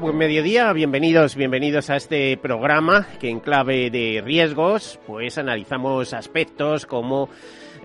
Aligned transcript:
Buen 0.00 0.18
mediodía, 0.18 0.72
bienvenidos, 0.74 1.36
bienvenidos 1.36 1.88
a 1.88 1.96
este 1.96 2.36
programa 2.36 3.06
que 3.18 3.30
en 3.30 3.40
clave 3.40 3.90
de 3.90 4.20
riesgos, 4.22 4.98
pues 5.06 5.38
analizamos 5.38 6.12
aspectos 6.12 6.84
como 6.84 7.30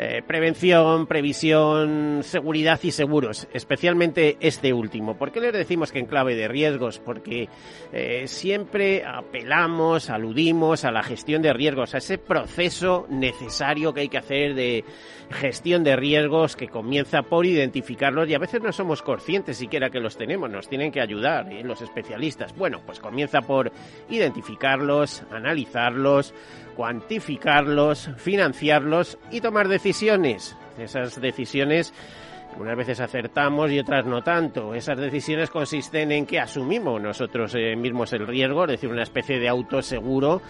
eh, 0.03 0.23
prevención, 0.25 1.05
previsión, 1.05 2.21
seguridad 2.23 2.79
y 2.81 2.89
seguros, 2.89 3.47
especialmente 3.53 4.35
este 4.39 4.73
último. 4.73 5.15
¿Por 5.15 5.31
qué 5.31 5.39
les 5.39 5.53
decimos 5.53 5.91
que 5.91 5.99
en 5.99 6.07
clave 6.07 6.33
de 6.33 6.47
riesgos? 6.47 6.97
Porque 6.97 7.49
eh, 7.93 8.23
siempre 8.25 9.05
apelamos, 9.05 10.09
aludimos 10.09 10.85
a 10.85 10.91
la 10.91 11.03
gestión 11.03 11.43
de 11.43 11.53
riesgos, 11.53 11.93
a 11.93 11.99
ese 11.99 12.17
proceso 12.17 13.05
necesario 13.09 13.93
que 13.93 14.01
hay 14.01 14.09
que 14.09 14.17
hacer 14.17 14.55
de 14.55 14.83
gestión 15.29 15.83
de 15.83 15.95
riesgos 15.95 16.55
que 16.55 16.67
comienza 16.67 17.21
por 17.21 17.45
identificarlos 17.45 18.27
y 18.27 18.33
a 18.33 18.39
veces 18.39 18.59
no 18.61 18.71
somos 18.71 19.03
conscientes 19.03 19.57
siquiera 19.57 19.91
que 19.91 19.99
los 19.99 20.17
tenemos, 20.17 20.49
nos 20.49 20.67
tienen 20.67 20.91
que 20.91 20.99
ayudar 20.99 21.53
¿eh? 21.53 21.63
los 21.63 21.79
especialistas. 21.83 22.55
Bueno, 22.55 22.81
pues 22.87 22.99
comienza 22.99 23.41
por 23.41 23.71
identificarlos, 24.09 25.23
analizarlos, 25.29 26.33
cuantificarlos, 26.75 28.09
financiarlos 28.17 29.19
y 29.29 29.41
tomar 29.41 29.67
decisiones. 29.67 29.90
Esas 30.77 31.19
decisiones 31.19 31.93
unas 32.57 32.75
veces 32.75 32.99
acertamos 32.99 33.71
y 33.71 33.79
otras 33.79 34.05
no 34.05 34.21
tanto. 34.21 34.73
Esas 34.73 34.97
decisiones 34.97 35.49
consisten 35.49 36.11
en 36.11 36.25
que 36.25 36.39
asumimos 36.39 37.01
nosotros 37.01 37.55
eh, 37.55 37.75
mismos 37.75 38.13
el 38.13 38.27
riesgo, 38.27 38.63
es 38.65 38.71
decir, 38.71 38.89
una 38.89 39.03
especie 39.03 39.39
de 39.39 39.47
autoseguro 39.47 40.41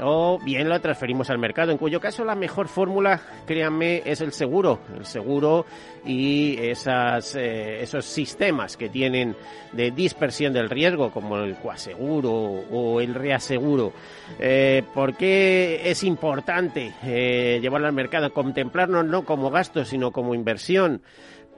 o 0.00 0.38
bien 0.38 0.68
la 0.68 0.78
transferimos 0.78 1.30
al 1.30 1.38
mercado, 1.38 1.72
en 1.72 1.78
cuyo 1.78 2.00
caso 2.00 2.24
la 2.24 2.34
mejor 2.34 2.68
fórmula, 2.68 3.20
créanme, 3.46 4.02
es 4.04 4.20
el 4.20 4.32
seguro, 4.32 4.80
el 4.96 5.04
seguro 5.04 5.66
y 6.04 6.56
esas, 6.58 7.34
eh, 7.36 7.82
esos 7.82 8.04
sistemas 8.04 8.76
que 8.76 8.88
tienen 8.88 9.36
de 9.72 9.90
dispersión 9.90 10.52
del 10.52 10.70
riesgo, 10.70 11.10
como 11.10 11.36
el 11.38 11.56
coaseguro 11.56 12.32
o 12.32 13.00
el 13.00 13.14
reaseguro. 13.14 13.92
Eh, 14.38 14.82
¿Por 14.94 15.16
qué 15.16 15.82
es 15.84 16.02
importante 16.04 16.92
eh, 17.04 17.58
llevarlo 17.60 17.86
al 17.86 17.92
mercado? 17.92 18.32
Contemplarnos 18.32 19.04
no 19.04 19.24
como 19.24 19.50
gasto, 19.50 19.84
sino 19.84 20.12
como 20.12 20.34
inversión. 20.34 21.02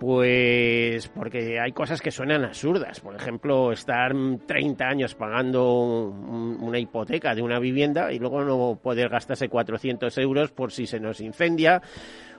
Pues 0.03 1.07
porque 1.07 1.61
hay 1.61 1.71
cosas 1.71 2.03
que 2.03 2.11
suenan 2.11 2.45
absurdas. 2.45 2.99
Por 2.99 3.15
ejemplo, 3.15 3.71
estar 3.71 4.13
30 4.49 4.85
años 4.85 5.15
pagando 5.15 5.75
una 5.77 6.81
hipoteca 6.81 7.37
de 7.37 7.43
una 7.43 7.61
vivienda 7.61 8.13
y 8.13 8.19
luego 8.19 8.43
no 8.43 8.81
poder 8.83 9.11
gastarse 9.11 9.49
400 9.49 10.19
euros 10.19 10.51
por 10.51 10.73
si 10.73 10.89
se 10.89 10.99
nos 10.99 11.21
incendia 11.21 11.83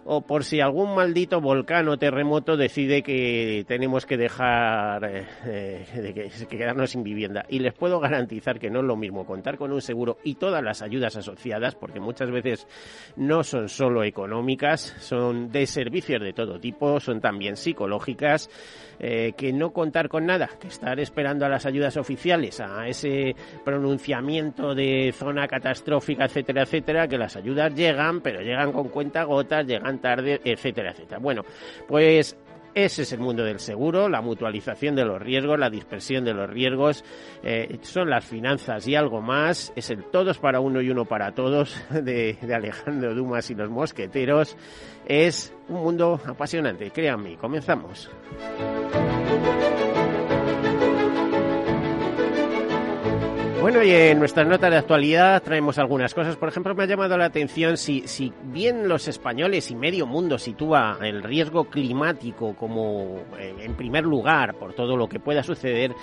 o 0.06 0.22
por 0.22 0.44
si 0.44 0.60
algún 0.60 0.96
maldito 0.96 1.40
volcán 1.40 1.88
o 1.88 1.98
terremoto 1.98 2.58
decide 2.58 3.04
que 3.04 3.64
tenemos 3.68 4.06
que 4.06 4.18
dejar 4.18 5.04
eh, 5.06 5.26
eh, 5.46 5.86
de 5.94 6.14
que, 6.14 6.48
quedarnos 6.48 6.92
sin 6.92 7.04
vivienda. 7.04 7.46
Y 7.50 7.60
les 7.60 7.74
puedo 7.74 8.00
garantizar 8.00 8.60
que 8.60 8.70
no 8.70 8.80
es 8.80 8.86
lo 8.86 8.96
mismo 8.96 9.26
contar 9.26 9.58
con 9.58 9.72
un 9.72 9.82
seguro 9.82 10.18
y 10.24 10.36
todas 10.36 10.64
las 10.64 10.82
ayudas 10.82 11.16
asociadas, 11.16 11.76
porque 11.76 12.00
muchas 12.00 12.32
veces 12.32 12.68
no 13.16 13.44
son 13.44 13.70
solo 13.70 14.04
económicas, 14.04 14.96
son 15.00 15.52
de 15.52 15.66
servicios 15.66 16.22
de 16.22 16.34
todo 16.34 16.60
tipo, 16.60 17.00
son 17.00 17.22
también 17.22 17.56
psicológicas, 17.56 18.50
eh, 19.00 19.34
que 19.36 19.54
no 19.54 19.72
contar 19.72 20.10
con 20.10 20.26
nada, 20.26 20.50
que 20.60 20.68
estar 20.68 21.00
esperando 21.00 21.46
a 21.46 21.50
las 21.50 21.66
ayudas 21.66 21.98
oficiales, 21.98 22.60
a 22.60 22.88
ese 22.88 23.36
pronunciamiento 23.64 24.76
de 24.76 25.14
zona 25.18 25.48
catastrófica, 25.48 26.26
etcétera, 26.26 26.64
etcétera, 26.64 27.08
que 27.08 27.18
las 27.18 27.36
ayudas 27.36 27.74
llegan, 27.74 28.22
pero 28.22 28.42
llegan 28.42 28.72
con 28.72 28.90
cuenta 28.90 29.24
gotas, 29.24 29.66
llegan 29.66 30.00
tarde, 30.00 30.42
etcétera, 30.44 30.92
etcétera. 30.92 31.20
Bueno, 31.20 31.44
pues 31.88 32.38
ese 32.76 33.04
es 33.04 33.14
el 33.14 33.20
mundo 33.20 33.44
del 33.44 33.60
seguro, 33.60 34.10
la 34.10 34.22
mutualización 34.22 34.96
de 34.96 35.06
los 35.06 35.22
riesgos, 35.22 35.60
la 35.60 35.70
dispersión 35.70 36.26
de 36.26 36.34
los 36.34 36.50
riesgos, 36.50 37.04
eh, 37.44 37.78
son 37.82 38.10
las 38.10 38.26
finanzas 38.26 38.88
y 38.88 38.96
algo 38.96 39.22
más. 39.22 39.72
Es 39.76 39.90
el 39.90 40.06
todos 40.06 40.40
para 40.40 40.60
uno 40.60 40.82
y 40.82 40.90
uno 40.90 41.06
para 41.06 41.34
todos 41.34 41.76
de, 41.92 42.38
de 42.42 42.56
Alejandro 42.56 43.14
Dumas 43.14 43.50
y 43.52 43.56
los 43.56 43.70
mosqueteros. 43.70 44.58
Es 45.06 45.54
un 45.68 45.84
mundo 45.84 46.20
apasionante, 46.26 46.90
créanme. 46.92 47.38
Comenzamos. 47.38 48.10
Bueno, 53.64 53.82
y 53.82 53.92
en 53.92 54.20
nuestra 54.20 54.44
nota 54.44 54.70
de 54.70 54.76
actualidad 54.76 55.42
traemos 55.42 55.78
algunas 55.78 56.14
cosas. 56.14 56.36
Por 56.36 56.50
ejemplo, 56.50 56.76
me 56.76 56.84
ha 56.84 56.86
llamado 56.86 57.18
la 57.18 57.24
atención 57.24 57.78
si, 57.78 58.06
si 58.10 58.34
bien 58.44 58.90
los 58.90 59.08
españoles 59.08 59.72
y 59.72 59.76
medio 59.78 60.06
mundo 60.06 60.38
sitúa 60.38 60.98
el 61.02 61.24
riesgo 61.24 61.70
climático 61.70 62.58
como 62.58 63.22
eh, 63.40 63.56
en 63.62 63.74
primer 63.76 64.04
lugar 64.04 64.56
por 64.56 64.74
todo 64.74 64.98
lo 64.98 65.08
que 65.08 65.22
pueda 65.22 65.44
suceder, 65.44 65.96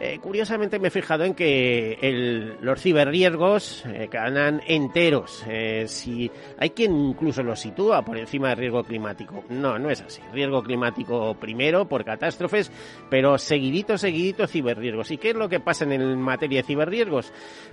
eh, 0.00 0.18
curiosamente 0.20 0.80
me 0.80 0.88
he 0.88 0.90
fijado 0.90 1.24
en 1.24 1.34
que 1.34 1.98
el, 2.02 2.56
los 2.60 2.80
ciberriesgos 2.82 3.84
eh, 3.86 4.08
ganan 4.10 4.60
enteros. 4.66 5.44
Eh, 5.48 5.84
si 5.86 6.28
hay 6.58 6.70
quien 6.70 6.96
incluso 6.96 7.44
los 7.44 7.60
sitúa 7.60 8.04
por 8.04 8.18
encima 8.18 8.48
del 8.48 8.58
riesgo 8.58 8.82
climático. 8.82 9.44
No, 9.50 9.78
no 9.78 9.90
es 9.90 10.00
así. 10.00 10.20
Riesgo 10.32 10.64
climático 10.64 11.36
primero 11.38 11.86
por 11.86 12.04
catástrofes, 12.04 12.72
pero 13.08 13.38
seguidito, 13.38 13.96
seguidito 13.96 14.48
ciberriesgos. 14.48 15.12
¿Y 15.12 15.18
qué 15.18 15.30
es 15.30 15.36
lo 15.36 15.48
que 15.48 15.60
pasa 15.60 15.84
en 15.84 16.20
materia 16.20 16.62
de 16.62 16.66
ciberriesgos? 16.66 17.03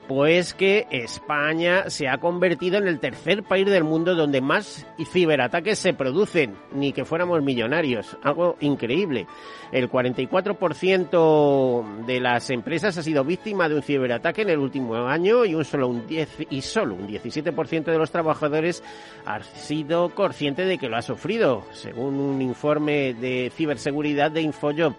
Pues 0.08 0.54
que 0.54 0.88
España 0.92 1.90
se 1.90 2.08
ha 2.10 2.18
convertido 2.18 2.78
en 2.78 2.88
el 2.88 3.00
tercer 3.00 3.44
país 3.44 3.66
del 3.66 3.84
mundo 3.84 4.16
donde 4.16 4.42
más 4.42 4.86
ciberataques 5.12 5.80
se 5.80 5.94
producen, 5.94 6.56
ni 6.74 6.92
que 6.92 7.06
fuéramos 7.06 7.42
millonarios. 7.42 8.18
Algo 8.24 8.58
increíble. 8.60 9.26
El 9.72 9.90
44% 9.90 12.06
de 12.06 12.20
las 12.20 12.50
empresas 12.50 12.98
ha 12.98 13.04
sido 13.04 13.24
víctima 13.24 13.70
de 13.70 13.76
un 13.76 13.84
ciberataque 13.84 14.42
en 14.42 14.50
el 14.50 14.60
último 14.60 14.96
año 14.96 15.46
y 15.46 15.56
un 15.56 15.64
solo 15.64 15.88
un 15.88 16.06
10 16.08 16.48
y 16.50 16.62
solo 16.62 16.96
un 16.96 17.08
17% 17.08 17.86
de 17.86 17.98
los 17.98 18.12
trabajadores 18.12 18.84
ha 19.26 19.42
sido 19.42 20.10
consciente 20.10 20.66
de 20.66 20.78
que 20.78 20.90
lo 20.90 20.98
ha 20.98 21.02
sufrido, 21.02 21.64
según 21.72 22.20
un 22.20 22.42
informe 22.42 23.14
de 23.14 23.50
ciberseguridad 23.56 24.32
de 24.32 24.42
Infojob. 24.42 24.94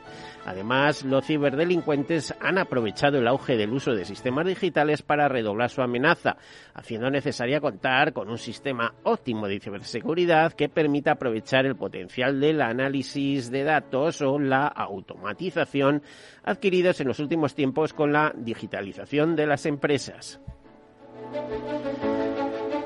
Además, 0.45 1.05
los 1.05 1.25
ciberdelincuentes 1.25 2.35
han 2.41 2.59
aprovechado 2.59 3.19
el 3.19 3.29
auge 3.29 3.57
del 3.57 3.73
uso 3.73 3.93
de 3.93 4.05
sistemas 4.05 4.47
digitales 4.47 5.03
para 5.03 5.29
redoblar 5.29 5.71
su 5.71 5.83
amenaza, 5.83 6.37
haciendo 6.75 7.11
necesaria 7.11 7.61
contar 7.61 8.13
con 8.13 8.29
un 8.29 8.39
sistema 8.39 8.95
óptimo 9.05 9.47
de 9.47 9.61
ciberseguridad 9.61 10.53
que 10.53 10.69
permita 10.69 11.13
aprovechar 11.13 11.65
el 11.67 11.77
potencial 11.77 12.41
del 12.41 12.61
análisis 12.61 13.51
de 13.51 13.63
datos 13.63 14.21
o 14.23 14.39
la 14.39 14.67
automatización 14.67 16.03
adquiridos 16.43 17.01
en 17.01 17.09
los 17.09 17.21
últimos 17.21 17.55
tiempos 17.55 17.93
con 17.93 18.13
la 18.13 18.33
digitalización 18.37 19.37
de 19.37 19.47
las 19.47 19.65
empresas. 19.67 20.41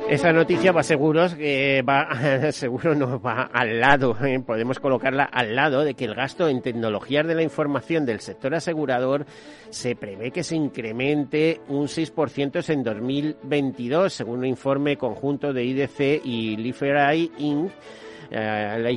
Esa 0.09 0.33
noticia 0.33 0.71
va 0.71 0.85
seguros 0.85 1.35
que 1.35 1.83
va, 1.83 2.53
seguro 2.53 2.95
no 2.95 3.21
va 3.21 3.51
al 3.53 3.81
lado, 3.81 4.17
¿eh? 4.25 4.39
podemos 4.39 4.79
colocarla 4.79 5.25
al 5.25 5.57
lado 5.57 5.83
de 5.83 5.95
que 5.95 6.05
el 6.05 6.15
gasto 6.15 6.49
en 6.49 6.63
tecnologías 6.63 7.27
de 7.27 7.35
la 7.35 7.43
información 7.43 8.07
del 8.07 8.21
sector 8.21 8.55
asegurador 8.55 9.27
se 9.69 9.97
prevé 9.97 10.31
que 10.31 10.45
se 10.45 10.55
incremente 10.55 11.61
un 11.69 11.89
6% 11.89 12.69
en 12.71 12.85
2022, 12.85 14.13
según 14.13 14.39
un 14.39 14.47
informe 14.47 14.97
conjunto 14.97 15.53
de 15.53 15.65
IDC 15.65 16.25
y 16.25 16.57
Liferay 16.57 17.33
Inc 17.39 17.73
eh, 18.31 18.79
la 18.81 18.91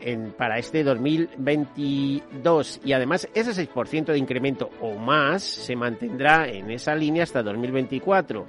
en, 0.00 0.32
para 0.32 0.58
este 0.58 0.84
2022 0.84 2.80
y 2.84 2.92
además 2.92 3.26
ese 3.34 3.52
6% 3.52 4.06
de 4.06 4.18
incremento 4.18 4.68
o 4.80 4.96
más 4.96 5.42
se 5.42 5.74
mantendrá 5.74 6.46
en 6.48 6.70
esa 6.70 6.94
línea 6.94 7.22
hasta 7.22 7.42
2024. 7.42 8.46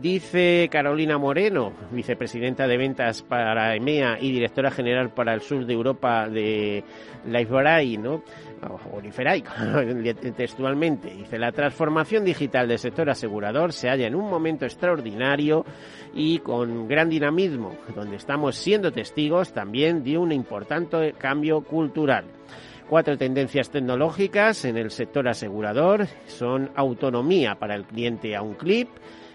Dice 0.00 0.68
Carolina 0.70 1.18
Moreno, 1.18 1.72
vicepresidenta 1.90 2.66
de 2.66 2.76
ventas 2.76 3.22
para 3.22 3.76
EMEA 3.76 4.18
y 4.20 4.32
directora 4.32 4.70
general 4.70 5.10
para 5.10 5.34
el 5.34 5.42
sur 5.42 5.64
de 5.64 5.74
Europa 5.74 6.28
de 6.28 6.82
Lifebuoy, 7.26 7.98
¿no? 7.98 8.22
o 8.92 9.00
Liferay, 9.00 9.42
textualmente. 10.36 11.10
Dice, 11.10 11.38
la 11.38 11.52
transformación 11.52 12.24
digital 12.24 12.68
del 12.68 12.78
sector 12.78 13.10
asegurador 13.10 13.72
se 13.72 13.88
halla 13.88 14.06
en 14.06 14.14
un 14.14 14.28
momento 14.28 14.64
extraordinario 14.64 15.64
y 16.14 16.38
con 16.38 16.88
gran 16.88 17.08
dinamismo, 17.08 17.76
donde 17.94 18.16
estamos 18.16 18.56
siendo 18.56 18.92
testigos 18.92 19.52
también 19.52 20.02
de 20.02 20.18
un 20.18 20.32
importante 20.32 21.12
cambio 21.18 21.62
cultural. 21.62 22.24
Cuatro 22.88 23.16
tendencias 23.16 23.70
tecnológicas 23.70 24.64
en 24.64 24.76
el 24.76 24.90
sector 24.90 25.28
asegurador 25.28 26.06
son 26.26 26.70
autonomía 26.74 27.54
para 27.54 27.74
el 27.74 27.84
cliente 27.84 28.36
a 28.36 28.42
un 28.42 28.54
clip, 28.54 28.88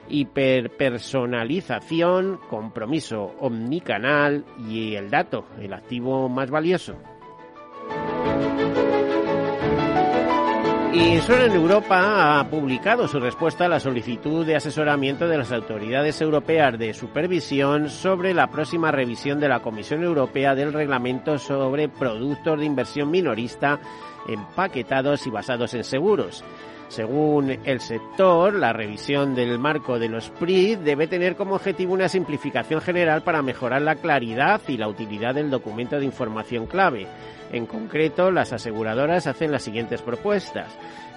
hiperpersonalización, 0.10 2.40
compromiso 2.50 3.36
omnicanal 3.40 4.46
y 4.70 4.96
el 4.96 5.10
dato, 5.10 5.46
el 5.60 5.74
activo 5.74 6.30
más 6.30 6.50
valioso. 6.50 6.96
Y 10.94 11.14
en 11.14 11.52
Europa 11.52 12.40
ha 12.40 12.50
publicado 12.50 13.08
su 13.08 13.20
respuesta 13.20 13.66
a 13.66 13.70
la 13.70 13.80
solicitud 13.80 14.44
de 14.44 14.56
asesoramiento 14.56 15.28
de 15.28 15.38
las 15.38 15.52
autoridades 15.52 16.20
europeas 16.22 16.80
de 16.80 16.94
supervisión 16.94 17.90
sobre 17.90 18.34
la 18.34 18.48
próxima 18.48 18.90
revisión 18.90 19.40
de 19.40 19.48
la 19.48 19.60
Comisión 19.60 20.04
Europea 20.04 20.56
del 20.56 20.74
Reglamento 20.74 21.38
sobre 21.38 21.88
productos 21.88 22.58
de 22.58 22.66
inversión 22.66 23.12
minorista 23.12 23.80
empaquetados 24.28 25.28
y 25.28 25.30
basados 25.30 25.76
en 25.76 25.84
seguros. 25.84 26.44
Según 26.90 27.60
el 27.66 27.82
sector, 27.82 28.54
la 28.54 28.72
revisión 28.72 29.36
del 29.36 29.60
marco 29.60 30.00
de 30.00 30.08
los 30.08 30.30
PRI 30.30 30.78
debe 30.78 31.08
tener 31.08 31.36
como 31.36 31.56
objetivo 31.56 31.94
una 31.94 32.08
simplificación 32.08 32.82
general 32.82 33.24
para 33.24 33.42
mejorar 33.42 33.82
la 33.82 33.96
claridad 33.96 34.62
y 34.68 34.78
la 34.78 34.88
utilidad 34.88 35.36
del 35.36 35.50
documento 35.50 36.00
de 36.00 36.06
información 36.06 36.66
clave. 36.66 37.08
En 37.52 37.66
concreto, 37.66 38.32
las 38.32 38.54
aseguradoras 38.54 39.28
hacen 39.28 39.52
las 39.52 39.64
siguientes 39.64 40.02
propuestas. 40.02 40.68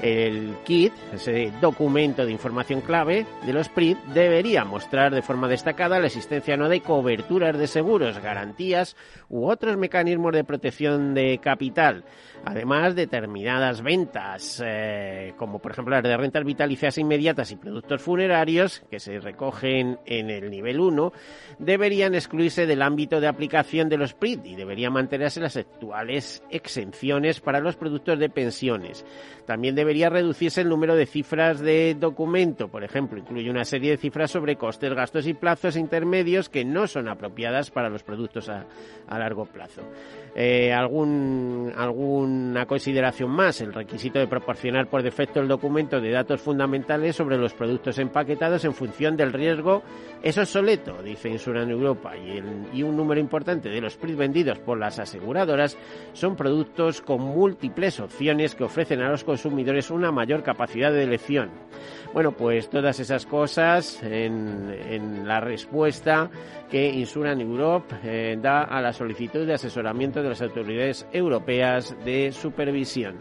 El 0.01 0.57
kit, 0.65 0.95
ese 1.13 1.53
documento 1.61 2.25
de 2.25 2.33
información 2.33 2.81
clave 2.81 3.27
de 3.45 3.53
los 3.53 3.69
PRI, 3.69 3.99
debería 4.15 4.65
mostrar 4.65 5.15
de 5.15 5.21
forma 5.21 5.47
destacada 5.47 5.99
la 5.99 6.07
existencia 6.07 6.57
no 6.57 6.69
de 6.71 6.81
coberturas 6.81 7.59
de 7.59 7.67
seguros, 7.67 8.19
garantías 8.19 8.97
u 9.29 9.47
otros 9.47 9.77
mecanismos 9.77 10.33
de 10.33 10.45
protección 10.45 11.13
de 11.13 11.39
capital 11.43 12.05
Además, 12.45 12.95
determinadas 12.95 13.83
ventas, 13.83 14.63
eh, 14.65 15.35
como 15.37 15.59
por 15.59 15.73
ejemplo 15.73 15.95
las 15.95 16.03
de 16.03 16.17
rentas 16.17 16.45
vitalicias 16.45 16.97
inmediatas 16.97 17.53
y 17.53 17.57
productos 17.57 18.01
funerarios, 18.01 18.83
que 18.91 18.99
se 18.99 19.21
recogen 19.21 19.99
en 20.07 20.31
el 20.31 20.51
nivel 20.51 20.81
1, 20.81 21.13
deberían 21.59 22.15
excluirse 22.15 22.67
del 22.67 22.81
ámbito 22.81 23.21
de 23.21 23.29
aplicación 23.29 23.91
de 23.91 23.99
los 23.99 24.15
PRIT 24.15 24.47
y 24.47 24.57
deberían 24.57 24.95
mantenerse 24.95 25.41
las 25.41 25.57
actuales 25.57 26.20
exenciones 26.51 27.41
para 27.41 27.61
los 27.61 27.77
productos 27.77 28.19
de 28.19 28.29
pensiones. 28.29 29.05
También 29.47 29.75
debería 29.75 30.09
reducirse 30.11 30.61
el 30.61 30.69
número 30.69 30.95
de 30.95 31.07
cifras 31.07 31.59
de 31.59 31.97
documento, 31.99 32.69
por 32.69 32.85
ejemplo, 32.85 33.19
incluye 33.19 33.51
una 33.51 33.65
serie 33.65 33.91
de 33.91 33.97
cifras 33.97 34.31
sobre 34.31 34.55
costes, 34.55 34.95
gastos 34.95 35.27
y 35.27 35.35
plazos 35.35 35.77
intermedios 35.77 36.49
que 36.49 36.65
no 36.65 36.87
son 36.87 37.09
apropiadas 37.09 37.71
para 37.71 37.89
los 37.89 38.05
productos 38.05 38.49
a, 38.49 38.67
largo 39.09 39.47
plazo. 39.47 39.83
Eh, 40.37 40.73
alguna 40.73 42.65
consideración 42.67 43.31
más, 43.31 43.61
el 43.61 43.75
requisito 43.75 44.21
de 44.21 44.29
proporcionar 44.29 44.89
por 44.89 45.03
defecto 45.03 45.41
el 45.41 45.49
documento 45.49 46.01
de 46.01 46.13
datos 46.13 46.41
fundamentales 46.41 47.17
sobre 47.17 47.37
los 47.37 47.53
productos 47.53 47.99
empaquetados 47.99 48.65
en 48.65 48.73
función 48.73 49.17
del 49.17 49.33
riesgo 49.33 49.83
es 50.23 50.39
obsoleto, 50.39 51.03
dice 51.03 51.29
Insuran 51.29 51.71
Europa, 51.71 52.17
y, 52.17 52.79
y 52.79 52.83
un 52.85 52.97
número 52.97 53.21
importante 53.21 53.69
de 53.69 53.81
los 53.81 53.97
PRIs 53.97 54.17
vendidos 54.17 54.61
por 54.61 54.79
las 54.79 55.01
aseguradoras 55.01 55.77
son 56.13 56.37
productos 56.37 57.01
con 57.01 57.21
múltiples 57.21 58.01
opciones 58.01 58.55
que 58.55 58.65
ofrecen 58.65 59.01
a 59.01 59.11
los 59.11 59.25
consumidores 59.25 59.91
una 59.91 60.11
mayor 60.13 60.43
capacidad 60.43 60.93
de 60.93 61.05
elección. 61.05 61.51
Bueno, 62.13 62.33
pues 62.33 62.69
todas 62.69 62.99
esas 62.99 63.25
cosas 63.25 64.03
en, 64.03 65.27
la 65.27 65.41
respuesta 65.41 66.29
que 66.71 66.89
Insuran 66.89 67.41
Europe 67.41 67.95
eh, 68.03 68.37
da 68.41 68.63
a 68.63 68.81
la 68.81 68.93
solicitud 68.93 69.47
de 69.47 69.55
asesoramiento 69.55 70.23
de 70.23 70.29
las 70.29 70.43
autoridades 70.43 71.07
europeas 71.13 71.95
de 72.05 72.33
supervisión. 72.33 73.17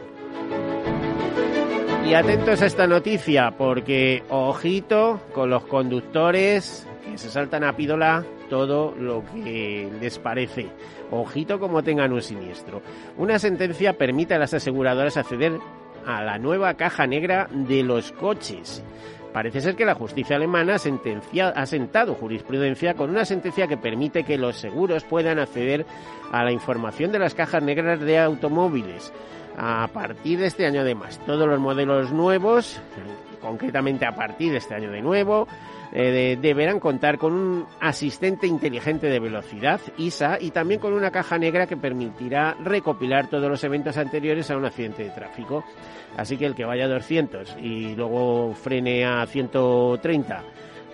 Y 2.08 2.16
atentos 2.16 2.64
a 2.64 2.66
esta 2.66 2.88
noticia, 2.88 3.52
porque 3.56 4.24
ojito 4.30 5.22
con 5.32 5.52
los 5.52 5.64
conductores 5.66 6.88
que 7.04 7.18
se 7.18 7.30
saltan 7.30 7.64
a 7.64 7.76
pídola 7.76 8.24
todo 8.50 8.94
lo 8.98 9.24
que 9.26 9.90
les 10.00 10.20
parece. 10.20 10.68
Ojito 11.12 11.60
como 11.60 11.84
tengan 11.84 12.14
un 12.14 12.22
siniestro. 12.22 12.82
Una 13.18 13.40
sentencia 13.40 13.98
permite 13.98 14.36
a 14.36 14.40
las 14.40 14.54
aseguradoras 14.54 15.18
acceder 15.18 15.60
a 16.06 16.24
la 16.24 16.38
nueva 16.38 16.74
caja 16.76 17.08
negra 17.08 17.48
de 17.52 17.84
los 17.84 18.12
coches. 18.12 18.84
Parece 19.34 19.62
ser 19.62 19.76
que 19.76 19.86
la 19.86 19.94
justicia 19.94 20.38
alemana 20.38 20.76
ha 20.76 21.66
sentado 21.66 22.16
jurisprudencia 22.16 22.96
con 22.96 23.12
una 23.12 23.26
sentencia 23.26 23.68
que 23.68 23.78
permite 23.78 24.24
que 24.24 24.40
los 24.40 24.58
seguros 24.58 25.04
puedan 25.04 25.38
acceder 25.38 25.86
a 26.32 26.44
la 26.44 26.52
información 26.52 27.12
de 27.12 27.20
las 27.20 27.36
cajas 27.36 27.62
negras 27.62 28.00
de 28.00 28.18
automóviles. 28.18 29.14
A 29.56 29.88
partir 29.94 30.40
de 30.40 30.48
este 30.48 30.66
año, 30.66 30.82
además, 30.82 31.20
todos 31.28 31.48
los 31.48 31.60
modelos 31.60 32.12
nuevos, 32.12 32.82
concretamente 33.40 34.06
a 34.06 34.16
partir 34.16 34.52
de 34.52 34.58
este 34.58 34.74
año 34.74 34.90
de 34.90 35.02
nuevo, 35.02 35.48
eh, 35.92 36.38
deberán 36.40 36.80
contar 36.80 37.18
con 37.18 37.34
un 37.34 37.66
asistente 37.80 38.48
inteligente 38.48 39.08
de 39.08 39.20
velocidad, 39.20 39.82
ISA, 39.98 40.38
y 40.40 40.52
también 40.52 40.80
con 40.80 40.94
una 40.94 41.12
caja 41.12 41.38
negra 41.38 41.68
que 41.68 41.78
permitirá 41.78 42.56
recopilar 42.64 43.28
todos 43.30 43.50
los 43.50 43.64
eventos 43.64 43.98
anteriores 43.98 44.50
a 44.52 44.58
un 44.58 44.66
accidente 44.66 45.04
de 45.04 45.10
tráfico. 45.10 45.64
Así 46.18 46.38
que 46.38 46.46
el 46.46 46.56
que 46.56 46.66
vaya 46.66 46.86
a 46.86 46.90
200 46.90 47.58
y 47.62 47.96
luego 47.96 48.54
frene 48.54 49.06
a 49.06 49.26
130 49.26 50.44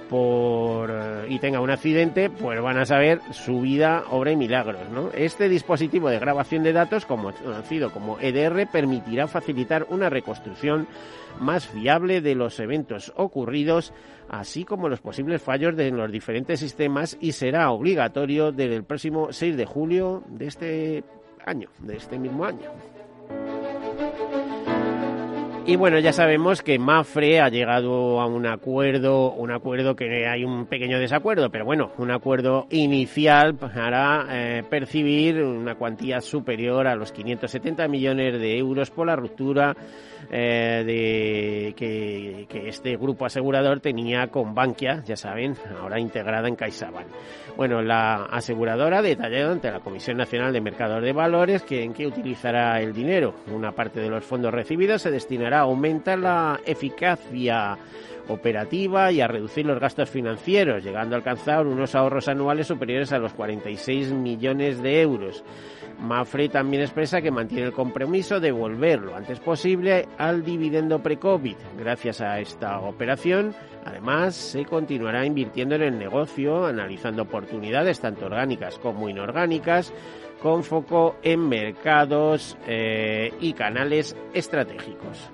por, 0.10 0.90
eh, 0.92 1.26
y 1.30 1.40
tenga 1.40 1.60
un 1.60 1.70
accidente, 1.70 2.30
pues 2.30 2.62
van 2.62 2.78
a 2.78 2.86
saber 2.86 3.22
su 3.32 3.62
vida, 3.62 4.04
obra 4.12 4.32
y 4.32 4.36
milagros. 4.36 4.90
¿no? 4.94 5.10
Este 5.14 5.50
dispositivo 5.50 6.10
de 6.10 6.20
grabación 6.20 6.64
de 6.64 6.74
datos, 6.74 7.06
como 7.06 7.34
conocido 7.34 7.92
como 7.92 8.20
EDR, 8.20 8.68
permitirá 8.72 9.28
facilitar 9.28 9.88
una 9.90 10.10
reconstrucción 10.10 10.88
más 11.40 11.68
fiable 11.68 12.22
de 12.22 12.36
los 12.36 12.60
eventos 12.60 13.12
ocurridos, 13.16 13.94
así 14.30 14.64
como 14.64 14.90
los 14.90 15.02
posibles 15.02 15.42
fallos 15.42 15.76
de 15.76 15.92
los 15.92 16.12
diferentes 16.12 16.60
sistemas 16.60 17.18
y 17.20 17.34
será 17.34 17.72
obligatorio 17.72 18.52
desde 18.52 18.76
el 18.76 18.84
próximo 18.84 19.32
6 19.32 19.58
de 19.58 19.66
julio 19.66 20.24
de 20.30 20.48
este 20.48 21.04
año, 21.46 21.70
de 21.80 21.98
este 21.98 22.18
mismo 22.18 22.46
año. 22.46 22.72
Y 25.68 25.78
bueno, 25.78 25.98
ya 25.98 26.14
sabemos 26.14 26.62
que 26.62 26.78
Mafre 26.78 27.42
ha 27.42 27.50
llegado 27.50 28.22
a 28.22 28.28
un 28.28 28.46
acuerdo, 28.46 29.32
un 29.32 29.52
acuerdo 29.52 29.96
que 29.96 30.28
hay 30.28 30.44
un 30.44 30.68
pequeño 30.68 31.00
desacuerdo, 31.00 31.50
pero 31.50 31.66
bueno, 31.66 31.92
un 31.98 32.12
acuerdo 32.12 32.68
inicial 32.70 33.56
para 33.56 34.28
eh, 34.30 34.64
percibir 34.70 35.42
una 35.42 35.74
cuantía 35.74 36.22
superior 36.22 36.86
a 36.86 36.96
los 36.96 37.12
570 37.12 37.88
millones 37.88 38.40
de 38.40 38.60
euros 38.60 38.92
por 38.92 39.08
la 39.08 39.16
ruptura 39.16 39.76
eh, 40.32 40.84
de, 40.86 41.74
que, 41.76 42.68
este 42.68 42.96
grupo 42.98 43.26
asegurador 43.26 43.80
tenía 43.80 44.28
con 44.28 44.54
Bankia, 44.54 45.04
ya 45.04 45.16
saben, 45.16 45.56
ahora 45.82 46.00
integrada 46.00 46.48
en 46.48 46.56
CaixaBank. 46.56 47.08
Bueno, 47.58 47.82
la 47.82 48.26
aseguradora 48.26 49.02
detallado 49.02 49.52
ante 49.52 49.72
la 49.72 49.80
Comisión 49.80 50.18
Nacional 50.18 50.52
de 50.52 50.62
Mercados 50.62 51.02
de 51.02 51.14
Valores 51.14 51.64
que 51.64 51.84
en 51.84 51.94
qué 51.94 52.06
utilizará 52.06 52.82
el 52.82 52.94
dinero. 52.94 53.34
Una 53.52 53.72
parte 53.72 54.00
de 54.00 54.10
los 54.10 54.26
fondos 54.26 54.54
recibidos 54.54 55.02
se 55.02 55.12
destinará 55.12 55.55
a 55.60 55.62
aumentar 55.62 56.20
la 56.20 56.60
eficacia 56.66 57.78
operativa 58.28 59.12
y 59.12 59.22
a 59.22 59.28
reducir 59.28 59.66
los 59.66 59.80
gastos 59.80 60.10
financieros, 60.10 60.84
llegando 60.84 61.16
a 61.16 61.18
alcanzar 61.18 61.68
unos 61.68 61.96
ahorros 61.96 62.28
anuales 62.28 62.68
superiores 62.68 63.12
a 63.12 63.20
los 63.20 63.34
46 63.34 64.12
millones 64.12 64.82
de 64.82 65.02
euros. 65.02 65.44
Mafre 66.00 66.50
también 66.50 66.84
expresa 66.84 67.22
que 67.22 67.32
mantiene 67.32 67.68
el 67.68 67.72
compromiso 67.72 68.40
de 68.40 68.52
volver 68.52 69.00
lo 69.00 69.16
antes 69.16 69.40
posible 69.40 70.08
al 70.18 70.44
dividendo 70.44 71.02
pre-COVID. 71.02 71.56
Gracias 71.78 72.20
a 72.20 72.40
esta 72.40 72.80
operación, 72.80 73.56
además, 73.86 74.36
se 74.36 74.66
continuará 74.66 75.26
invirtiendo 75.26 75.76
en 75.76 75.84
el 75.84 75.98
negocio, 75.98 76.66
analizando 76.66 77.24
oportunidades 77.24 78.02
tanto 78.02 78.26
orgánicas 78.26 78.78
como 78.78 79.08
inorgánicas, 79.08 79.94
con 80.46 80.64
foco 80.64 81.16
en 81.24 81.50
mercados 81.50 82.56
eh, 82.68 83.34
y 83.42 83.54
canales 83.54 84.16
estratégicos. 84.32 85.32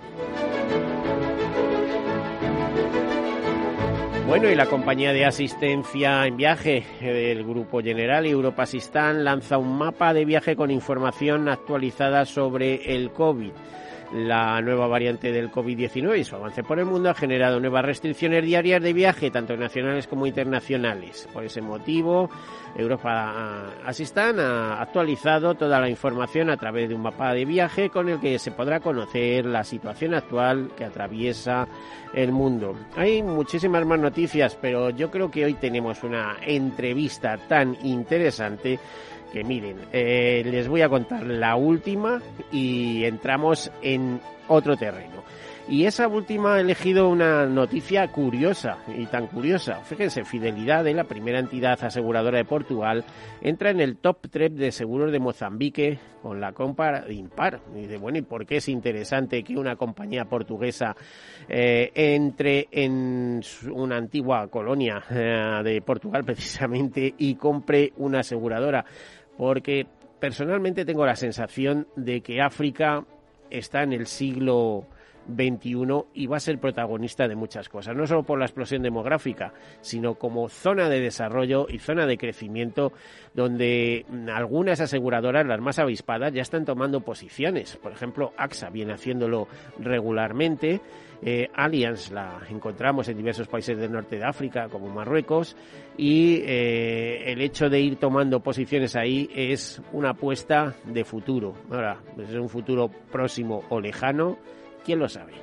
Bueno, 4.25 4.49
y 4.49 4.55
la 4.55 4.67
compañía 4.67 5.11
de 5.11 5.25
asistencia 5.25 6.25
en 6.25 6.37
viaje 6.37 6.85
del 7.01 7.43
Grupo 7.43 7.81
General 7.81 8.25
Europa 8.25 8.63
Asistan 8.63 9.25
lanza 9.25 9.57
un 9.57 9.77
mapa 9.77 10.13
de 10.13 10.23
viaje 10.23 10.55
con 10.55 10.71
información 10.71 11.49
actualizada 11.49 12.23
sobre 12.23 12.95
el 12.95 13.11
COVID. 13.11 13.51
La 14.13 14.61
nueva 14.61 14.87
variante 14.87 15.31
del 15.31 15.49
COVID-19 15.49 16.19
y 16.19 16.23
su 16.25 16.35
avance 16.35 16.63
por 16.63 16.79
el 16.79 16.85
mundo 16.85 17.09
ha 17.09 17.13
generado 17.13 17.61
nuevas 17.61 17.85
restricciones 17.85 18.43
diarias 18.43 18.81
de 18.81 18.91
viaje, 18.91 19.31
tanto 19.31 19.55
nacionales 19.55 20.05
como 20.05 20.27
internacionales. 20.27 21.29
Por 21.31 21.45
ese 21.45 21.61
motivo, 21.61 22.29
Europa 22.75 23.73
Assistant 23.85 24.39
ha 24.39 24.81
actualizado 24.81 25.55
toda 25.55 25.79
la 25.79 25.89
información 25.89 26.49
a 26.49 26.57
través 26.57 26.89
de 26.89 26.95
un 26.95 27.03
mapa 27.03 27.33
de 27.33 27.45
viaje 27.45 27.89
con 27.89 28.09
el 28.09 28.19
que 28.19 28.37
se 28.37 28.51
podrá 28.51 28.81
conocer 28.81 29.45
la 29.45 29.63
situación 29.63 30.13
actual 30.13 30.71
que 30.75 30.83
atraviesa 30.83 31.67
el 32.13 32.33
mundo. 32.33 32.75
Hay 32.97 33.23
muchísimas 33.23 33.85
más 33.85 33.99
noticias, 33.99 34.57
pero 34.61 34.89
yo 34.89 35.09
creo 35.09 35.31
que 35.31 35.45
hoy 35.45 35.53
tenemos 35.53 36.03
una 36.03 36.35
entrevista 36.45 37.37
tan 37.37 37.77
interesante 37.83 38.77
que 39.31 39.43
miren, 39.43 39.77
eh, 39.91 40.43
les 40.45 40.67
voy 40.67 40.81
a 40.81 40.89
contar 40.89 41.25
la 41.25 41.55
última 41.55 42.21
y 42.51 43.03
entramos 43.05 43.71
en 43.81 44.19
otro 44.47 44.75
terreno. 44.75 45.21
Y 45.71 45.85
esa 45.85 46.07
última 46.07 46.55
ha 46.55 46.59
elegido 46.59 47.07
una 47.07 47.45
noticia 47.45 48.07
curiosa 48.09 48.79
y 48.87 49.05
tan 49.05 49.27
curiosa. 49.27 49.75
Fíjense, 49.85 50.25
Fidelidad, 50.25 50.83
de 50.83 50.93
la 50.93 51.05
primera 51.05 51.39
entidad 51.39 51.81
aseguradora 51.81 52.39
de 52.39 52.45
Portugal, 52.45 53.05
entra 53.41 53.69
en 53.69 53.79
el 53.79 53.97
top 53.97 54.27
3 54.29 54.55
de 54.55 54.71
seguros 54.71 55.11
de 55.11 55.19
Mozambique 55.19 55.99
con 56.21 56.41
la 56.41 56.51
compra 56.51 57.01
de 57.01 57.13
Impar. 57.13 57.61
Y 57.75 57.81
dice, 57.81 57.97
bueno, 57.97 58.17
¿y 58.17 58.23
por 58.23 58.45
qué 58.45 58.57
es 58.57 58.67
interesante 58.67 59.43
que 59.43 59.57
una 59.57 59.75
compañía 59.75 60.25
portuguesa 60.25 60.95
eh, 61.47 61.91
entre 61.95 62.67
en 62.71 63.41
una 63.71 63.97
antigua 63.97 64.47
colonia 64.47 65.03
eh, 65.09 65.61
de 65.63 65.81
Portugal 65.81 66.23
precisamente 66.25 67.13
y 67.17 67.35
compre 67.35 67.93
una 67.97 68.19
aseguradora? 68.19 68.83
Porque 69.37 69.87
personalmente 70.19 70.85
tengo 70.85 71.05
la 71.05 71.15
sensación 71.15 71.87
de 71.95 72.21
que 72.21 72.41
África 72.41 73.05
está 73.49 73.83
en 73.83 73.93
el 73.93 74.07
siglo 74.07 74.85
XXI 75.27 76.05
y 76.13 76.27
va 76.27 76.37
a 76.37 76.39
ser 76.39 76.59
protagonista 76.59 77.27
de 77.27 77.35
muchas 77.35 77.69
cosas, 77.69 77.95
no 77.95 78.07
solo 78.07 78.23
por 78.23 78.39
la 78.39 78.45
explosión 78.45 78.81
demográfica, 78.81 79.53
sino 79.81 80.15
como 80.15 80.49
zona 80.49 80.89
de 80.89 80.99
desarrollo 80.99 81.67
y 81.69 81.79
zona 81.79 82.05
de 82.05 82.17
crecimiento 82.17 82.91
donde 83.33 84.05
algunas 84.33 84.81
aseguradoras, 84.81 85.45
las 85.45 85.61
más 85.61 85.79
avispadas, 85.79 86.33
ya 86.33 86.41
están 86.41 86.65
tomando 86.65 87.01
posiciones. 87.01 87.77
Por 87.77 87.91
ejemplo, 87.91 88.33
AXA 88.37 88.69
viene 88.69 88.93
haciéndolo 88.93 89.47
regularmente 89.79 90.81
eh, 91.23 91.49
Allianz 91.53 92.09
la 92.09 92.41
encontramos 92.49 93.07
en 93.07 93.17
diversos 93.17 93.47
países 93.47 93.77
del 93.77 93.91
norte 93.91 94.17
de 94.17 94.23
África, 94.23 94.69
como 94.69 94.87
Marruecos, 94.87 95.55
y 95.95 96.41
eh, 96.43 97.31
el 97.31 97.41
hecho 97.41 97.69
de 97.69 97.79
ir 97.79 97.97
tomando 97.97 98.39
posiciones 98.39 98.95
ahí 98.95 99.29
es 99.35 99.81
una 99.91 100.11
apuesta 100.11 100.73
de 100.83 101.03
futuro. 101.03 101.53
Ahora, 101.69 101.99
es 102.17 102.33
un 102.33 102.49
futuro 102.49 102.89
próximo 103.11 103.63
o 103.69 103.79
lejano, 103.79 104.39
quién 104.83 104.99
lo 104.99 105.09
sabe. 105.09 105.33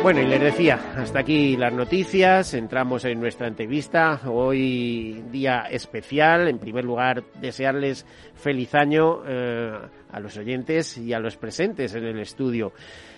Bueno, 0.00 0.22
y 0.22 0.26
les 0.26 0.40
decía, 0.40 0.78
hasta 0.96 1.18
aquí 1.18 1.56
las 1.56 1.72
noticias, 1.72 2.54
entramos 2.54 3.04
en 3.04 3.20
nuestra 3.20 3.48
entrevista, 3.48 4.20
hoy 4.26 5.24
día 5.30 5.66
especial, 5.68 6.46
en 6.46 6.58
primer 6.58 6.84
lugar 6.84 7.24
desearles 7.40 8.06
feliz 8.34 8.74
año 8.76 9.22
eh, 9.26 9.76
a 10.10 10.20
los 10.20 10.36
oyentes 10.36 10.96
y 10.98 11.12
a 11.12 11.18
los 11.18 11.36
presentes 11.36 11.94
en 11.94 12.04
el 12.04 12.20
estudio. 12.20 12.72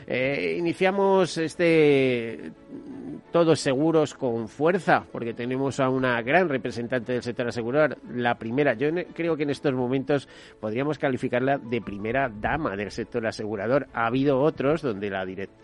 Eh, 0.06 0.56
iniciamos 0.58 1.36
este 1.36 2.50
Todos 3.32 3.60
Seguros 3.60 4.14
con 4.14 4.48
fuerza, 4.48 5.04
porque 5.12 5.32
tenemos 5.32 5.78
a 5.78 5.88
una 5.88 6.20
gran 6.20 6.48
representante 6.48 7.12
del 7.12 7.22
sector 7.22 7.46
asegurador, 7.46 7.96
la 8.12 8.36
primera, 8.36 8.74
yo 8.74 8.88
creo 9.14 9.36
que 9.36 9.44
en 9.44 9.50
estos 9.50 9.72
momentos 9.72 10.28
podríamos 10.58 10.98
calificarla 10.98 11.58
de 11.58 11.80
primera 11.80 12.28
dama 12.28 12.74
del 12.74 12.90
sector 12.90 13.24
asegurador. 13.24 13.86
Ha 13.92 14.06
habido 14.06 14.40
otros 14.40 14.82
donde 14.82 15.14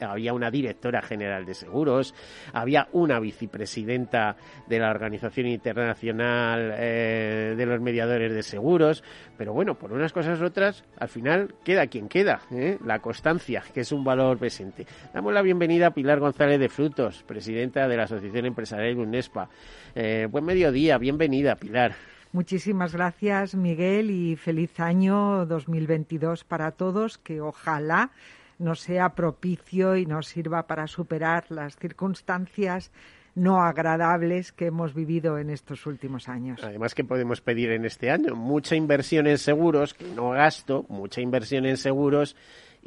había 0.01 0.33
una 0.33 0.51
directora 0.51 1.03
general 1.03 1.45
de 1.45 1.55
seguros, 1.55 2.15
había 2.53 2.87
una 2.93 3.19
vicepresidenta 3.19 4.37
de 4.69 4.79
la 4.79 4.91
Organización 4.91 5.49
Internacional 5.49 6.73
eh, 6.79 7.55
de 7.57 7.67
los 7.67 7.81
Mediadores 7.81 8.33
de 8.33 8.45
Seguros, 8.45 9.03
pero 9.37 9.53
bueno, 9.53 9.75
por 9.75 9.93
unas 9.93 10.13
cosas 10.13 10.41
u 10.41 10.45
otras, 10.45 10.85
al 10.99 11.09
final 11.09 11.55
queda 11.65 11.89
quien 11.89 12.09
queda, 12.09 12.43
¿eh? 12.53 12.79
la 12.85 13.01
constancia, 13.01 13.65
que 13.75 13.81
es 13.81 13.91
un 13.91 14.05
valor 14.05 14.39
presente. 14.39 14.87
Damos 15.13 15.35
la 15.35 15.43
bienvenida 15.43 15.89
a 15.89 15.91
Pilar 15.91 16.21
González 16.21 16.61
de 16.61 16.69
Frutos, 16.69 17.25
presidenta 17.57 17.89
de 17.89 17.97
la 17.97 18.03
Asociación 18.03 18.45
Empresarial 18.45 18.99
UNESPA. 18.99 19.49
Eh, 19.95 20.29
buen 20.31 20.45
mediodía, 20.45 20.99
bienvenida, 20.99 21.57
Pilar. 21.57 21.95
Muchísimas 22.33 22.93
gracias, 22.93 23.55
Miguel, 23.55 24.11
y 24.11 24.37
feliz 24.37 24.79
año 24.79 25.47
2022 25.47 26.45
para 26.45 26.73
todos, 26.73 27.17
que 27.17 27.41
ojalá 27.41 28.11
nos 28.59 28.81
sea 28.81 29.15
propicio 29.15 29.97
y 29.97 30.05
nos 30.05 30.27
sirva 30.27 30.67
para 30.67 30.87
superar 30.87 31.47
las 31.49 31.77
circunstancias 31.77 32.91
no 33.35 33.63
agradables 33.63 34.53
que 34.53 34.67
hemos 34.67 34.93
vivido 34.93 35.39
en 35.39 35.49
estos 35.49 35.87
últimos 35.87 36.29
años. 36.29 36.61
Además, 36.63 36.95
¿qué 36.95 37.05
podemos 37.05 37.41
pedir 37.41 37.71
en 37.71 37.87
este 37.87 38.11
año? 38.11 38.35
Mucha 38.35 38.77
inversión 38.77 39.27
en 39.27 39.39
seguros, 39.39 39.95
que 39.95 40.05
no 40.15 40.31
gasto, 40.31 40.85
mucha 40.91 41.23
inversión 41.23 41.65
en 41.65 41.79
seguros 41.79 42.37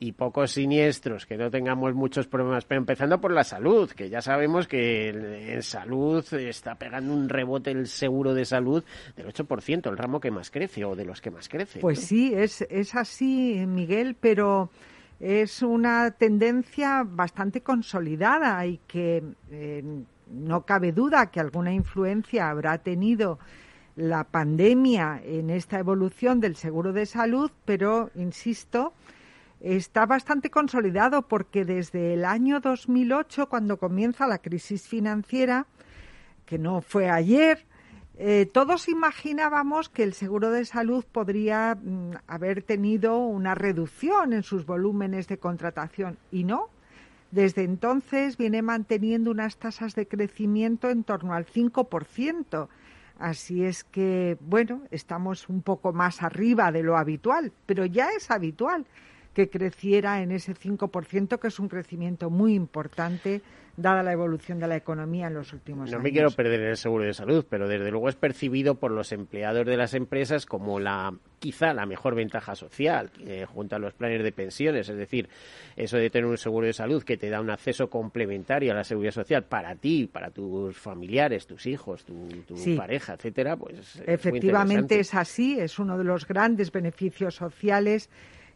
y 0.02 0.14
pocos 0.14 0.52
siniestros, 0.52 1.26
que 1.26 1.36
no 1.36 1.52
tengamos 1.52 1.94
muchos 1.94 2.26
problemas, 2.26 2.64
pero 2.64 2.80
empezando 2.80 3.20
por 3.20 3.34
la 3.34 3.44
salud, 3.44 3.92
que 3.92 4.10
ya 4.10 4.22
sabemos 4.22 4.66
que 4.66 5.10
en 5.10 5.62
salud 5.62 6.26
está 6.34 6.76
pegando 6.76 7.14
un 7.14 7.28
rebote 7.28 7.72
el 7.72 7.86
seguro 7.88 8.34
de 8.34 8.46
salud 8.46 8.82
del 9.18 9.28
8%, 9.28 9.90
el 9.90 9.98
ramo 9.98 10.22
que 10.22 10.32
más 10.32 10.52
crece 10.52 10.86
o 10.86 10.96
de 10.96 11.04
los 11.04 11.20
que 11.20 11.32
más 11.32 11.50
crece. 11.50 11.82
Pues 11.82 12.00
sí, 12.00 12.34
es, 12.34 12.62
es 12.70 12.96
así, 12.96 13.66
Miguel, 13.68 14.16
pero 14.18 14.70
es 15.20 15.62
una 15.62 16.12
tendencia 16.12 17.04
bastante 17.06 17.60
consolidada 17.60 18.66
y 18.66 18.80
que 18.88 19.22
eh, 19.52 19.84
no 20.32 20.66
cabe 20.66 20.94
duda 20.94 21.30
que 21.30 21.42
alguna 21.42 21.74
influencia 21.74 22.50
habrá 22.50 22.78
tenido 22.78 23.38
la 23.98 24.24
pandemia 24.24 25.22
en 25.26 25.50
esta 25.50 25.78
evolución 25.78 26.40
del 26.40 26.56
seguro 26.56 26.94
de 26.94 27.06
salud, 27.06 27.52
pero, 27.66 28.12
insisto, 28.16 28.94
está 29.60 30.06
bastante 30.06 30.50
consolidado 30.50 31.24
porque 31.24 31.66
desde 31.66 32.14
el 32.14 32.26
año 32.26 32.60
2008, 32.60 33.50
cuando 33.50 33.78
comienza 33.78 34.28
la 34.28 34.40
crisis 34.40 34.88
financiera, 34.88 35.66
que 36.46 36.58
no 36.58 36.82
fue 36.82 37.10
ayer, 37.10 37.66
eh, 38.18 38.46
todos 38.52 38.90
imaginábamos 38.90 39.90
que 39.90 40.04
el 40.04 40.14
seguro 40.14 40.52
de 40.52 40.66
salud 40.66 41.06
podría 41.10 41.76
mm, 41.76 42.12
haber 42.28 42.64
tenido 42.64 43.18
una 43.18 43.56
reducción 43.56 44.34
en 44.34 44.44
sus 44.44 44.66
volúmenes 44.66 45.28
de 45.28 45.38
contratación 45.38 46.18
y 46.32 46.44
no. 46.44 46.68
Desde 47.32 47.64
entonces 47.64 48.38
viene 48.38 48.62
manteniendo 48.62 49.30
unas 49.32 49.58
tasas 49.58 49.94
de 49.94 50.08
crecimiento 50.08 50.90
en 50.90 51.04
torno 51.04 51.34
al 51.34 51.46
5%. 51.46 52.68
Así 53.20 53.64
es 53.64 53.84
que, 53.84 54.38
bueno, 54.42 54.82
estamos 54.92 55.48
un 55.48 55.62
poco 55.62 55.94
más 55.94 56.24
arriba 56.24 56.72
de 56.72 56.84
lo 56.84 56.98
habitual, 56.98 57.52
pero 57.66 57.86
ya 57.86 58.10
es 58.18 58.32
habitual 58.32 58.86
que 59.40 59.50
creciera 59.50 60.22
en 60.22 60.34
ese 60.34 60.54
5%, 60.54 61.40
que 61.40 61.48
es 61.48 61.60
un 61.60 61.70
crecimiento 61.70 62.30
muy 62.30 62.56
importante 62.56 63.42
dada 63.78 64.04
la 64.04 64.12
evolución 64.12 64.60
de 64.60 64.68
la 64.68 64.76
economía 64.76 65.28
en 65.28 65.36
los 65.36 65.54
últimos 65.54 65.84
años. 65.84 65.94
No 65.94 66.04
me 66.04 66.12
quiero 66.12 66.32
perder 66.32 66.60
el 66.60 66.76
seguro 66.76 67.06
de 67.06 67.14
salud, 67.14 67.46
pero 67.50 67.70
desde 67.70 67.90
luego 67.90 68.10
es 68.10 68.16
percibido 68.16 68.76
por 68.76 68.92
los 68.92 69.14
empleados 69.14 69.66
de 69.66 69.78
las 69.78 69.94
empresas 69.94 70.46
como 70.46 70.82
la 70.82 71.14
quizá 71.40 71.74
la 71.74 71.86
mejor 71.86 72.16
ventaja 72.16 72.54
social 72.56 73.12
eh, 73.26 73.46
junto 73.48 73.78
a 73.78 73.80
los 73.80 73.94
planes 73.94 74.22
de 74.22 74.34
pensiones, 74.34 74.90
es 74.90 74.98
decir, 74.98 75.30
eso 75.78 75.96
de 75.96 76.10
tener 76.10 76.26
un 76.26 76.38
seguro 76.38 76.68
de 76.68 76.74
salud 76.74 77.02
que 77.04 77.16
te 77.16 77.30
da 77.30 77.40
un 77.40 77.50
acceso 77.50 77.90
complementario 77.90 78.74
a 78.74 78.76
la 78.76 78.84
seguridad 78.84 79.14
social 79.14 79.46
para 79.46 79.76
ti, 79.76 80.10
para 80.12 80.32
tus 80.32 80.76
familiares, 80.76 81.48
tus 81.48 81.66
hijos, 81.66 82.04
tu, 82.04 82.76
pareja, 82.76 83.14
etcétera, 83.14 83.56
pues 83.56 84.02
efectivamente 84.06 85.00
es 85.00 85.14
así, 85.14 85.58
es 85.58 85.80
uno 85.80 85.98
de 85.98 86.04
los 86.04 86.28
grandes 86.28 86.74
beneficios 86.74 87.36
sociales 87.36 88.10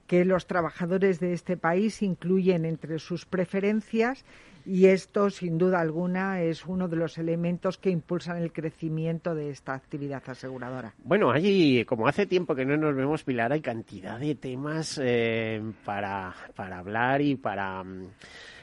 que 0.07 0.25
los 0.25 0.47
trabajadores 0.47 1.19
de 1.19 1.33
este 1.33 1.57
país 1.57 2.01
incluyen 2.01 2.65
entre 2.65 2.99
sus 2.99 3.25
preferencias 3.25 4.25
y 4.65 4.85
esto, 4.85 5.29
sin 5.29 5.57
duda 5.57 5.81
alguna, 5.81 6.41
es 6.41 6.65
uno 6.65 6.87
de 6.87 6.95
los 6.95 7.17
elementos 7.17 7.77
que 7.77 7.89
impulsan 7.89 8.37
el 8.37 8.53
crecimiento 8.53 9.35
de 9.35 9.49
esta 9.49 9.73
actividad 9.73 10.23
aseguradora. 10.25 10.93
Bueno, 11.03 11.31
allí, 11.31 11.83
como 11.83 12.07
hace 12.07 12.25
tiempo 12.25 12.55
que 12.55 12.63
no 12.63 12.77
nos 12.77 12.95
vemos, 12.95 13.23
Pilar, 13.23 13.51
hay 13.51 13.59
cantidad 13.59 14.17
de 14.19 14.35
temas 14.35 14.99
eh, 15.03 15.61
para, 15.83 16.33
para 16.55 16.79
hablar 16.79 17.21
y 17.21 17.35
para 17.35 17.83
mm, 17.83 18.07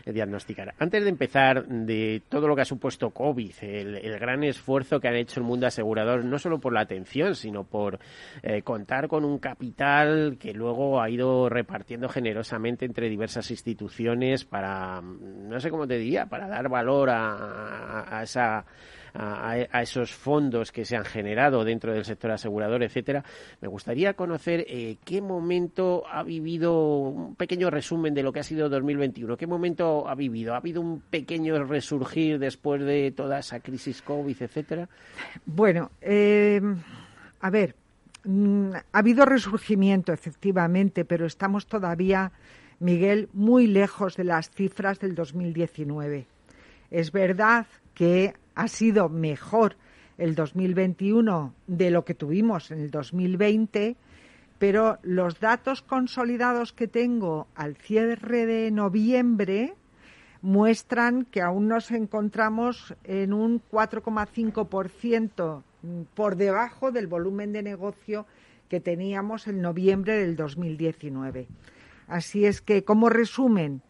diagnosticar. 0.04 0.74
Antes 0.78 1.02
de 1.04 1.10
empezar, 1.10 1.66
de 1.66 2.22
todo 2.28 2.48
lo 2.48 2.56
que 2.56 2.62
ha 2.62 2.66
supuesto 2.66 3.10
COVID, 3.10 3.52
el, 3.62 4.18
gran 4.18 4.44
esfuerzo 4.44 5.00
que 5.00 5.08
han 5.08 5.16
hecho 5.16 5.40
el 5.40 5.46
mundo 5.46 5.66
asegurador, 5.66 6.24
no 6.24 6.38
solo 6.38 6.58
por 6.58 6.72
la 6.72 6.80
atención, 6.80 7.34
sino 7.34 7.64
por 7.64 7.98
eh, 8.42 8.62
contar 8.62 9.08
con 9.08 9.24
un 9.24 9.38
capital 9.38 10.36
que 10.38 10.52
luego 10.52 11.00
ha 11.00 11.08
ido 11.10 11.48
repartiendo 11.48 12.08
generosamente 12.08 12.84
entre 12.84 13.08
diversas 13.08 13.50
instituciones 13.50 14.44
para, 14.44 15.00
no 15.00 15.60
sé 15.60 15.70
cómo 15.70 15.86
te 15.86 15.98
diría, 15.98 16.26
para 16.26 16.48
dar 16.48 16.68
valor 16.68 17.10
a 17.10 18.20
esa 18.22 18.64
a, 19.14 19.82
esos 19.82 20.12
fondos 20.12 20.72
que 20.72 20.84
se 20.84 20.96
han 20.96 21.04
generado 21.04 21.64
dentro 21.64 21.92
del 21.92 22.04
sector 22.04 22.30
asegurador, 22.30 22.82
etcétera. 22.82 23.24
Me 23.60 23.68
gustaría 23.68 24.14
conocer 24.14 24.64
eh, 24.68 24.96
qué 25.04 25.20
momento 25.20 26.04
ha 26.10 26.22
vivido, 26.22 27.08
un 27.08 27.34
pequeño 27.34 27.70
resumen 27.70 28.14
de 28.14 28.22
lo 28.22 28.32
que 28.32 28.40
ha 28.40 28.44
sido 28.44 28.68
2021. 28.68 29.36
¿Qué 29.36 29.46
momento 29.46 30.08
ha 30.08 30.14
vivido? 30.14 30.54
¿Ha 30.54 30.58
habido 30.58 30.80
un 30.80 31.00
pequeño 31.00 31.64
resurgir 31.64 32.38
después 32.38 32.82
de 32.82 33.12
toda 33.12 33.38
esa 33.38 33.60
crisis 33.60 34.02
COVID, 34.02 34.42
etcétera? 34.42 34.88
Bueno, 35.46 35.90
eh, 36.00 36.60
a 37.40 37.50
ver, 37.50 37.74
mm, 38.24 38.72
ha 38.92 38.98
habido 38.98 39.24
resurgimiento, 39.24 40.12
efectivamente, 40.12 41.04
pero 41.04 41.26
estamos 41.26 41.66
todavía, 41.66 42.32
Miguel, 42.78 43.28
muy 43.32 43.66
lejos 43.66 44.16
de 44.16 44.24
las 44.24 44.50
cifras 44.50 45.00
del 45.00 45.14
2019. 45.14 46.26
Es 46.90 47.12
verdad 47.12 47.66
que 47.94 48.34
ha 48.54 48.68
sido 48.68 49.08
mejor 49.08 49.76
el 50.18 50.34
2021 50.34 51.54
de 51.66 51.90
lo 51.90 52.04
que 52.04 52.14
tuvimos 52.14 52.70
en 52.70 52.80
el 52.80 52.90
2020, 52.90 53.96
pero 54.58 54.98
los 55.02 55.40
datos 55.40 55.82
consolidados 55.82 56.72
que 56.72 56.86
tengo 56.86 57.46
al 57.54 57.76
cierre 57.76 58.44
de 58.46 58.70
noviembre 58.70 59.74
muestran 60.42 61.24
que 61.24 61.42
aún 61.42 61.68
nos 61.68 61.90
encontramos 61.90 62.94
en 63.04 63.32
un 63.32 63.62
4,5% 63.70 65.62
por 66.14 66.36
debajo 66.36 66.92
del 66.92 67.06
volumen 67.06 67.52
de 67.52 67.62
negocio 67.62 68.26
que 68.68 68.80
teníamos 68.80 69.46
en 69.48 69.62
noviembre 69.62 70.18
del 70.18 70.36
2019. 70.36 71.48
Así 72.06 72.44
es 72.44 72.60
que, 72.60 72.84
como 72.84 73.08
resumen, 73.08 73.82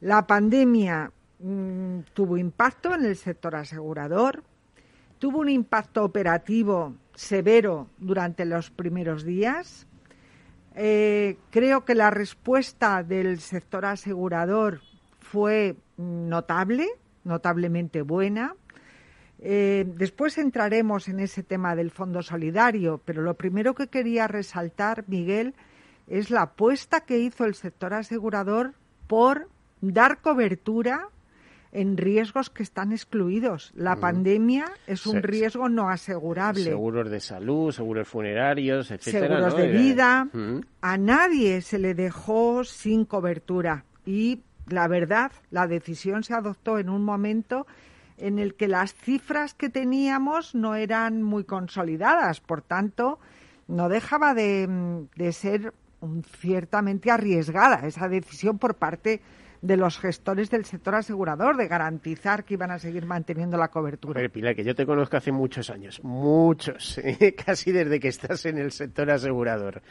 la 0.00 0.26
pandemia 0.26 1.12
Mm, 1.42 2.00
tuvo 2.12 2.36
impacto 2.36 2.94
en 2.94 3.04
el 3.06 3.16
sector 3.16 3.56
asegurador, 3.56 4.42
tuvo 5.18 5.40
un 5.40 5.48
impacto 5.48 6.04
operativo 6.04 6.94
severo 7.14 7.88
durante 7.96 8.44
los 8.44 8.70
primeros 8.70 9.24
días. 9.24 9.86
Eh, 10.74 11.38
creo 11.50 11.86
que 11.86 11.94
la 11.94 12.10
respuesta 12.10 13.02
del 13.02 13.40
sector 13.40 13.86
asegurador 13.86 14.82
fue 15.20 15.76
notable, 15.96 16.86
notablemente 17.24 18.02
buena. 18.02 18.54
Eh, 19.38 19.86
después 19.96 20.36
entraremos 20.36 21.08
en 21.08 21.20
ese 21.20 21.42
tema 21.42 21.74
del 21.74 21.90
Fondo 21.90 22.22
Solidario, 22.22 23.00
pero 23.06 23.22
lo 23.22 23.32
primero 23.32 23.74
que 23.74 23.88
quería 23.88 24.28
resaltar, 24.28 25.04
Miguel, 25.06 25.54
es 26.06 26.30
la 26.30 26.42
apuesta 26.42 27.00
que 27.00 27.18
hizo 27.18 27.46
el 27.46 27.54
sector 27.54 27.94
asegurador 27.94 28.74
por 29.06 29.48
dar 29.80 30.20
cobertura 30.20 31.08
en 31.72 31.96
riesgos 31.96 32.50
que 32.50 32.62
están 32.62 32.92
excluidos. 32.92 33.72
La 33.74 33.96
mm. 33.96 34.00
pandemia 34.00 34.66
es 34.86 35.06
un 35.06 35.22
riesgo 35.22 35.68
no 35.68 35.88
asegurable. 35.88 36.64
Seguros 36.64 37.10
de 37.10 37.20
salud, 37.20 37.72
seguros 37.72 38.08
funerarios, 38.08 38.90
etcétera. 38.90 39.36
Seguros 39.36 39.56
de 39.56 39.68
vida. 39.68 40.28
Mm. 40.32 40.60
A 40.80 40.98
nadie 40.98 41.62
se 41.62 41.78
le 41.78 41.94
dejó 41.94 42.64
sin 42.64 43.04
cobertura. 43.04 43.84
Y 44.04 44.42
la 44.66 44.88
verdad, 44.88 45.32
la 45.50 45.66
decisión 45.66 46.24
se 46.24 46.34
adoptó 46.34 46.78
en 46.78 46.88
un 46.88 47.04
momento 47.04 47.66
en 48.18 48.38
el 48.38 48.54
que 48.54 48.68
las 48.68 48.94
cifras 48.94 49.54
que 49.54 49.68
teníamos 49.68 50.54
no 50.54 50.74
eran 50.74 51.22
muy 51.22 51.44
consolidadas. 51.44 52.40
Por 52.40 52.62
tanto, 52.62 53.18
no 53.68 53.88
dejaba 53.88 54.34
de, 54.34 55.06
de 55.14 55.32
ser 55.32 55.72
ciertamente 56.40 57.10
arriesgada 57.10 57.86
esa 57.86 58.08
decisión 58.08 58.58
por 58.58 58.74
parte 58.74 59.10
de 59.10 59.39
los 59.62 59.98
gestores 59.98 60.50
del 60.50 60.64
sector 60.64 60.94
asegurador, 60.94 61.56
de 61.56 61.68
garantizar 61.68 62.44
que 62.44 62.54
iban 62.54 62.70
a 62.70 62.78
seguir 62.78 63.04
manteniendo 63.04 63.56
la 63.56 63.68
cobertura. 63.68 64.20
Ver, 64.20 64.30
Pilar, 64.30 64.54
que 64.54 64.64
yo 64.64 64.74
te 64.74 64.86
conozco 64.86 65.16
hace 65.16 65.32
muchos 65.32 65.68
años, 65.70 66.00
muchos, 66.02 66.98
¿eh? 67.04 67.34
casi 67.34 67.72
desde 67.72 68.00
que 68.00 68.08
estás 68.08 68.46
en 68.46 68.58
el 68.58 68.72
sector 68.72 69.10
asegurador, 69.10 69.82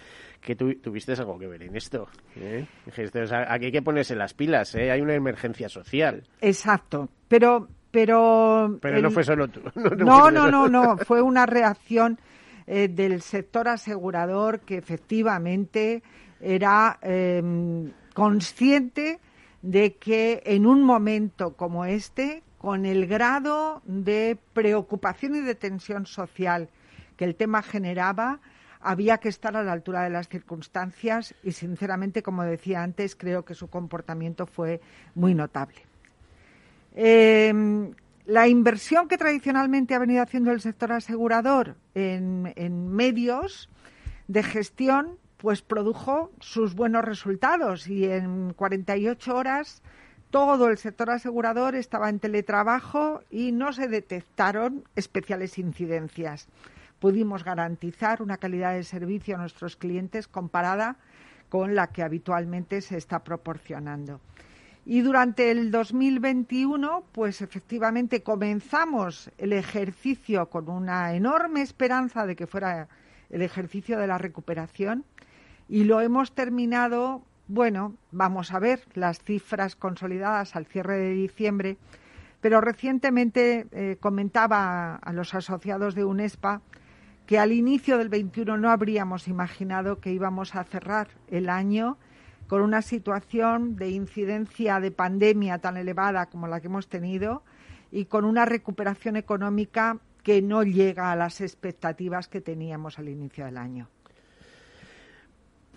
que 0.42 0.56
tú 0.56 0.74
tuviste 0.76 1.14
algo 1.14 1.38
que 1.38 1.48
ver 1.48 1.64
en 1.64 1.76
esto. 1.76 2.08
¿eh? 2.36 2.66
aquí 3.48 3.66
hay 3.66 3.72
que 3.72 3.82
ponerse 3.82 4.16
las 4.16 4.34
pilas, 4.34 4.74
¿eh? 4.76 4.92
hay 4.92 5.02
una 5.02 5.14
emergencia 5.14 5.70
social. 5.70 6.24
Exacto, 6.42 7.10
pero... 7.28 7.68
Pero, 7.92 8.78
pero 8.80 9.02
no 9.02 9.10
fue 9.10 9.24
solo 9.24 9.48
tú. 9.48 9.62
No, 9.98 10.30
no, 10.30 10.52
no, 10.52 10.68
no, 10.68 10.96
fue 10.98 11.24
una 11.24 11.48
reacción 11.48 12.20
eh, 12.68 12.88
del 12.88 13.24
sector 13.24 13.68
asegurador 13.68 14.60
que 14.60 14.78
efectivamente 14.78 16.04
era 16.40 17.00
em, 17.02 17.92
consciente 18.14 19.20
de 19.62 19.96
que 19.96 20.42
en 20.46 20.66
un 20.66 20.84
momento 20.84 21.56
como 21.56 21.86
este, 21.86 22.44
con 22.58 22.86
el 22.86 23.08
grado 23.08 23.82
de 23.86 24.38
preocupación 24.54 25.36
y 25.36 25.42
de 25.42 25.56
tensión 25.56 26.06
social 26.06 26.70
que 27.18 27.26
el 27.26 27.36
tema 27.36 27.62
generaba, 27.62 28.40
había 28.82 29.18
que 29.18 29.28
estar 29.28 29.58
a 29.58 29.64
la 29.64 29.74
altura 29.74 30.04
de 30.04 30.10
las 30.10 30.30
circunstancias 30.30 31.36
y, 31.44 31.52
sinceramente, 31.52 32.24
como 32.24 32.44
decía 32.44 32.82
antes, 32.82 33.16
creo 33.16 33.44
que 33.44 33.54
su 33.54 33.70
comportamiento 33.70 34.46
fue 34.46 34.80
muy 35.16 35.34
notable. 35.34 35.82
Em, 36.96 37.94
la 38.26 38.48
inversión 38.48 39.08
que 39.10 39.18
tradicionalmente 39.18 39.96
ha 39.96 40.00
venido 40.00 40.24
haciendo 40.24 40.52
el 40.52 40.62
sector 40.62 40.94
asegurador 40.94 41.76
en 41.94 42.88
medios 42.90 43.70
de 44.28 44.44
gestión 44.44 45.18
pues 45.40 45.62
produjo 45.62 46.32
sus 46.42 46.76
buenos 46.76 47.06
resultados 47.06 47.88
y 47.88 48.06
en 48.06 48.54
48 48.54 49.36
horas 49.36 49.82
todo 50.32 50.68
el 50.68 50.78
sector 50.78 51.10
asegurador 51.10 51.76
estaba 51.76 52.10
en 52.10 52.20
teletrabajo 52.20 53.22
y 53.32 53.54
no 53.54 53.72
se 53.72 53.88
detectaron 53.88 54.84
especiales 54.96 55.58
incidencias. 55.58 56.50
Pudimos 57.00 57.46
garantizar 57.46 58.22
una 58.22 58.38
calidad 58.38 58.74
de 58.74 58.84
servicio 58.84 59.36
a 59.36 59.40
nuestros 59.40 59.78
clientes 59.78 60.28
comparada 60.28 60.98
con 61.48 61.74
la 61.74 61.88
que 61.88 62.04
habitualmente 62.04 62.82
se 62.82 62.98
está 62.98 63.24
proporcionando. 63.24 64.20
Y 64.86 65.02
durante 65.02 65.52
el 65.52 65.72
2021, 65.72 67.06
pues 67.14 67.42
efectivamente 67.42 68.24
comenzamos 68.24 69.32
el 69.38 69.54
ejercicio 69.54 70.50
con 70.50 70.70
una 70.70 71.14
enorme 71.16 71.62
esperanza 71.62 72.26
de 72.26 72.36
que 72.36 72.46
fuera 72.46 72.90
el 73.30 73.42
ejercicio 73.42 73.98
de 73.98 74.08
la 74.08 74.18
recuperación 74.18 75.06
y 75.70 75.84
lo 75.84 76.02
hemos 76.02 76.34
terminado, 76.34 77.22
bueno, 77.48 77.94
vamos 78.12 78.52
a 78.52 78.60
ver 78.60 78.82
las 78.96 79.20
cifras 79.20 79.76
consolidadas 79.76 80.56
al 80.56 80.66
cierre 80.66 80.98
de 80.98 81.12
diciembre, 81.12 81.78
pero 82.42 82.60
recientemente 82.60 83.68
eh, 83.72 83.98
comentaba 84.00 84.96
a 84.96 85.14
los 85.14 85.36
asociados 85.36 85.94
de 85.94 86.04
UNESPA 86.04 86.62
que 87.28 87.38
al 87.38 87.52
inicio 87.52 88.00
del 88.00 88.10
21 88.10 88.58
no 88.58 88.72
habríamos 88.72 89.28
imaginado 89.28 90.00
que 90.00 90.12
íbamos 90.12 90.56
a 90.56 90.64
cerrar 90.64 91.10
el 91.28 91.50
año 91.50 91.98
con 92.48 92.64
una 92.64 92.82
situación 92.82 93.76
de 93.76 93.92
incidencia 93.92 94.80
de 94.80 94.90
pandemia 94.90 95.60
tan 95.60 95.78
elevada 95.78 96.26
como 96.26 96.48
la 96.48 96.60
que 96.60 96.68
hemos 96.68 96.88
tenido 96.88 97.44
y 97.92 98.06
con 98.06 98.26
una 98.26 98.46
recuperación 98.46 99.16
económica 99.18 100.00
que 100.24 100.42
no 100.42 100.64
llega 100.64 101.12
a 101.12 101.16
las 101.16 101.42
expectativas 101.42 102.28
que 102.28 102.42
teníamos 102.42 102.98
al 102.98 103.10
inicio 103.10 103.46
del 103.46 103.58
año. 103.58 103.88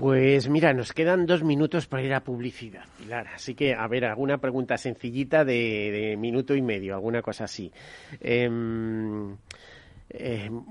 Pues 0.02 0.48
mira, 0.48 0.74
nos 0.74 0.92
quedan 0.92 1.26
dos 1.26 1.44
minutos 1.44 1.86
para 1.86 2.02
ir 2.02 2.12
a 2.12 2.24
publicidad, 2.24 2.82
Pilar. 2.98 3.28
Así 3.36 3.54
que, 3.54 3.72
a 3.72 3.86
ver, 3.86 4.04
alguna 4.04 4.38
pregunta 4.38 4.76
sencillita 4.76 5.44
de, 5.44 6.16
minuto 6.18 6.56
y 6.56 6.60
medio, 6.60 6.96
alguna 6.96 7.22
cosa 7.22 7.44
así. 7.44 7.70
Em, 8.20 9.36
em, 10.10 10.64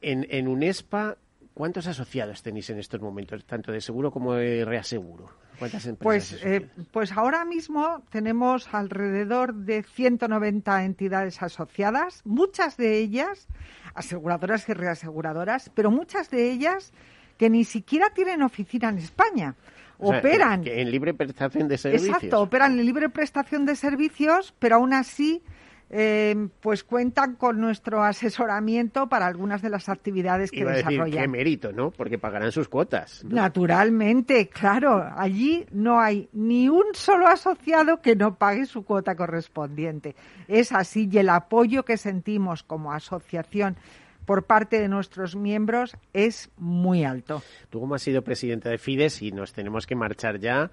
en, 0.00 0.26
en 0.30 0.48
UNESPA, 0.48 1.18
¿cuántos 1.52 1.86
asociados 1.86 2.42
tenéis 2.42 2.70
en 2.70 2.78
estos 2.78 2.98
momentos, 2.98 3.44
tanto 3.44 3.72
de 3.72 3.82
seguro 3.82 4.10
como 4.10 4.32
de 4.32 4.64
reaseguro? 4.64 5.28
¿Cuántas 5.58 5.84
empresas? 5.84 6.40
Pues, 6.40 6.46
eh, 6.46 6.66
pues 6.92 7.12
ahora 7.12 7.44
mismo 7.44 8.04
tenemos 8.08 8.72
alrededor 8.72 9.52
de 9.52 9.82
190 9.82 10.84
entidades 10.86 11.42
asociadas, 11.42 12.22
muchas 12.24 12.78
de 12.78 13.00
ellas 13.00 13.48
aseguradoras 13.92 14.66
y 14.70 14.72
reaseguradoras, 14.72 15.70
pero 15.74 15.90
muchas 15.90 16.30
de 16.30 16.50
ellas 16.50 16.94
que 17.36 17.50
ni 17.50 17.64
siquiera 17.64 18.10
tienen 18.10 18.42
oficina 18.42 18.88
en 18.88 18.98
España. 18.98 19.54
operan. 19.98 20.66
en 20.66 20.90
libre 20.90 21.14
prestación 21.14 21.68
de 21.68 21.78
servicios. 21.78 22.16
Exacto, 22.16 22.40
operan 22.40 22.78
en 22.78 22.84
libre 22.84 23.08
prestación 23.08 23.64
de 23.66 23.76
servicios, 23.76 24.54
pero 24.58 24.76
aún 24.76 24.92
así 24.92 25.42
eh, 25.90 26.48
pues 26.60 26.82
cuentan 26.82 27.36
con 27.36 27.60
nuestro 27.60 28.02
asesoramiento 28.02 29.08
para 29.08 29.26
algunas 29.26 29.62
de 29.62 29.68
las 29.68 29.88
actividades 29.88 30.50
que 30.50 30.60
Iba 30.60 30.72
a 30.72 30.76
desarrollan. 30.76 31.04
Decir, 31.04 31.20
qué 31.20 31.28
mérito, 31.28 31.72
¿no? 31.72 31.90
Porque 31.90 32.18
pagarán 32.18 32.50
sus 32.52 32.68
cuotas. 32.68 33.24
Naturalmente, 33.24 34.48
claro. 34.48 35.08
Allí 35.16 35.66
no 35.70 36.00
hay 36.00 36.28
ni 36.32 36.68
un 36.68 36.86
solo 36.94 37.28
asociado 37.28 38.00
que 38.00 38.16
no 38.16 38.36
pague 38.36 38.66
su 38.66 38.84
cuota 38.84 39.14
correspondiente. 39.14 40.16
Es 40.48 40.72
así 40.72 41.08
y 41.12 41.18
el 41.18 41.28
apoyo 41.28 41.84
que 41.84 41.96
sentimos 41.96 42.62
como 42.62 42.92
asociación 42.92 43.76
por 44.24 44.44
parte 44.44 44.80
de 44.80 44.88
nuestros 44.88 45.36
miembros 45.36 45.96
es 46.12 46.50
muy 46.56 47.04
alto. 47.04 47.42
Tú 47.70 47.80
como 47.80 47.94
has 47.94 48.02
sido 48.02 48.22
presidenta 48.22 48.70
de 48.70 48.78
Fides 48.78 49.22
y 49.22 49.32
nos 49.32 49.52
tenemos 49.52 49.86
que 49.86 49.94
marchar 49.94 50.38
ya. 50.38 50.70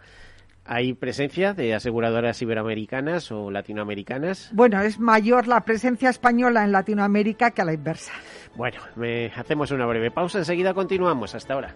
¿Hay 0.63 0.93
presencia 0.93 1.53
de 1.53 1.73
aseguradoras 1.73 2.41
iberoamericanas 2.41 3.31
o 3.31 3.49
latinoamericanas? 3.49 4.51
Bueno, 4.53 4.79
es 4.81 4.99
mayor 4.99 5.47
la 5.47 5.61
presencia 5.61 6.09
española 6.09 6.63
en 6.63 6.71
Latinoamérica 6.71 7.51
que 7.51 7.63
a 7.63 7.65
la 7.65 7.73
inversa. 7.73 8.13
Bueno, 8.55 8.79
me 8.95 9.31
hacemos 9.35 9.71
una 9.71 9.87
breve 9.87 10.11
pausa, 10.11 10.37
enseguida 10.37 10.73
continuamos. 10.73 11.33
Hasta 11.33 11.55
ahora. 11.55 11.75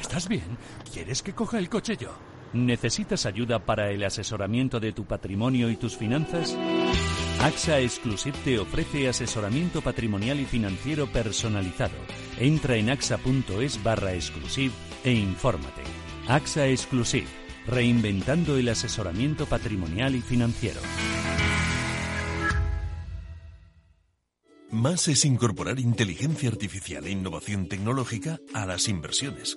¿estás 0.00 0.28
bien? 0.28 0.58
¿Quieres 0.92 1.22
que 1.22 1.32
coja 1.32 1.58
el 1.58 1.68
coche 1.68 1.96
yo? 1.96 2.10
¿Necesitas 2.52 3.26
ayuda 3.26 3.58
para 3.58 3.90
el 3.90 4.02
asesoramiento 4.04 4.80
de 4.80 4.92
tu 4.92 5.04
patrimonio 5.04 5.68
y 5.68 5.76
tus 5.76 5.96
finanzas? 5.96 6.56
AXA 7.40 7.80
Exclusive 7.80 8.36
te 8.44 8.58
ofrece 8.58 9.08
asesoramiento 9.08 9.82
patrimonial 9.82 10.40
y 10.40 10.46
financiero 10.46 11.06
personalizado. 11.06 11.94
Entra 12.38 12.76
en 12.76 12.90
axa.es 12.90 13.82
barra 13.82 14.14
exclusive 14.14 14.72
e 15.04 15.12
infórmate. 15.12 15.82
AXA 16.28 16.66
Exclusive, 16.68 17.26
reinventando 17.66 18.56
el 18.56 18.68
asesoramiento 18.68 19.46
patrimonial 19.46 20.14
y 20.14 20.22
financiero. 20.22 20.80
Más 24.70 25.08
es 25.08 25.24
incorporar 25.24 25.78
inteligencia 25.78 26.48
artificial 26.48 27.06
e 27.06 27.10
innovación 27.10 27.68
tecnológica 27.68 28.40
a 28.52 28.66
las 28.66 28.88
inversiones. 28.88 29.56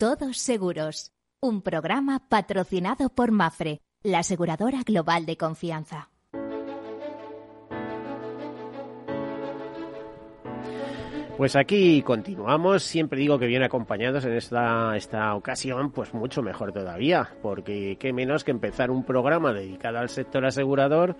Todos 0.00 0.38
Seguros, 0.38 1.12
un 1.42 1.60
programa 1.60 2.22
patrocinado 2.30 3.10
por 3.10 3.32
Mafre, 3.32 3.82
la 4.02 4.20
aseguradora 4.20 4.78
global 4.82 5.26
de 5.26 5.36
confianza. 5.36 6.08
Pues 11.36 11.54
aquí 11.54 12.00
continuamos, 12.00 12.82
siempre 12.82 13.20
digo 13.20 13.38
que 13.38 13.44
bien 13.46 13.62
acompañados 13.62 14.24
en 14.24 14.32
esta, 14.32 14.96
esta 14.96 15.34
ocasión, 15.34 15.90
pues 15.90 16.14
mucho 16.14 16.40
mejor 16.40 16.72
todavía, 16.72 17.34
porque 17.42 17.98
qué 18.00 18.14
menos 18.14 18.42
que 18.42 18.52
empezar 18.52 18.90
un 18.90 19.04
programa 19.04 19.52
dedicado 19.52 19.98
al 19.98 20.08
sector 20.08 20.46
asegurador 20.46 21.16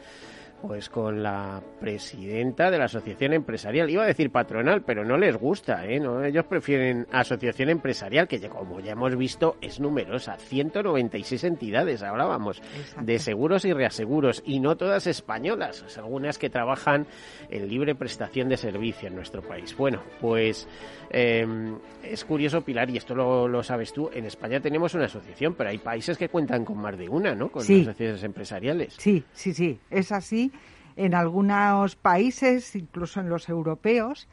pues 0.62 0.88
con 0.88 1.22
la 1.22 1.62
presidenta 1.80 2.70
de 2.70 2.78
la 2.78 2.84
asociación 2.84 3.32
empresarial. 3.32 3.88
Iba 3.90 4.04
a 4.04 4.06
decir 4.06 4.30
patronal, 4.30 4.82
pero 4.82 5.04
no 5.04 5.16
les 5.16 5.36
gusta, 5.36 5.86
¿eh? 5.86 5.98
No, 5.98 6.22
ellos 6.22 6.44
prefieren 6.44 7.06
asociación 7.12 7.70
empresarial, 7.70 8.28
que 8.28 8.40
como 8.48 8.80
ya 8.80 8.92
hemos 8.92 9.16
visto 9.16 9.56
es 9.60 9.80
numerosa. 9.80 10.36
196 10.36 11.44
entidades, 11.44 12.02
hablábamos, 12.02 12.62
de 13.00 13.18
seguros 13.18 13.64
y 13.64 13.72
reaseguros, 13.72 14.42
y 14.44 14.60
no 14.60 14.76
todas 14.76 15.06
españolas, 15.06 15.84
algunas 15.98 16.38
que 16.38 16.50
trabajan 16.50 17.06
en 17.48 17.68
libre 17.68 17.94
prestación 17.94 18.48
de 18.48 18.56
servicio 18.56 19.08
en 19.08 19.14
nuestro 19.14 19.42
país. 19.42 19.76
Bueno, 19.76 20.02
pues 20.20 20.68
em, 21.10 21.78
es 22.02 22.24
curioso, 22.24 22.62
Pilar, 22.62 22.90
y 22.90 22.96
esto 22.96 23.14
lo, 23.14 23.62
sabes 23.62 23.92
tú, 23.92 24.10
en 24.12 24.26
España 24.26 24.60
tenemos 24.60 24.94
una 24.94 25.06
asociación, 25.06 25.54
pero 25.54 25.70
hay 25.70 25.78
países 25.78 26.18
que 26.18 26.28
cuentan 26.28 26.64
con 26.64 26.78
más 26.78 26.98
de 26.98 27.08
una, 27.08 27.34
¿no? 27.34 27.50
Con 27.50 27.62
asociaciones 27.62 28.22
empresariales. 28.22 28.94
Sí, 28.98 29.24
sí, 29.32 29.54
sí, 29.54 29.78
es 29.90 30.12
así 30.12 30.49
en 30.96 31.14
algunos 31.14 31.96
países, 31.96 32.76
incluso 32.76 33.20
en 33.20 33.28
los 33.28 33.48
europeos, 33.48 34.28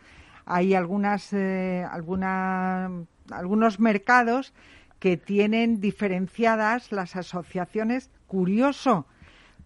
hay 0.46 0.74
algunas, 0.74 1.32
eh, 1.34 1.86
algunos 1.92 3.80
mercados 3.80 4.54
que 5.00 5.18
tienen 5.18 5.80
diferenciadas 5.80 6.92
las 6.92 7.16
asociaciones, 7.16 8.10
curioso, 8.28 9.06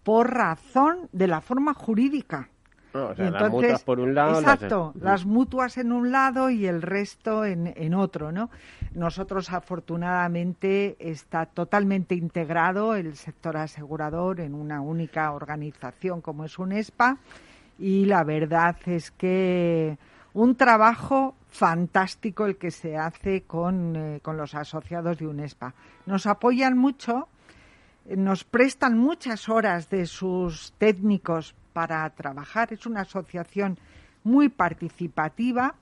por 0.02 0.34
razón 0.34 1.08
de 1.12 1.28
la 1.28 1.40
forma 1.40 1.74
jurídica 1.74 2.48
las 2.92 3.50
mutuas 3.50 3.84
por 3.84 4.00
un 4.00 4.14
lado. 4.14 4.38
Exacto, 4.40 4.92
las, 5.00 5.24
mutuas 5.24 5.78
en 5.78 5.92
un 5.92 6.12
lado 6.12 6.50
y 6.50 6.66
el 6.66 6.82
resto 6.82 7.44
en, 7.44 7.72
en 7.76 7.94
otro, 7.94 8.32
¿no? 8.32 8.50
Nosotros, 8.94 9.52
afortunadamente, 9.52 10.96
está 10.98 11.46
totalmente 11.46 12.14
integrado 12.14 12.94
el 12.94 13.16
sector 13.16 13.56
asegurador 13.56 14.40
en 14.40 14.54
una 14.54 14.80
única 14.80 15.32
organización 15.32 16.20
como 16.20 16.44
es 16.44 16.58
UNESPA 16.58 17.18
y 17.78 18.04
la 18.04 18.22
verdad 18.24 18.76
es 18.86 19.10
que 19.10 19.96
un 20.34 20.56
trabajo 20.56 21.34
fantástico 21.48 22.46
el 22.46 22.56
que 22.56 22.70
se 22.70 22.96
hace 22.96 23.42
con, 23.42 23.96
eh, 23.96 24.20
con 24.22 24.36
los 24.36 24.54
asociados 24.54 25.18
de 25.18 25.26
UNESPA. 25.26 25.74
Nos 26.06 26.26
apoyan 26.26 26.76
mucho, 26.78 27.28
nos 28.06 28.44
prestan 28.44 28.96
muchas 28.96 29.48
horas 29.48 29.90
de 29.90 30.06
sus 30.06 30.72
técnicos 30.78 31.54
para 31.72 32.08
trabajar. 32.10 32.72
Es 32.72 32.86
una 32.86 33.02
asociación 33.02 33.78
muy 34.24 34.48
participativa 34.48 35.74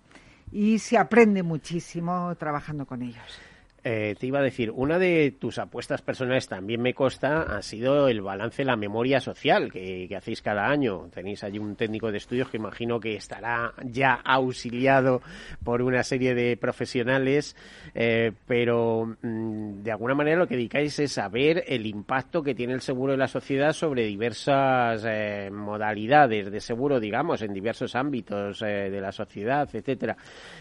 y 0.53 0.79
se 0.79 0.98
aprende 0.98 1.42
muchísimo 1.42 2.35
trabajando 2.37 2.87
con 2.87 3.03
ellos. 3.03 3.50
Eh, 3.83 4.14
te 4.19 4.27
iba 4.27 4.40
a 4.40 4.43
decir, 4.43 4.71
una 4.71 4.99
de 4.99 5.35
tus 5.38 5.59
apuestas 5.59 6.03
personales 6.03 6.47
también 6.49 6.83
me 6.83 6.93
consta 6.93 7.43
ha 7.43 7.62
sido 7.62 8.09
el 8.09 8.21
balance 8.21 8.59
de 8.59 8.66
la 8.66 8.77
memoria 8.77 9.21
social 9.21 9.73
que, 9.73 10.09
hacéis 10.14 10.43
cada 10.43 10.69
año. 10.69 11.09
Tenéis 11.14 11.43
allí 11.45 11.59
un 11.59 11.77
técnico 11.77 12.12
de 12.12 12.19
estudios 12.19 12.51
que 12.51 12.59
imagino 12.59 13.01
que 13.01 13.14
estará 13.16 13.73
ya 13.83 14.21
auxiliado 14.23 15.23
por 15.64 15.81
una 15.81 16.03
serie 16.03 16.35
de 16.35 16.59
profesionales, 16.59 17.57
eh, 17.95 18.33
pero 18.47 19.16
mm, 19.23 19.83
de 19.83 19.93
alguna 19.93 20.14
manera 20.14 20.37
lo 20.37 20.47
que 20.47 20.57
dedicáis 20.57 20.99
es 20.99 21.12
saber 21.12 21.64
el 21.66 21.87
impacto 21.87 22.43
que 22.43 22.55
tiene 22.55 22.75
el 22.75 22.83
seguro 22.83 23.12
de 23.12 23.19
la 23.19 23.29
sociedad 23.29 23.73
sobre 23.73 24.05
diversas 24.05 25.07
eh, 25.09 25.49
modalidades 25.51 26.53
de 26.53 26.61
seguro, 26.61 27.01
digamos, 27.01 27.40
en 27.40 27.55
diversos 27.55 27.95
ámbitos 27.95 28.61
de 28.61 29.01
la 29.01 29.12
sociedad, 29.12 29.69
etcétera. 29.73 30.16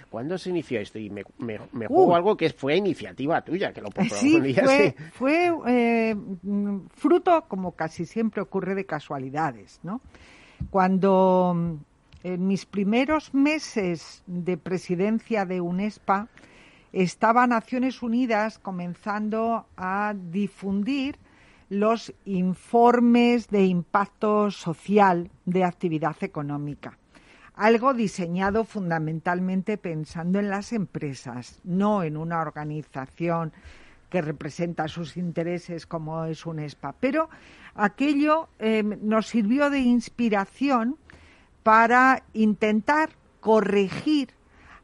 ¿Cuándo 0.10 0.38
se 0.38 0.52
inició 0.52 0.80
esto? 0.80 1.00
Y 1.00 1.10
me, 1.10 1.24
me, 1.38 1.60
me 1.74 1.88
juego 1.88 2.08
uh. 2.08 2.16
algo 2.16 2.38
que 2.38 2.50
fue 2.50 2.76
iniciativa 3.10 3.42
tuya, 3.42 3.74
que 3.74 3.82
lo 3.82 3.90
sí, 4.10 4.40
fue, 4.54 4.96
fue 5.14 5.52
eh, 5.68 6.16
fruto, 6.96 7.46
como 7.48 7.72
casi 7.72 8.06
siempre 8.06 8.42
ocurre, 8.42 8.76
de 8.76 8.86
casualidades, 8.86 9.80
¿no? 9.84 10.02
Cuando 10.70 11.54
mm, 11.56 11.74
en 12.24 12.48
mis 12.48 12.66
primeros 12.66 13.34
meses 13.34 14.24
de 14.28 14.58
presidencia 14.58 15.46
de 15.46 15.62
UNESPA 15.62 16.28
estaba 16.92 17.48
Naciones 17.48 18.02
Unidas 18.04 18.60
comenzando 18.60 19.66
a 19.78 20.14
difundir 20.16 21.18
los 21.70 22.14
informes 22.26 23.48
de 23.48 23.66
impacto 23.66 24.52
social 24.52 25.30
de 25.46 25.64
actividad 25.64 26.16
económica 26.22 26.99
algo 27.60 27.94
diseñado 27.94 28.64
fundamentalmente 28.64 29.78
pensando 29.78 30.40
en 30.40 30.50
las 30.50 30.72
empresas, 30.72 31.60
no 31.66 32.04
en 32.04 32.16
una 32.16 32.40
organización 32.40 33.52
que 34.10 34.22
representa 34.22 34.88
sus 34.88 35.18
intereses 35.18 35.86
como 35.86 36.24
es 36.24 36.46
UNESPA. 36.46 36.96
Pero 37.02 37.30
aquello 37.76 38.48
eh, 38.60 38.82
nos 38.82 39.28
sirvió 39.28 39.70
de 39.70 39.80
inspiración 39.80 40.96
para 41.62 42.24
intentar 42.32 43.10
corregir 43.42 44.30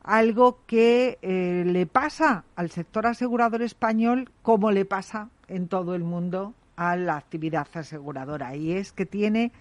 algo 0.03 0.59
que 0.67 1.17
eh, 1.21 1.63
le 1.65 1.85
pasa 1.85 2.43
al 2.57 2.71
sector 2.71 3.07
asegurador 3.07 3.61
español 3.61 4.29
como 4.41 4.71
le 4.71 4.83
pasa 4.83 5.29
en 5.47 5.69
todo 5.69 5.95
el 5.95 6.03
mundo 6.03 6.53
a 6.75 6.97
la 6.97 7.15
actividad 7.15 7.67
aseguradora 7.73 8.53
y 8.57 8.73
es 8.73 8.91
que 8.91 9.05
tiene 9.05 9.53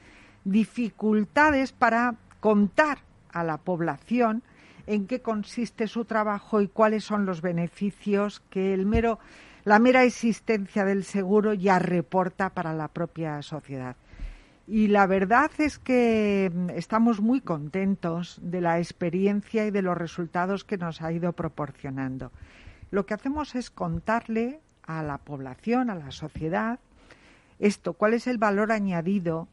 dificultades 0.44 1.72
para 1.72 2.16
contar 2.44 2.98
a 3.32 3.42
la 3.42 3.56
población 3.56 4.42
en 4.86 5.06
qué 5.06 5.22
consiste 5.22 5.86
su 5.86 6.04
trabajo 6.04 6.60
y 6.60 6.68
cuáles 6.68 7.02
son 7.02 7.24
los 7.24 7.40
beneficios 7.40 8.42
que 8.50 8.74
el 8.74 8.84
mero, 8.84 9.18
la 9.64 9.78
mera 9.78 10.04
existencia 10.04 10.84
del 10.84 11.04
seguro 11.04 11.54
ya 11.54 11.78
reporta 11.78 12.50
para 12.50 12.74
la 12.74 12.88
propia 12.88 13.40
sociedad. 13.40 13.96
Y 14.66 14.88
la 14.88 15.06
verdad 15.06 15.52
es 15.56 15.78
que 15.78 16.52
mm, 16.54 16.68
estamos 16.76 17.22
muy 17.22 17.40
contentos 17.40 18.38
de 18.42 18.60
la 18.60 18.78
experiencia 18.78 19.64
y 19.64 19.70
de 19.70 19.80
los 19.80 19.96
resultados 19.96 20.64
que 20.64 20.76
nos 20.76 21.00
ha 21.00 21.12
ido 21.12 21.32
proporcionando. 21.32 22.30
Lo 22.90 23.06
que 23.06 23.14
hacemos 23.14 23.54
es 23.54 23.70
contarle 23.70 24.60
a 24.82 25.02
la 25.02 25.16
población, 25.16 25.88
a 25.88 25.94
la 25.94 26.10
sociedad, 26.10 26.78
esto, 27.58 27.94
cuál 27.94 28.12
es 28.12 28.26
el 28.26 28.36
valor 28.36 28.70
añadido, 28.70 29.48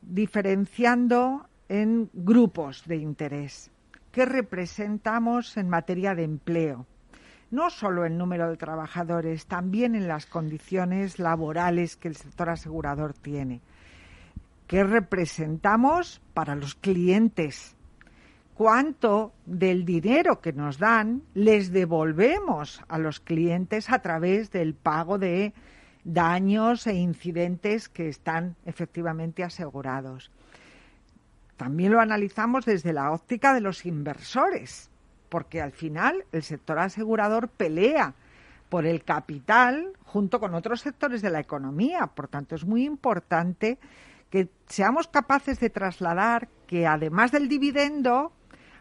diferenciando 0.00 1.49
en 1.70 2.10
grupos 2.12 2.82
de 2.86 2.96
interés. 2.96 3.70
Que 4.10 4.26
representamos 4.26 5.56
en 5.56 5.68
materia 5.68 6.16
de 6.16 6.24
empleo, 6.24 6.84
no 7.52 7.70
solo 7.70 8.04
en 8.04 8.18
número 8.18 8.50
de 8.50 8.56
trabajadores, 8.56 9.46
también 9.46 9.94
en 9.94 10.08
las 10.08 10.26
condiciones 10.26 11.20
laborales 11.20 11.96
que 11.96 12.08
el 12.08 12.16
sector 12.16 12.50
asegurador 12.50 13.14
tiene, 13.14 13.60
que 14.66 14.82
representamos 14.82 16.20
para 16.34 16.56
los 16.56 16.74
clientes, 16.74 17.76
cuánto 18.54 19.32
del 19.46 19.84
dinero 19.84 20.40
que 20.40 20.52
nos 20.52 20.78
dan 20.78 21.22
les 21.34 21.70
devolvemos 21.70 22.82
a 22.88 22.98
los 22.98 23.20
clientes 23.20 23.90
a 23.90 24.00
través 24.00 24.50
del 24.50 24.74
pago 24.74 25.18
de 25.18 25.54
daños 26.02 26.88
e 26.88 26.94
incidentes 26.94 27.88
que 27.88 28.08
están 28.08 28.56
efectivamente 28.64 29.44
asegurados 29.44 30.32
también 31.60 31.92
lo 31.92 32.00
analizamos 32.00 32.64
desde 32.64 32.94
la 32.94 33.12
óptica 33.12 33.52
de 33.52 33.60
los 33.60 33.84
inversores, 33.84 34.88
porque 35.28 35.60
al 35.60 35.72
final 35.72 36.24
el 36.32 36.42
sector 36.42 36.78
asegurador 36.78 37.48
pelea 37.48 38.14
por 38.70 38.86
el 38.86 39.04
capital 39.04 39.92
junto 40.06 40.40
con 40.40 40.54
otros 40.54 40.80
sectores 40.80 41.20
de 41.20 41.28
la 41.28 41.38
economía. 41.38 42.06
Por 42.06 42.28
tanto, 42.28 42.54
es 42.54 42.64
muy 42.64 42.86
importante 42.86 43.76
que 44.30 44.48
seamos 44.68 45.06
capaces 45.08 45.60
de 45.60 45.68
trasladar 45.68 46.48
que 46.66 46.86
además 46.86 47.30
del 47.30 47.46
dividendo 47.46 48.32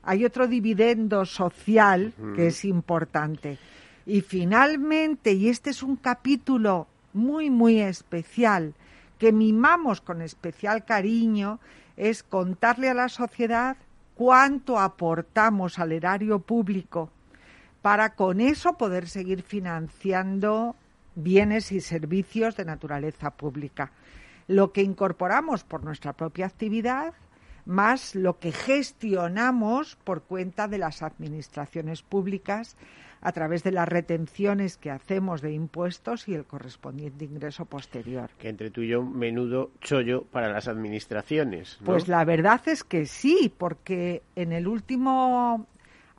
hay 0.01 0.23
otro 0.23 0.47
dividendo 0.47 1.25
social 1.25 2.13
que 2.33 2.47
es 2.47 2.63
importante. 2.63 3.59
Y 4.05 4.21
finalmente, 4.21 5.33
y 5.33 5.49
este 5.49 5.71
es 5.71 5.83
un 5.83 5.97
capítulo 5.97 6.87
muy, 7.11 7.49
muy 7.49 7.81
especial, 7.81 8.73
que 9.17 9.33
mimamos 9.33 9.99
con 9.99 10.21
especial 10.21 10.85
cariño, 10.85 11.59
es 11.99 12.23
contarle 12.23 12.89
a 12.89 12.93
la 12.93 13.09
sociedad 13.09 13.75
cuánto 14.15 14.79
aportamos 14.79 15.77
al 15.79 15.91
erario 15.91 16.39
público 16.39 17.12
para 17.81 18.15
con 18.15 18.41
eso 18.41 18.73
poder 18.73 19.07
seguir 19.07 19.43
financiando 19.43 20.75
bienes 21.15 21.71
y 21.71 21.81
servicios 21.81 22.55
de 22.55 22.65
naturaleza 22.65 23.31
pública. 23.31 23.91
Lo 24.47 24.71
que 24.71 24.81
incorporamos 24.81 25.63
por 25.63 25.83
nuestra 25.83 26.13
propia 26.13 26.45
actividad 26.45 27.13
más 27.65 28.15
lo 28.15 28.39
que 28.39 28.51
gestionamos 28.51 29.97
por 30.03 30.23
cuenta 30.23 30.67
de 30.67 30.79
las 30.79 31.03
administraciones 31.03 32.01
públicas 32.01 32.77
a 33.21 33.32
través 33.32 33.63
de 33.63 33.71
las 33.71 33.88
retenciones 33.88 34.77
que 34.77 34.91
hacemos 34.91 35.41
de 35.41 35.51
impuestos 35.51 36.27
y 36.27 36.36
el 36.36 36.45
correspondiente 36.45 37.25
ingreso 37.25 37.65
posterior. 37.65 38.29
Que 38.38 38.49
entre 38.49 38.71
tú 38.71 38.82
y 38.82 38.89
yo, 38.89 39.03
menudo 39.03 39.71
chollo 39.82 40.23
para 40.23 40.51
las 40.51 40.67
administraciones. 40.67 41.79
Pues 41.84 42.08
la 42.08 42.23
verdad 42.23 42.62
es 42.67 42.84
que 42.84 43.05
sí, 43.05 43.53
porque 43.58 44.23
en 44.36 44.53
el 44.53 44.67
último 44.67 45.67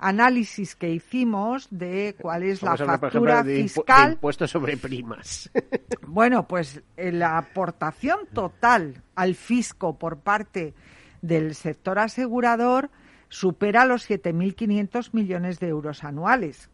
análisis 0.01 0.75
que 0.75 0.91
hicimos 0.91 1.69
de 1.71 2.17
cuál 2.19 2.43
es 2.43 2.63
la 2.63 2.77
factura 2.77 3.45
fiscal. 3.45 4.13
impuestos 4.13 4.51
sobre 4.51 4.77
primas. 4.77 5.51
bueno, 6.07 6.49
pues 6.49 6.83
la 6.97 7.39
aportación 7.39 8.21
total 8.33 9.03
al 9.15 9.35
fisco 9.35 9.99
por 9.99 10.19
parte 10.19 10.75
del 11.23 11.55
sector 11.55 11.99
asegurador 11.99 12.91
supera 13.29 13.85
los 13.85 14.09
7.500 14.09 15.11
millones 15.13 15.61
de 15.61 15.69
euros 15.69 16.03
anuales, 16.03 16.71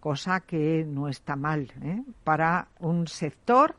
cosa 0.00 0.40
que 0.40 0.84
no 0.86 1.08
está 1.08 1.36
mal 1.36 1.72
¿eh? 1.82 2.02
para 2.24 2.68
un 2.80 3.06
sector 3.06 3.76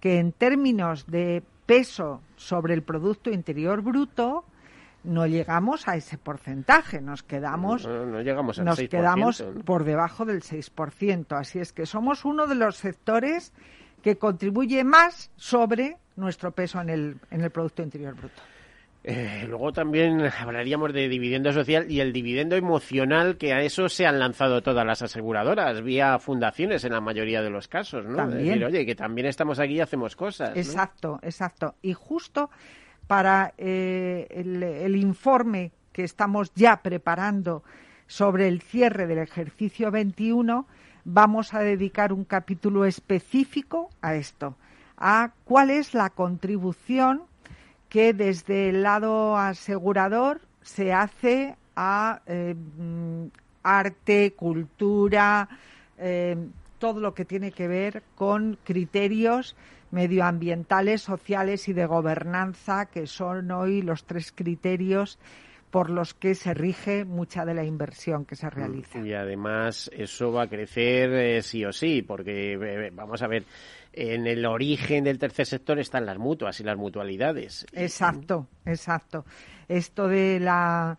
que 0.00 0.18
en 0.18 0.32
términos 0.32 1.06
de 1.06 1.42
peso 1.66 2.22
sobre 2.36 2.74
el 2.74 2.82
Producto 2.82 3.30
Interior 3.30 3.82
Bruto 3.82 4.44
no 5.04 5.26
llegamos 5.26 5.86
a 5.86 5.96
ese 5.96 6.18
porcentaje, 6.18 7.00
nos 7.00 7.22
quedamos, 7.22 7.86
no, 7.86 8.20
llegamos 8.20 8.58
nos 8.58 8.78
quedamos 8.78 9.44
por 9.64 9.84
debajo 9.84 10.24
del 10.24 10.42
6%. 10.42 11.38
Así 11.38 11.60
es 11.60 11.72
que 11.72 11.86
somos 11.86 12.24
uno 12.24 12.46
de 12.46 12.56
los 12.56 12.76
sectores 12.76 13.52
que 14.02 14.16
contribuye 14.16 14.84
más 14.84 15.30
sobre 15.36 15.96
nuestro 16.16 16.52
peso 16.52 16.80
en 16.80 16.90
el, 16.90 17.16
en 17.30 17.42
el 17.42 17.50
Producto 17.50 17.82
Interior 17.82 18.14
Bruto. 18.14 18.42
Eh, 19.04 19.46
luego 19.48 19.72
también 19.72 20.22
hablaríamos 20.38 20.92
de 20.92 21.08
dividendo 21.08 21.52
social 21.52 21.90
y 21.90 22.00
el 22.00 22.12
dividendo 22.12 22.56
emocional, 22.56 23.36
que 23.36 23.52
a 23.52 23.62
eso 23.62 23.88
se 23.88 24.06
han 24.06 24.18
lanzado 24.18 24.62
todas 24.62 24.84
las 24.84 25.02
aseguradoras, 25.02 25.82
vía 25.82 26.18
fundaciones 26.18 26.84
en 26.84 26.92
la 26.92 27.00
mayoría 27.00 27.40
de 27.40 27.50
los 27.50 27.68
casos, 27.68 28.04
¿no? 28.04 28.16
También. 28.16 28.62
oye, 28.62 28.84
que 28.84 28.94
también 28.94 29.26
estamos 29.28 29.58
aquí 29.60 29.74
y 29.74 29.80
hacemos 29.80 30.16
cosas. 30.16 30.56
Exacto, 30.56 31.20
exacto. 31.22 31.76
Y 31.80 31.92
justo 31.94 32.50
para 33.06 33.54
eh, 33.56 34.26
el, 34.30 34.62
el 34.62 34.96
informe 34.96 35.72
que 35.92 36.04
estamos 36.04 36.52
ya 36.54 36.82
preparando 36.82 37.62
sobre 38.06 38.48
el 38.48 38.60
cierre 38.62 39.06
del 39.06 39.18
ejercicio 39.18 39.90
21, 39.90 40.66
vamos 41.04 41.54
a 41.54 41.60
dedicar 41.60 42.12
un 42.12 42.24
capítulo 42.24 42.84
específico 42.84 43.90
a 44.02 44.14
esto, 44.14 44.56
a 44.96 45.32
cuál 45.44 45.70
es 45.70 45.94
la 45.94 46.10
contribución 46.10 47.22
que 47.88 48.12
desde 48.12 48.70
el 48.70 48.82
lado 48.82 49.36
asegurador 49.36 50.40
se 50.62 50.92
hace 50.92 51.56
a 51.76 52.20
eh, 52.26 52.54
arte, 53.62 54.32
cultura, 54.34 55.48
eh, 55.98 56.36
todo 56.78 57.00
lo 57.00 57.14
que 57.14 57.24
tiene 57.24 57.52
que 57.52 57.68
ver 57.68 58.02
con 58.14 58.58
criterios 58.64 59.56
medioambientales, 59.90 61.02
sociales 61.02 61.68
y 61.68 61.72
de 61.72 61.86
gobernanza, 61.86 62.86
que 62.86 63.06
son 63.06 63.50
hoy 63.50 63.82
los 63.82 64.04
tres 64.04 64.32
criterios 64.32 65.18
por 65.70 65.90
los 65.90 66.14
que 66.14 66.34
se 66.34 66.54
rige 66.54 67.04
mucha 67.04 67.44
de 67.44 67.54
la 67.54 67.64
inversión 67.64 68.24
que 68.24 68.36
se 68.36 68.46
mm, 68.46 68.50
realiza. 68.50 68.98
Y 69.06 69.12
además 69.12 69.90
eso 69.94 70.32
va 70.32 70.44
a 70.44 70.48
crecer 70.48 71.12
eh, 71.12 71.42
sí 71.42 71.64
o 71.64 71.72
sí, 71.72 72.02
porque 72.02 72.90
vamos 72.92 73.22
a 73.22 73.26
ver, 73.26 73.44
en 73.98 74.28
el 74.28 74.46
origen 74.46 75.02
del 75.02 75.18
tercer 75.18 75.44
sector 75.44 75.80
están 75.80 76.06
las 76.06 76.18
mutuas 76.18 76.60
y 76.60 76.64
las 76.64 76.76
mutualidades. 76.76 77.66
Exacto, 77.72 78.46
exacto. 78.64 79.24
Esto 79.66 80.06
de 80.06 80.38
la, 80.38 80.96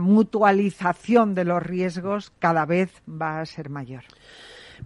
mutualización 0.00 1.34
de 1.34 1.44
los 1.44 1.62
riesgos 1.62 2.32
cada 2.38 2.64
vez 2.64 3.02
va 3.06 3.40
a 3.40 3.46
ser 3.46 3.68
mayor. 3.68 4.04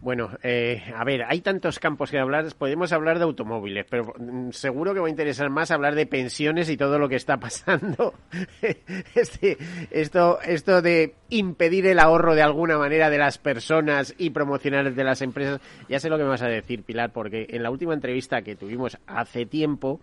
Bueno, 0.00 0.30
eh, 0.42 0.82
a 0.94 1.04
ver, 1.04 1.24
hay 1.24 1.40
tantos 1.40 1.78
campos 1.78 2.10
que 2.10 2.18
hablar. 2.18 2.46
Podemos 2.56 2.92
hablar 2.92 3.18
de 3.18 3.24
automóviles, 3.24 3.86
pero 3.88 4.12
mm, 4.18 4.50
seguro 4.50 4.94
que 4.94 5.00
va 5.00 5.06
a 5.06 5.10
interesar 5.10 5.50
más 5.50 5.70
hablar 5.70 5.94
de 5.94 6.06
pensiones 6.06 6.70
y 6.70 6.76
todo 6.76 6.98
lo 6.98 7.08
que 7.08 7.16
está 7.16 7.36
pasando. 7.40 8.14
Este, 9.14 9.56
esto, 9.90 10.40
esto 10.42 10.82
de 10.82 11.14
impedir 11.30 11.86
el 11.86 11.98
ahorro 11.98 12.34
de 12.34 12.42
alguna 12.42 12.78
manera 12.78 13.10
de 13.10 13.18
las 13.18 13.38
personas 13.38 14.14
y 14.18 14.30
promocionar 14.30 14.94
de 14.94 15.04
las 15.04 15.22
empresas. 15.22 15.60
Ya 15.88 15.98
sé 15.98 16.08
lo 16.08 16.18
que 16.18 16.24
me 16.24 16.30
vas 16.30 16.42
a 16.42 16.48
decir, 16.48 16.82
Pilar, 16.82 17.12
porque 17.12 17.46
en 17.50 17.62
la 17.62 17.70
última 17.70 17.94
entrevista 17.94 18.42
que 18.42 18.56
tuvimos 18.56 18.98
hace 19.06 19.46
tiempo 19.46 20.00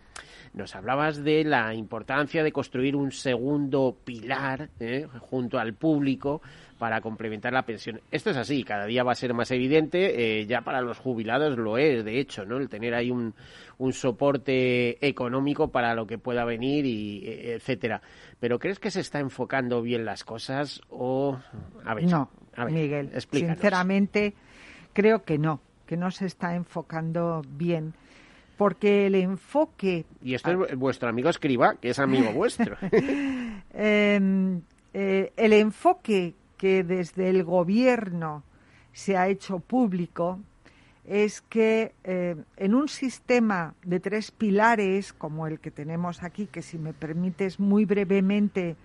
nos 0.53 0.75
hablabas 0.75 1.23
de 1.23 1.43
la 1.43 1.73
importancia 1.73 2.43
de 2.43 2.51
construir 2.51 2.95
un 2.95 3.11
segundo 3.11 3.97
pilar 4.03 4.69
¿eh? 4.79 5.07
junto 5.19 5.57
al 5.57 5.73
público 5.73 6.41
para 6.77 7.01
complementar 7.01 7.53
la 7.53 7.63
pensión. 7.63 8.01
Esto 8.11 8.31
es 8.31 8.37
así, 8.37 8.63
cada 8.63 8.85
día 8.85 9.03
va 9.03 9.11
a 9.11 9.15
ser 9.15 9.33
más 9.33 9.51
evidente, 9.51 10.41
eh, 10.41 10.45
ya 10.45 10.61
para 10.61 10.81
los 10.81 10.99
jubilados 10.99 11.57
lo 11.57 11.77
es, 11.77 12.03
de 12.03 12.19
hecho, 12.19 12.45
¿no? 12.45 12.57
El 12.57 12.69
tener 12.69 12.93
ahí 12.93 13.11
un, 13.11 13.33
un 13.77 13.93
soporte 13.93 15.05
económico 15.05 15.69
para 15.69 15.95
lo 15.95 16.07
que 16.07 16.17
pueda 16.17 16.45
venir 16.45 16.85
y 16.85 17.23
e, 17.25 17.53
etcétera. 17.55 18.01
Pero 18.39 18.59
¿crees 18.59 18.79
que 18.79 18.91
se 18.91 19.01
está 19.01 19.19
enfocando 19.19 19.81
bien 19.81 20.05
las 20.05 20.23
cosas 20.23 20.81
o 20.89 21.37
a 21.85 21.93
ver, 21.93 22.05
no, 22.05 22.29
Miguel, 22.69 23.11
sinceramente 23.31 24.33
creo 24.93 25.23
que 25.23 25.37
no, 25.37 25.61
que 25.85 25.97
no 25.97 26.11
se 26.11 26.25
está 26.25 26.55
enfocando 26.55 27.41
bien 27.47 27.93
porque 28.57 29.07
el 29.07 29.15
enfoque... 29.15 30.05
Y 30.21 30.35
esto 30.35 30.65
es 30.65 30.77
vuestro 30.77 31.09
amigo 31.09 31.29
Escriba, 31.29 31.75
que 31.75 31.89
es 31.89 31.99
amigo 31.99 32.31
vuestro. 32.33 32.77
Em, 33.73 34.61
eh, 34.93 35.33
el 35.35 35.53
enfoque 35.53 36.35
que 36.63 36.85
desde 36.85 37.29
el 37.29 37.43
gobierno 37.43 38.41
se 38.93 39.17
ha 39.17 39.27
hecho 39.27 39.59
público 39.59 40.39
es 41.03 41.41
que 41.41 41.93
eh, 42.05 42.37
en 42.55 42.73
un 42.73 42.87
sistema 42.87 43.75
de 43.83 43.99
tres 43.99 44.31
pilares 44.31 45.11
como 45.11 45.45
el 45.45 45.59
que 45.59 45.71
tenemos 45.71 46.23
aquí, 46.23 46.45
que 46.45 46.61
si 46.61 46.77
me 46.77 46.93
permites 46.93 47.59
muy 47.59 47.83
brevemente 47.83 48.77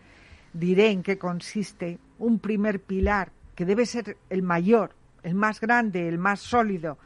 diré 0.53 0.91
en 0.91 1.05
qué 1.05 1.19
consiste, 1.19 2.01
un 2.19 2.41
primer 2.41 2.81
pilar 2.81 3.31
que 3.55 3.65
debe 3.65 3.87
ser 3.87 4.17
el 4.29 4.43
mayor, 4.43 4.97
el 5.23 5.37
más 5.37 5.61
grande, 5.61 6.09
el 6.09 6.19
más 6.19 6.41
sólido, 6.41 6.99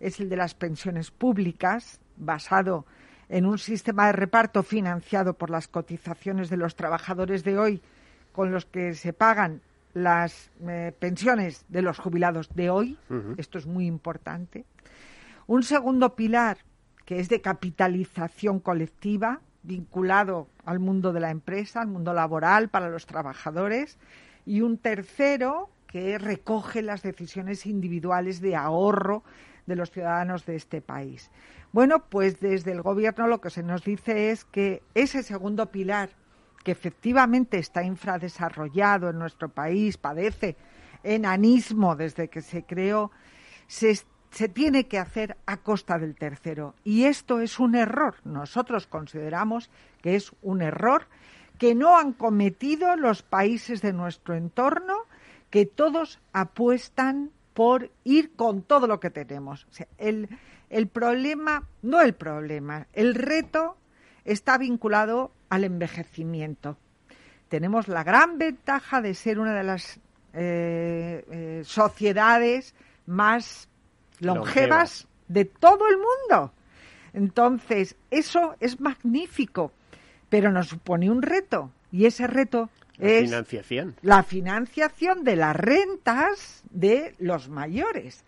es 0.00 0.18
el 0.18 0.28
de 0.28 0.38
las 0.38 0.54
pensiones 0.54 1.12
públicas, 1.12 2.00
basado 2.16 2.84
en 3.28 3.46
un 3.46 3.58
sistema 3.58 4.06
de 4.06 4.14
reparto 4.14 4.64
financiado 4.64 5.34
por 5.34 5.50
las 5.50 5.68
cotizaciones 5.68 6.50
de 6.50 6.56
los 6.56 6.74
trabajadores 6.74 7.44
de 7.44 7.60
hoy, 7.60 7.80
con 8.32 8.50
los 8.50 8.66
que 8.66 8.92
se 8.94 9.12
pagan 9.12 9.60
las 9.96 10.50
eh, 10.68 10.92
pensiones 10.98 11.64
de 11.70 11.80
los 11.80 11.98
jubilados 11.98 12.54
de 12.54 12.68
hoy. 12.68 12.98
Esto 13.38 13.56
es 13.56 13.66
muy 13.66 13.86
importante. 13.86 14.66
Un 15.46 15.62
segundo 15.62 16.14
pilar 16.14 16.58
que 17.06 17.18
es 17.18 17.30
de 17.30 17.40
capitalización 17.40 18.60
colectiva, 18.60 19.40
vinculado 19.62 20.48
al 20.66 20.80
mundo 20.80 21.14
de 21.14 21.20
la 21.20 21.30
empresa, 21.30 21.80
al 21.80 21.86
mundo 21.86 22.12
laboral 22.12 22.68
para 22.68 22.90
los 22.90 23.06
trabajadores. 23.06 23.96
Y 24.44 24.60
un 24.60 24.76
tercero 24.76 25.70
que 25.86 26.18
recoge 26.18 26.82
las 26.82 27.02
decisiones 27.02 27.64
individuales 27.64 28.42
de 28.42 28.54
ahorro 28.54 29.24
de 29.64 29.76
los 29.76 29.90
ciudadanos 29.90 30.44
de 30.44 30.56
este 30.56 30.82
país. 30.82 31.30
Bueno, 31.72 32.04
pues 32.10 32.38
desde 32.38 32.72
el 32.72 32.82
Gobierno 32.82 33.28
lo 33.28 33.40
que 33.40 33.48
se 33.48 33.62
nos 33.62 33.82
dice 33.82 34.30
es 34.30 34.44
que 34.44 34.82
ese 34.94 35.22
segundo 35.22 35.70
pilar, 35.70 36.10
que 36.66 36.72
efectivamente 36.72 37.58
está 37.58 37.84
infradesarrollado 37.84 39.08
en 39.08 39.20
nuestro 39.20 39.48
país, 39.48 39.98
padece 39.98 40.56
enanismo 41.04 41.94
desde 41.94 42.26
que 42.26 42.42
se 42.42 42.64
creó, 42.64 43.12
se, 43.68 43.94
se 44.32 44.48
tiene 44.48 44.88
que 44.88 44.98
hacer 44.98 45.36
a 45.46 45.58
costa 45.58 45.96
del 45.96 46.16
tercero. 46.16 46.74
Y 46.82 47.04
esto 47.04 47.38
es 47.38 47.60
un 47.60 47.76
error. 47.76 48.16
Nosotros 48.24 48.88
consideramos 48.88 49.70
que 50.02 50.16
es 50.16 50.32
un 50.42 50.60
error 50.60 51.06
que 51.56 51.76
no 51.76 51.96
han 51.96 52.12
cometido 52.12 52.96
los 52.96 53.22
países 53.22 53.80
de 53.80 53.92
nuestro 53.92 54.34
entorno, 54.34 54.94
que 55.50 55.66
todos 55.66 56.18
apuestan 56.32 57.30
por 57.54 57.92
ir 58.02 58.34
con 58.34 58.62
todo 58.62 58.88
lo 58.88 58.98
que 58.98 59.10
tenemos. 59.10 59.68
el, 59.98 60.28
el 60.68 60.88
problema, 60.88 61.68
no 61.82 62.00
el 62.00 62.14
problema, 62.14 62.88
el 62.92 63.14
reto 63.14 63.76
está 64.26 64.58
vinculado 64.58 65.32
al 65.48 65.64
envejecimiento. 65.64 66.76
tenemos 67.48 67.86
la 67.86 68.02
gran 68.02 68.38
ventaja 68.38 69.00
de 69.00 69.14
ser 69.14 69.38
una 69.38 69.54
de 69.54 69.62
las 69.62 70.00
eh, 70.32 71.24
eh, 71.30 71.62
sociedades 71.64 72.74
más 73.06 73.68
longevas 74.18 75.06
de 75.28 75.44
todo 75.44 75.88
el 75.88 75.96
mundo. 75.96 76.52
Entonces, 77.12 77.96
eso 78.10 78.56
es 78.60 78.80
magnífico, 78.80 79.72
pero 80.28 80.50
nos 80.50 80.68
supone 80.68 81.08
un 81.10 81.22
reto. 81.22 81.70
Y 81.92 82.06
ese 82.06 82.26
reto 82.26 82.68
la 82.98 83.08
es 83.08 83.24
financiación. 83.24 83.94
la 84.02 84.22
financiación 84.22 85.24
de 85.24 85.36
las 85.36 85.56
rentas 85.56 86.62
de 86.70 87.14
los 87.18 87.48
mayores. 87.48 88.24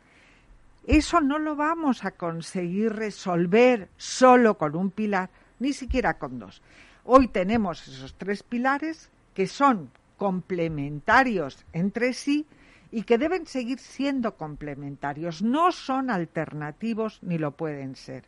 Eso 0.86 1.20
no 1.20 1.38
lo 1.38 1.54
vamos 1.54 2.04
a 2.06 2.12
conseguir 2.12 2.92
resolver 2.92 3.88
solo 3.98 4.56
con 4.56 4.74
un 4.74 4.90
pilar, 4.90 5.28
ni 5.58 5.72
siquiera 5.72 6.18
con 6.18 6.38
dos. 6.38 6.62
Hoy 7.04 7.28
tenemos 7.28 7.86
esos 7.88 8.14
tres 8.14 8.42
pilares 8.42 9.10
que 9.34 9.46
son 9.46 9.90
complementarios 10.16 11.64
entre 11.72 12.12
sí 12.12 12.46
y 12.90 13.02
que 13.02 13.18
deben 13.18 13.46
seguir 13.46 13.78
siendo 13.78 14.36
complementarios. 14.36 15.42
No 15.42 15.72
son 15.72 16.10
alternativos 16.10 17.18
ni 17.22 17.38
lo 17.38 17.52
pueden 17.52 17.96
ser. 17.96 18.24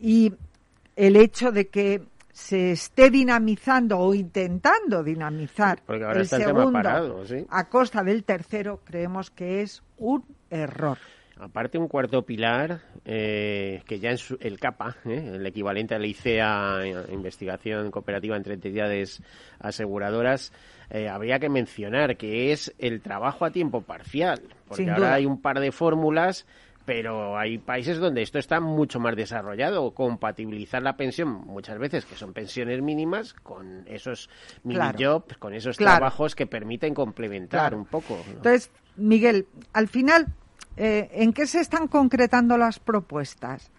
Y 0.00 0.32
el 0.96 1.16
hecho 1.16 1.52
de 1.52 1.68
que 1.68 2.02
se 2.32 2.72
esté 2.72 3.10
dinamizando 3.10 3.98
o 3.98 4.14
intentando 4.14 5.02
dinamizar 5.02 5.82
el 5.88 6.26
segundo 6.26 6.72
parado, 6.72 7.26
sí. 7.26 7.46
a 7.50 7.68
costa 7.68 8.02
del 8.02 8.24
tercero, 8.24 8.80
creemos 8.84 9.30
que 9.30 9.62
es 9.62 9.82
un 9.98 10.24
error. 10.50 10.98
Aparte, 11.42 11.76
un 11.76 11.88
cuarto 11.88 12.22
pilar, 12.24 12.82
eh, 13.04 13.82
que 13.88 13.98
ya 13.98 14.10
en 14.12 14.18
su- 14.18 14.38
el 14.40 14.60
CAPA, 14.60 14.96
eh, 15.04 15.32
el 15.34 15.44
equivalente 15.44 15.92
al 15.96 16.06
ICEA, 16.06 16.82
eh, 16.84 16.94
Investigación 17.12 17.90
Cooperativa 17.90 18.36
entre 18.36 18.54
Entidades 18.54 19.20
Aseguradoras, 19.58 20.52
eh, 20.90 21.08
habría 21.08 21.40
que 21.40 21.48
mencionar 21.48 22.16
que 22.16 22.52
es 22.52 22.72
el 22.78 23.00
trabajo 23.00 23.44
a 23.44 23.50
tiempo 23.50 23.80
parcial. 23.82 24.40
Porque 24.68 24.88
ahora 24.88 25.14
hay 25.14 25.26
un 25.26 25.42
par 25.42 25.58
de 25.58 25.72
fórmulas, 25.72 26.46
pero 26.84 27.36
hay 27.36 27.58
países 27.58 27.98
donde 27.98 28.22
esto 28.22 28.38
está 28.38 28.60
mucho 28.60 29.00
más 29.00 29.16
desarrollado. 29.16 29.90
Compatibilizar 29.94 30.80
la 30.80 30.96
pensión, 30.96 31.28
muchas 31.46 31.76
veces, 31.78 32.04
que 32.04 32.14
son 32.14 32.32
pensiones 32.32 32.80
mínimas, 32.82 33.32
con 33.34 33.84
esos 33.88 34.28
Claro. 34.62 34.96
mini-jobs, 34.96 35.38
con 35.38 35.54
esos 35.54 35.76
Claro. 35.76 35.96
trabajos 35.96 36.36
que 36.36 36.46
permiten 36.46 36.94
complementar 36.94 37.60
Claro. 37.62 37.78
un 37.78 37.86
poco. 37.86 38.22
¿no? 38.28 38.32
Entonces, 38.34 38.70
Miguel, 38.94 39.46
al 39.72 39.88
final, 39.88 40.26
eh, 40.76 41.10
¿en 41.12 41.32
qué 41.32 41.46
se 41.46 41.60
están 41.60 41.88
concretando 41.88 42.56
las 42.56 42.78
propuestas? 42.78 43.70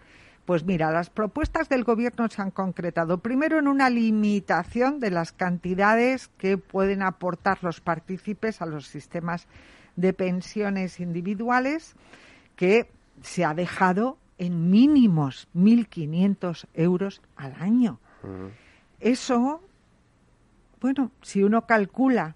Pues 0.46 0.66
mira, 0.66 0.92
las 0.92 1.10
propuestas 1.10 1.70
del 1.70 1.86
Gobierno 1.86 2.28
se 2.28 2.42
han 2.42 2.52
concretado 2.52 3.20
primero 3.20 3.60
en 3.60 3.68
una 3.68 3.90
limitación 3.90 5.00
de 5.00 5.10
las 5.10 5.32
cantidades 5.32 6.28
que 6.38 6.58
pueden 6.58 7.02
aportar 7.02 7.64
los 7.64 7.80
partícipes 7.80 8.62
a 8.62 8.66
los 8.66 8.88
sistemas 8.88 9.48
de 9.96 10.12
pensiones 10.12 11.00
individuales, 11.00 11.96
que 12.58 12.90
se 13.22 13.46
ha 13.46 13.54
dejado 13.54 14.18
en 14.38 14.70
mínimos 14.70 15.48
1.500 15.56 16.68
euros 16.74 17.22
al 17.38 17.54
año. 17.60 18.00
Eso, 19.00 19.62
bueno, 20.82 21.12
si 21.22 21.44
uno 21.44 21.66
calcula 21.66 22.36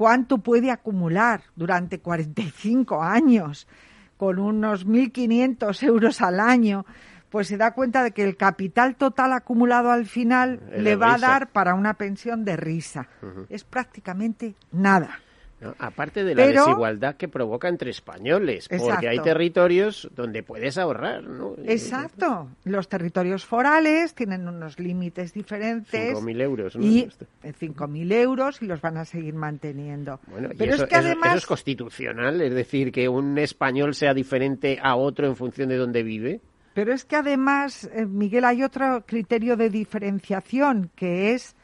cuánto 0.00 0.38
puede 0.38 0.70
acumular 0.70 1.42
durante 1.56 2.00
45 2.00 3.02
años 3.02 3.68
con 4.16 4.38
unos 4.38 4.86
1.500 4.86 5.82
euros 5.82 6.22
al 6.22 6.40
año, 6.40 6.86
pues 7.28 7.48
se 7.48 7.58
da 7.58 7.74
cuenta 7.74 8.02
de 8.02 8.12
que 8.12 8.24
el 8.24 8.38
capital 8.38 8.96
total 8.96 9.34
acumulado 9.34 9.90
al 9.90 10.06
final 10.06 10.62
le 10.74 10.96
va 10.96 11.12
a 11.12 11.18
dar 11.18 11.50
para 11.50 11.74
una 11.74 11.92
pensión 11.98 12.46
de 12.46 12.56
risa. 12.56 13.08
Es 13.50 13.64
prácticamente 13.64 14.54
nada. 14.72 15.18
¿No? 15.60 15.74
Aparte 15.78 16.24
de 16.24 16.34
la 16.34 16.44
Pero- 16.44 16.64
desigualdad 16.64 17.16
que 17.16 17.28
provoca 17.28 17.68
entre 17.68 17.90
españoles, 17.90 18.68
porque 18.68 19.08
hay 19.08 19.18
territorios 19.20 20.08
donde 20.16 20.42
puedes 20.42 20.78
ahorrar, 20.78 21.22
¿no? 21.24 21.54
Exacto. 21.64 22.48
Los 22.64 22.88
territorios 22.88 23.44
forales 23.44 24.14
tienen 24.14 24.48
unos 24.48 24.78
límites 24.78 25.32
diferentes. 25.34 26.16
5.000 26.18 26.40
euros, 26.40 26.76
¿no? 26.76 26.82
Y 26.84 27.00
Este. 27.00 27.26
eh, 27.42 27.52
5.000 27.52 28.12
euros 28.12 28.62
y 28.62 28.66
los 28.66 28.80
van 28.80 28.96
a 28.96 29.04
seguir 29.04 29.34
manteniendo. 29.34 30.20
Bueno, 30.28 30.48
Pero 30.56 30.74
eso, 30.74 30.84
es 30.84 30.88
que 30.88 30.96
eso- 30.96 31.06
además... 31.06 31.28
eso 31.30 31.38
es 31.38 31.46
constitucional, 31.46 32.40
es 32.40 32.54
decir, 32.54 32.90
que 32.92 33.08
un 33.08 33.36
español 33.38 33.94
sea 33.94 34.14
diferente 34.14 34.78
a 34.82 34.96
otro 34.96 35.26
en 35.26 35.36
función 35.36 35.68
de 35.68 35.76
dónde 35.76 36.02
vive. 36.02 36.40
Pero 36.72 36.92
es 36.94 37.04
que 37.04 37.16
además, 37.16 37.90
eh, 37.92 38.06
Miguel, 38.06 38.44
hay 38.44 38.62
otro 38.62 39.02
criterio 39.04 39.56
de 39.56 39.70
diferenciación, 39.70 40.90
que 40.94 41.32
es 41.34 41.56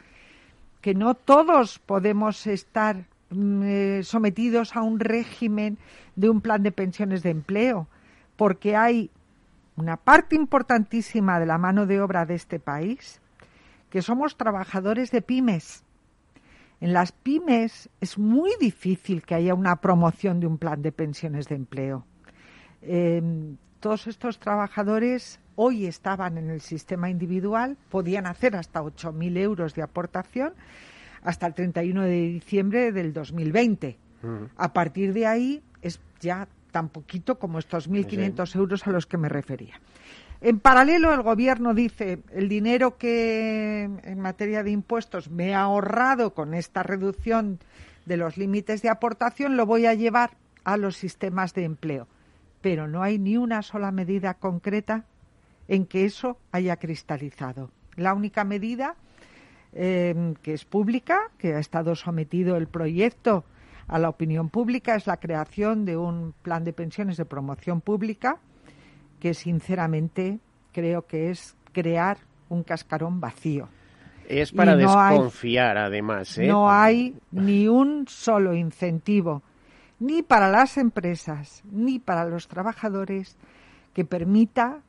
que 0.81 0.95
no 0.95 1.15
todos 1.15 1.79
podemos 1.79 2.47
estar 2.47 3.05
eh, 3.31 4.03
sometidos 4.05 4.77
a 4.77 4.83
un 4.83 5.01
régimen 5.01 5.79
de 6.15 6.31
un 6.31 6.41
plan 6.41 6.63
de 6.63 6.73
pensiones 6.73 7.23
de 7.23 7.31
empleo, 7.31 7.89
porque 8.37 8.77
hay 8.77 9.11
una 9.77 9.97
parte 9.97 10.37
importantísima 10.37 11.41
de 11.41 11.47
la 11.47 11.59
mano 11.59 11.87
de 11.87 12.01
obra 12.01 12.25
de 12.25 12.35
este 12.35 12.59
país 12.59 13.21
que 13.91 14.03
somos 14.03 14.37
trabajadores 14.37 15.11
de 15.11 15.23
pymes. 15.23 15.83
En 16.81 16.93
las 16.93 17.13
pymes 17.13 17.89
es 18.01 18.19
muy 18.19 18.53
difícil 18.61 19.23
que 19.23 19.35
haya 19.35 19.55
una 19.55 19.77
promoción 19.77 20.41
de 20.41 20.47
un 20.47 20.59
plan 20.59 20.83
de 20.83 20.93
pensiones 20.93 21.49
de 21.49 21.55
empleo. 21.55 22.05
Eh, 22.83 23.23
todos 23.81 24.07
estos 24.07 24.39
trabajadores 24.39 25.41
hoy 25.55 25.87
estaban 25.87 26.39
en 26.39 26.51
el 26.51 26.61
sistema 26.61 27.11
individual, 27.11 27.77
podían 27.91 28.27
hacer 28.27 28.57
hasta 28.57 28.83
8.000 28.83 29.39
euros 29.39 29.75
de 29.75 29.83
aportación 29.83 30.55
hasta 31.23 31.47
el 31.47 31.55
31 31.55 32.03
de 32.03 32.21
diciembre 32.29 32.93
del 32.93 33.13
2020. 33.13 33.99
A 34.57 34.73
partir 34.73 35.13
de 35.13 35.27
ahí 35.27 35.63
es 35.83 36.01
ya 36.21 36.49
tan 36.73 36.89
poquito 36.89 37.39
como 37.39 37.59
estos 37.59 37.89
1.500 37.89 38.57
euros 38.57 38.87
a 38.87 38.91
los 38.91 39.07
que 39.07 39.17
me 39.17 39.29
refería. 39.29 39.81
En 40.41 40.61
paralelo, 40.61 41.15
el 41.15 41.23
Gobierno 41.23 41.73
dice 41.75 42.19
el 42.33 42.49
dinero 42.49 42.99
que 42.99 43.85
en 43.85 44.21
materia 44.21 44.63
de 44.63 44.71
impuestos 44.71 45.31
me 45.31 45.49
he 45.49 45.55
ahorrado 45.55 46.35
con 46.35 46.55
esta 46.55 46.83
reducción 46.83 47.59
de 48.05 48.17
los 48.17 48.37
límites 48.37 48.83
de 48.83 48.89
aportación 48.89 49.57
lo 49.57 49.67
voy 49.67 49.87
a 49.87 49.95
llevar 49.95 50.37
a 50.65 50.77
los 50.77 50.97
sistemas 50.97 51.55
de 51.55 51.65
empleo. 51.65 52.09
Pero 52.61 52.89
no 52.89 53.03
hay 53.03 53.19
ni 53.19 53.37
una 53.37 53.63
sola 53.63 53.91
medida 53.91 54.35
concreta 54.35 55.05
en 55.69 55.87
que 55.87 56.05
eso 56.05 56.39
haya 56.53 56.77
cristalizado. 56.77 57.71
La 57.97 58.15
única 58.15 58.45
medida 58.45 58.97
eh, 59.79 60.35
que 60.43 60.55
es 60.55 60.65
pública, 60.65 61.31
que 61.39 61.55
ha 61.55 61.59
estado 61.59 61.95
sometido 61.95 62.57
el 62.57 62.67
proyecto 62.67 63.45
a 63.89 63.99
la 63.99 64.09
opinión 64.09 64.49
pública, 64.49 64.95
es 64.97 65.07
la 65.07 65.19
creación 65.19 65.85
de 65.85 65.97
un 65.97 66.35
plan 66.43 66.65
de 66.65 66.73
pensiones 66.73 67.17
de 67.19 67.25
promoción 67.25 67.81
pública 67.81 68.39
que 69.21 69.35
sinceramente 69.35 70.41
creo 70.73 71.07
que 71.07 71.31
es 71.31 71.57
crear 71.73 72.19
un 72.49 72.63
cascarón 72.63 73.21
vacío. 73.21 73.69
Es 74.29 74.51
para 74.51 74.73
hay- 74.73 74.79
desconfiar, 74.79 75.79
además. 75.79 76.37
¿eh? 76.39 76.49
No 76.49 76.71
hay 76.71 77.15
ni 77.31 77.69
un 77.69 78.07
solo 78.09 78.55
incentivo, 78.55 79.43
ni 80.01 80.23
para 80.23 80.49
las 80.51 80.79
empresas, 80.79 81.63
ni 81.71 81.99
para 81.99 82.25
los 82.25 82.49
trabajadores, 82.49 83.37
que 83.95 84.05
permita 84.05 84.81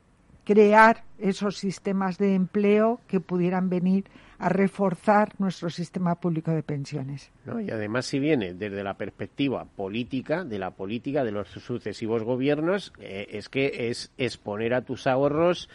crear 0.48 1.04
esos 1.18 1.58
sistemas 1.58 2.16
de 2.16 2.34
empleo 2.34 3.02
que 3.06 3.20
pudieran 3.20 3.68
venir 3.68 4.04
a 4.38 4.48
reforzar 4.48 5.34
nuestro 5.38 5.68
sistema 5.68 6.14
público 6.14 6.52
de 6.52 6.62
pensiones. 6.62 7.30
¿no? 7.44 7.60
Y 7.60 7.70
además, 7.70 8.06
si 8.06 8.18
viene 8.18 8.54
desde 8.54 8.82
la 8.82 8.94
perspectiva 8.94 9.66
política, 9.66 10.44
de 10.44 10.58
la 10.58 10.70
política 10.70 11.22
de 11.22 11.32
los 11.32 11.48
sucesivos 11.48 12.22
gobiernos, 12.22 12.94
eh, 12.98 13.26
es 13.32 13.50
que 13.50 13.90
es 13.90 14.10
exponer 14.16 14.72
a 14.72 14.80
tus 14.80 15.06
ahorros, 15.06 15.68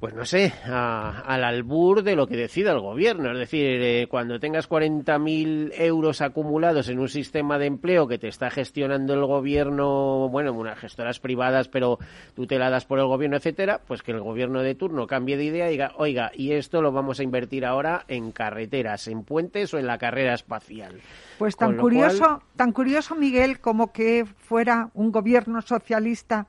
pues 0.00 0.14
no 0.14 0.24
sé, 0.24 0.52
a- 0.64 1.22
al 1.26 1.42
albur 1.44 2.02
de 2.02 2.14
lo 2.14 2.26
que 2.26 2.36
decida 2.36 2.70
el 2.72 2.80
gobierno. 2.80 3.32
Es 3.32 3.38
decir, 3.38 3.80
eh, 3.82 4.06
cuando 4.08 4.38
tengas 4.38 4.68
40.000 4.68 5.72
euros 5.76 6.20
acumulados 6.20 6.88
en 6.88 6.98
un 7.00 7.08
sistema 7.08 7.58
de 7.58 7.66
empleo 7.66 8.06
que 8.06 8.18
te 8.18 8.28
está 8.28 8.48
gestionando 8.50 9.14
el 9.14 9.24
gobierno, 9.26 10.28
bueno, 10.28 10.52
unas 10.52 10.78
gestoras 10.78 11.18
privadas, 11.18 11.68
pero 11.68 11.98
tuteladas 12.36 12.84
por 12.84 12.98
el 13.00 13.06
gobierno, 13.06 13.36
etcétera, 13.36 13.80
pues 13.86 14.02
que 14.02 14.12
el 14.12 14.20
gobierno 14.20 14.62
de 14.62 14.74
turno 14.74 15.06
cambie 15.06 15.36
de 15.36 15.44
idea 15.44 15.68
y 15.68 15.72
diga, 15.72 15.92
oiga, 15.96 16.30
y 16.34 16.52
esto 16.52 16.80
lo 16.80 16.92
vamos 16.92 17.18
a 17.20 17.24
invertir 17.24 17.64
ahora 17.64 18.04
en 18.08 18.30
carreteras, 18.30 19.08
en 19.08 19.24
puentes 19.24 19.74
o 19.74 19.78
en 19.78 19.86
la 19.86 19.98
carrera 19.98 20.34
espacial. 20.34 21.00
Pues 21.38 21.56
tan 21.56 21.76
curioso, 21.76 22.18
cual- 22.24 22.40
tan 22.56 22.72
curioso, 22.72 23.14
Miguel, 23.16 23.58
como 23.60 23.92
que 23.92 24.24
fuera 24.36 24.90
un 24.94 25.10
gobierno 25.10 25.60
socialista 25.62 26.46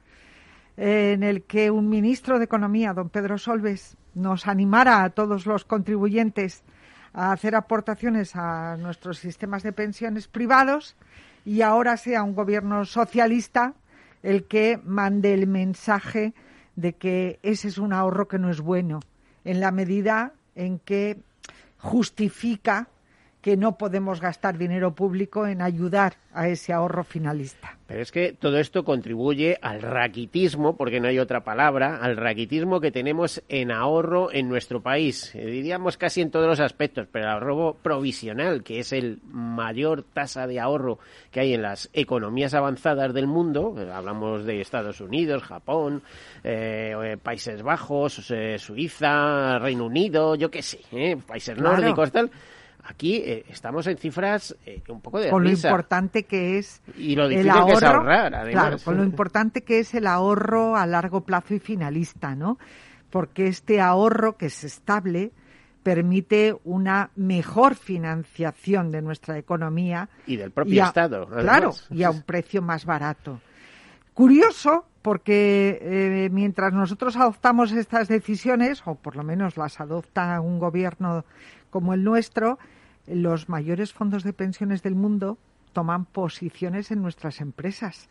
en 0.82 1.24
el 1.24 1.44
que 1.44 1.72
un 1.72 1.90
ministro 1.90 2.40
de 2.40 2.46
Economía, 2.46 2.94
don 2.94 3.10
Pedro 3.10 3.38
Solbes, 3.38 3.98
nos 4.16 4.48
animara 4.48 5.04
a 5.04 5.10
todos 5.10 5.46
los 5.46 5.66
contribuyentes 5.66 6.64
a 7.12 7.34
hacer 7.34 7.54
aportaciones 7.54 8.34
a 8.38 8.78
nuestros 8.78 9.20
sistemas 9.20 9.62
de 9.62 9.74
pensiones 9.74 10.30
privados 10.30 10.96
y 11.44 11.64
ahora 11.64 11.98
sea 11.98 12.24
un 12.24 12.34
gobierno 12.34 12.86
socialista 12.86 13.74
el 14.24 14.46
que 14.46 14.80
mande 14.86 15.34
el 15.34 15.48
mensaje 15.48 16.34
de 16.78 16.94
que 16.94 17.40
ese 17.44 17.68
es 17.68 17.78
un 17.78 17.92
ahorro 17.92 18.30
que 18.30 18.40
no 18.40 18.50
es 18.50 18.62
bueno, 18.62 19.02
en 19.44 19.60
la 19.60 19.72
medida 19.72 20.32
en 20.56 20.80
que 20.80 21.20
justifica 21.78 22.88
que 23.42 23.56
no 23.56 23.78
podemos 23.78 24.20
gastar 24.20 24.58
dinero 24.58 24.94
público 24.94 25.48
en 25.48 25.62
ayudar 25.62 26.16
a 26.34 26.50
ese 26.50 26.74
ahorro 26.74 27.04
finalista. 27.04 27.78
Pero 27.88 28.02
es 28.02 28.12
que 28.12 28.34
todo 28.34 28.60
esto 28.60 28.84
contribuye 28.84 29.58
al 29.62 29.82
raquitismo, 29.82 30.76
porque 30.76 31.00
no 31.00 31.08
hay 31.08 31.20
otra 31.20 31.44
palabra, 31.44 31.98
al 32.02 32.18
raquitismo 32.18 32.82
que 32.82 32.92
tenemos 32.92 33.42
en 33.48 33.72
ahorro 33.72 34.32
en 34.32 34.50
nuestro 34.50 34.82
país. 34.82 35.34
Eh, 35.34 35.46
diríamos 35.46 35.98
casi 35.98 36.22
en 36.22 36.32
todos 36.32 36.48
los 36.48 36.60
aspectos, 36.60 37.08
pero 37.12 37.26
el 37.26 37.32
ahorro 37.32 37.78
provisional, 37.82 38.62
que 38.62 38.80
es 38.80 38.92
el 38.92 39.20
mayor 39.24 40.04
tasa 40.04 40.46
de 40.46 40.60
ahorro 40.60 41.00
que 41.32 41.40
hay 41.40 41.54
en 41.54 41.62
las 41.62 41.90
economías 41.94 42.54
avanzadas 42.54 43.14
del 43.14 43.26
mundo, 43.26 43.74
eh, 43.80 43.90
hablamos 43.92 44.46
de 44.46 44.62
Estados 44.62 45.00
Unidos, 45.02 45.44
Japón, 45.44 46.04
eh, 46.44 47.18
Países 47.24 47.64
Bajos, 47.64 48.22
Suiza, 48.58 49.60
Reino 49.60 49.86
Unido, 49.86 50.36
yo 50.36 50.52
qué 50.52 50.62
sé, 50.62 51.18
países 51.26 51.58
nórdicos, 51.58 52.12
tal 52.12 52.30
Aquí 52.90 53.18
eh, 53.18 53.46
estamos 53.50 53.86
en 53.86 53.98
cifras 53.98 54.56
eh, 54.66 54.82
un 54.90 55.00
poco 55.00 55.20
de 55.20 55.30
Con 55.30 55.44
lo 55.44 55.52
importante 55.52 56.24
que 56.24 56.58
es 56.58 56.82
y 56.98 57.16
lo 57.16 57.28
difícil 57.28 57.54
que 57.68 57.74
es 57.74 57.84
ahorrar, 57.84 58.34
además. 58.34 58.52
Claro, 58.52 58.78
con 58.84 58.98
lo 58.98 59.04
importante 59.04 59.62
que 59.62 59.80
es 59.80 59.94
el 59.94 60.08
ahorro 60.08 60.76
a 60.76 60.88
largo 60.88 61.22
plazo 61.22 61.54
y 61.54 61.60
finalista, 61.60 62.34
¿no? 62.34 62.58
Porque 63.12 63.46
este 63.46 63.80
ahorro 63.80 64.38
que 64.38 64.48
es 64.48 64.64
estable 64.64 65.32
permite 65.84 66.56
una 66.64 67.12
mejor 67.16 67.76
financiación 67.76 68.90
de 68.90 69.04
nuestra 69.04 69.38
economía 69.38 70.10
y 70.26 70.38
del 70.38 70.50
propio 70.50 70.84
Estado. 70.84 71.28
Claro, 71.28 71.76
y 71.92 72.02
a 72.02 72.10
un 72.10 72.24
precio 72.24 72.64
más 72.64 72.86
barato. 72.86 73.40
Curioso, 74.16 74.86
porque 75.04 75.78
eh, 75.80 76.30
mientras 76.32 76.74
nosotros 76.74 77.16
adoptamos 77.16 77.72
estas 77.72 78.08
decisiones, 78.08 78.82
o 78.86 78.96
por 78.96 79.16
lo 79.16 79.24
menos 79.24 79.58
las 79.58 79.80
adopta 79.80 80.42
un 80.42 80.58
gobierno 80.58 81.24
como 81.70 81.94
el 81.94 82.04
nuestro, 82.04 82.58
los 83.10 83.50
mayores 83.50 83.94
fondos 83.94 84.24
de 84.24 84.34
pensiones 84.34 84.84
del 84.84 84.96
mundo 84.96 85.38
toman 85.74 86.06
posiciones 86.06 86.92
en 86.92 87.02
nuestras 87.02 87.42
empresas. 87.42 88.10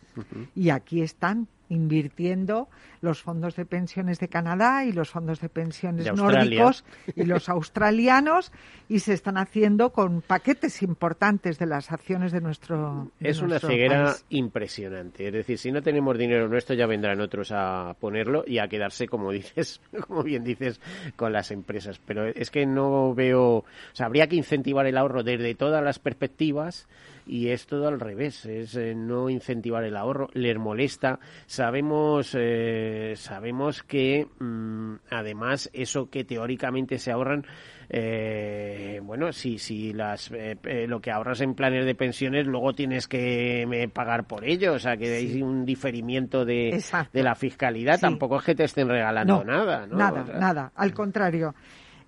Y 0.54 0.70
aquí 0.70 1.02
están 1.02 1.48
invirtiendo 1.68 2.68
los 3.00 3.22
fondos 3.22 3.54
de 3.56 3.64
pensiones 3.64 4.18
de 4.18 4.28
Canadá 4.28 4.84
y 4.84 4.92
los 4.92 5.10
fondos 5.10 5.40
de 5.40 5.48
pensiones 5.48 6.12
nórdicos 6.12 6.84
y 7.14 7.24
los 7.24 7.48
australianos 7.48 8.52
y 8.88 9.00
se 9.00 9.12
están 9.12 9.38
haciendo 9.38 9.90
con 9.90 10.22
paquetes 10.22 10.82
importantes 10.82 11.58
de 11.58 11.66
las 11.66 11.92
acciones 11.92 12.32
de 12.32 12.40
nuestro 12.40 13.10
Es 13.20 13.40
una 13.40 13.58
ceguera 13.58 14.14
impresionante. 14.30 15.28
Es 15.28 15.32
decir, 15.32 15.58
si 15.58 15.70
no 15.70 15.82
tenemos 15.82 16.18
dinero 16.18 16.48
nuestro 16.48 16.74
ya 16.74 16.86
vendrán 16.86 17.20
otros 17.20 17.52
a 17.52 17.94
ponerlo 18.00 18.44
y 18.46 18.58
a 18.58 18.68
quedarse, 18.68 19.06
como 19.06 19.30
dices, 19.30 19.80
como 20.06 20.22
bien 20.22 20.44
dices, 20.44 20.80
con 21.16 21.32
las 21.32 21.50
empresas. 21.50 22.00
Pero 22.04 22.26
es 22.26 22.50
que 22.50 22.66
no 22.66 23.14
veo, 23.14 23.58
o 23.58 23.64
sea, 23.92 24.06
habría 24.06 24.26
que 24.26 24.36
incentivar 24.36 24.86
el 24.86 24.96
ahorro 24.96 25.22
desde 25.22 25.54
todas 25.54 25.84
las 25.84 25.98
perspectivas 25.98 26.88
y 27.28 27.50
es 27.50 27.66
todo 27.66 27.88
al 27.88 28.00
revés, 28.00 28.46
es 28.46 28.74
eh, 28.74 28.94
no 28.94 29.28
incentivar 29.28 29.84
el 29.84 29.96
ahorro, 29.96 30.28
les 30.32 30.56
molesta. 30.56 31.20
Sabemos, 31.46 32.34
eh, 32.36 33.12
sabemos 33.16 33.82
que 33.82 34.26
mm, 34.38 34.94
además 35.10 35.68
eso 35.74 36.08
que 36.08 36.24
teóricamente 36.24 36.98
se 36.98 37.12
ahorran, 37.12 37.44
eh, 37.90 39.00
bueno, 39.02 39.32
si, 39.32 39.58
si 39.58 39.92
las, 39.92 40.30
lo 40.30 41.00
que 41.00 41.10
ahorras 41.10 41.42
en 41.42 41.54
planes 41.54 41.84
de 41.84 41.94
pensiones 41.94 42.46
luego 42.46 42.72
tienes 42.72 43.06
que 43.06 43.90
pagar 43.92 44.26
por 44.26 44.44
ello, 44.44 44.74
o 44.74 44.78
sea 44.78 44.96
que 44.96 45.14
hay 45.16 45.42
un 45.42 45.64
diferimiento 45.64 46.44
de, 46.44 46.82
de 47.12 47.22
la 47.22 47.34
fiscalidad, 47.34 48.00
tampoco 48.00 48.38
es 48.38 48.44
que 48.44 48.54
te 48.54 48.64
estén 48.64 48.88
regalando 48.88 49.44
nada, 49.44 49.86
¿no? 49.86 49.96
Nada, 49.96 50.24
nada, 50.38 50.72
al 50.74 50.92
contrario. 50.94 51.54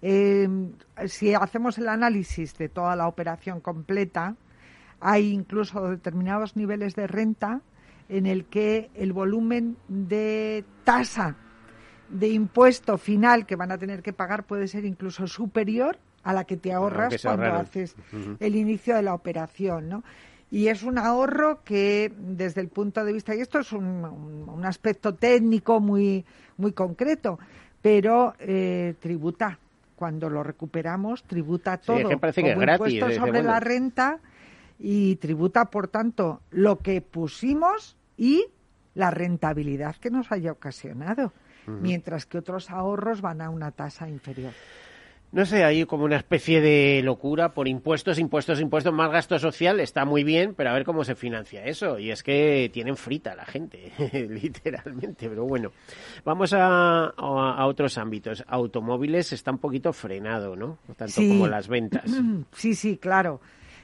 si 0.01 1.35
hacemos 1.35 1.79
el 1.79 1.89
análisis 1.89 2.57
de 2.57 2.69
toda 2.69 2.97
la 2.97 3.07
operación 3.07 3.61
completa, 3.61 4.37
hay 5.01 5.33
incluso 5.33 5.89
determinados 5.89 6.57
niveles 6.57 6.95
de 6.95 7.07
renta 7.07 7.63
en 8.09 8.27
el 8.27 8.45
que 8.45 8.91
el 8.95 9.13
volumen 9.13 9.77
de 9.89 10.65
tasa 10.85 11.37
de 12.09 12.29
impuesto 12.29 12.99
final 12.99 13.47
que 13.47 13.57
van 13.57 13.73
a 13.73 13.79
tener 13.79 14.03
que 14.03 14.13
pagar 14.13 14.45
puede 14.45 14.67
ser 14.69 14.85
incluso 14.85 15.27
superior 15.27 15.99
a 16.23 16.33
la 16.33 16.45
que 16.45 16.57
te 16.57 16.73
ahorras 16.73 17.15
cuando 17.23 17.47
haces 17.47 17.95
el 18.41 18.57
inicio 18.57 18.97
de 18.97 19.03
la 19.03 19.15
operación, 19.15 19.89
¿no? 19.89 20.05
Y 20.51 20.67
es 20.67 20.83
un 20.83 20.99
ahorro 20.99 21.63
que, 21.65 22.13
desde 22.19 22.61
el 22.61 22.69
punto 22.69 23.05
de 23.05 23.13
vista, 23.13 23.35
y 23.37 23.41
esto 23.41 23.61
es 23.61 23.73
un, 23.73 24.61
aspecto 24.65 25.15
técnico 25.15 25.79
muy, 25.81 26.25
muy 26.57 26.73
concreto, 26.73 27.39
pero 27.81 28.35
eh, 28.41 28.95
tributa. 28.99 29.59
Cuando 29.95 30.31
lo 30.31 30.43
recuperamos, 30.43 31.23
tributa 31.25 31.77
todo. 31.77 31.99
Sí, 31.99 32.05
que 32.05 32.17
parece 32.17 32.43
que 32.43 32.53
es 32.53 32.59
gratis. 32.59 32.95
Impuesto 32.95 33.21
sobre 33.21 33.43
la 33.43 33.61
renta 33.61 34.19
y 34.81 35.17
tributa, 35.17 35.67
por 35.67 35.89
tanto, 35.89 36.41
lo 36.51 36.79
que 36.79 37.03
pusimos 37.03 37.97
y 38.17 38.47
la 38.95 39.11
rentabilidad 39.11 39.97
que 39.97 40.11
nos 40.11 40.33
haya 40.33 40.53
ocasionado, 40.53 41.33
mientras 41.67 42.27
que 42.27 42.39
otros 42.39 42.71
ahorros 42.71 43.21
van 43.21 43.43
a 43.43 43.51
una 43.51 43.71
tasa 43.71 44.09
inferior. 44.09 44.53
No 45.33 45.47
sé, 45.47 45.63
hay 45.63 45.85
como 45.85 46.05
una 46.05 46.17
especie 46.17 46.61
de 46.61 47.03
locura 47.05 47.53
por 47.53 47.69
impuestos, 47.69 48.19
impuestos, 48.19 48.61
impuestos, 48.61 48.93
más 48.93 49.13
gasto 49.13 49.39
social, 49.39 49.79
está 49.79 50.05
muy 50.05 50.25
bien, 50.25 50.55
pero 50.57 50.71
a 50.71 50.73
ver 50.73 50.85
cómo 50.85 51.05
se 51.05 51.15
financia 51.15 51.65
eso. 51.65 52.01
Y 52.01 52.11
es 52.11 52.25
que 52.25 52.69
tienen 52.73 52.97
frita 52.97 53.37
la 53.37 53.45
gente, 53.45 53.93
literalmente, 54.29 55.29
pero 55.29 55.45
bueno. 55.45 55.71
Vamos 56.25 56.53
a, 56.53 57.11
a, 57.17 57.67
otros 57.67 57.97
ámbitos. 57.97 58.43
Automóviles 58.49 59.33
está 59.33 59.53
un 59.53 59.59
poquito 59.59 59.93
frenado, 59.93 60.57
¿no? 60.57 60.79
Tanto 60.97 61.21
como 61.21 61.47
las 61.47 61.69
ventas. 61.69 62.11
Sí, 62.53 62.75
sí, 62.75 62.97
claro. 62.97 63.41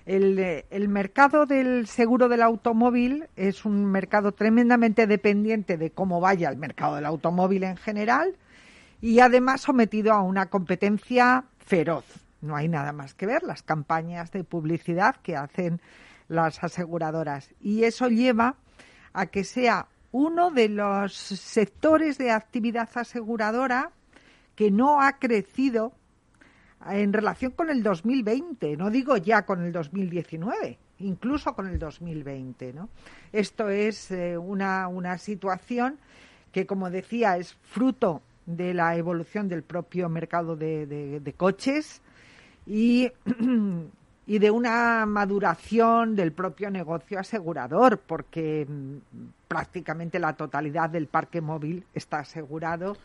El, 0.06 0.88
mercado 0.88 1.46
del 1.46 1.88
seguro 1.88 2.28
del 2.28 2.40
automóvil 2.40 3.26
es 3.34 3.64
un 3.64 3.84
mercado 3.86 4.30
tremendamente 4.30 5.08
dependiente 5.08 5.76
de 5.76 5.90
cómo 5.90 6.20
vaya 6.20 6.48
el 6.48 6.56
mercado 6.56 6.94
del 6.94 7.06
automóvil 7.06 7.64
en 7.64 7.76
general 7.76 8.36
y 9.00 9.18
además 9.18 9.62
sometido 9.62 10.12
a 10.12 10.22
una 10.22 10.46
competencia 10.46 11.44
feroz. 11.58 12.04
No 12.40 12.54
hay 12.54 12.68
nada 12.68 12.92
más 12.92 13.14
que 13.14 13.26
ver 13.26 13.42
las 13.42 13.64
campañas 13.64 14.30
de 14.30 14.44
publicidad 14.44 15.16
que 15.16 15.36
hacen 15.36 15.80
las 16.28 16.62
aseguradoras. 16.62 17.50
Y 17.60 17.82
eso 17.82 18.08
lleva 18.08 18.54
a 19.12 19.26
que 19.26 19.42
sea 19.42 19.88
uno 20.12 20.52
de 20.52 20.68
los 20.68 21.16
sectores 21.16 22.16
de 22.16 22.30
actividad 22.30 22.88
aseguradora 22.94 23.90
que 24.54 24.70
no 24.70 25.00
ha 25.00 25.18
crecido 25.18 25.92
en 26.90 27.12
relación 27.12 27.52
con 27.52 27.70
el 27.70 27.82
2020, 27.82 28.76
no 28.76 28.90
digo 28.90 29.16
ya 29.16 29.44
con 29.44 29.62
el 29.64 29.72
2019, 29.72 30.78
incluso 31.00 31.54
con 31.54 31.66
el 31.68 31.78
2020. 31.78 32.72
¿no? 32.72 32.88
Esto 33.32 33.68
es 33.68 34.10
eh, 34.10 34.36
una, 34.36 34.88
una 34.88 35.18
situación 35.18 35.98
que, 36.52 36.66
como 36.66 36.90
decía, 36.90 37.36
es 37.36 37.54
fruto 37.62 38.22
de 38.46 38.72
la 38.72 38.96
evolución 38.96 39.48
del 39.48 39.62
propio 39.62 40.08
mercado 40.08 40.56
de, 40.56 40.86
de, 40.86 41.32
coches 41.32 42.00
y, 42.64 43.10
y, 44.26 44.38
de 44.38 44.50
una 44.50 45.04
maduración 45.04 46.14
del 46.14 46.32
propio 46.32 46.70
negocio 46.70 47.18
asegurador, 47.18 47.98
porque 47.98 48.66
mm, 48.68 48.96
prácticamente 49.48 50.18
la 50.18 50.34
totalidad 50.34 50.88
del 50.88 51.08
parque 51.08 51.40
móvil 51.40 51.84
está 51.92 52.20
asegurado 52.20 52.96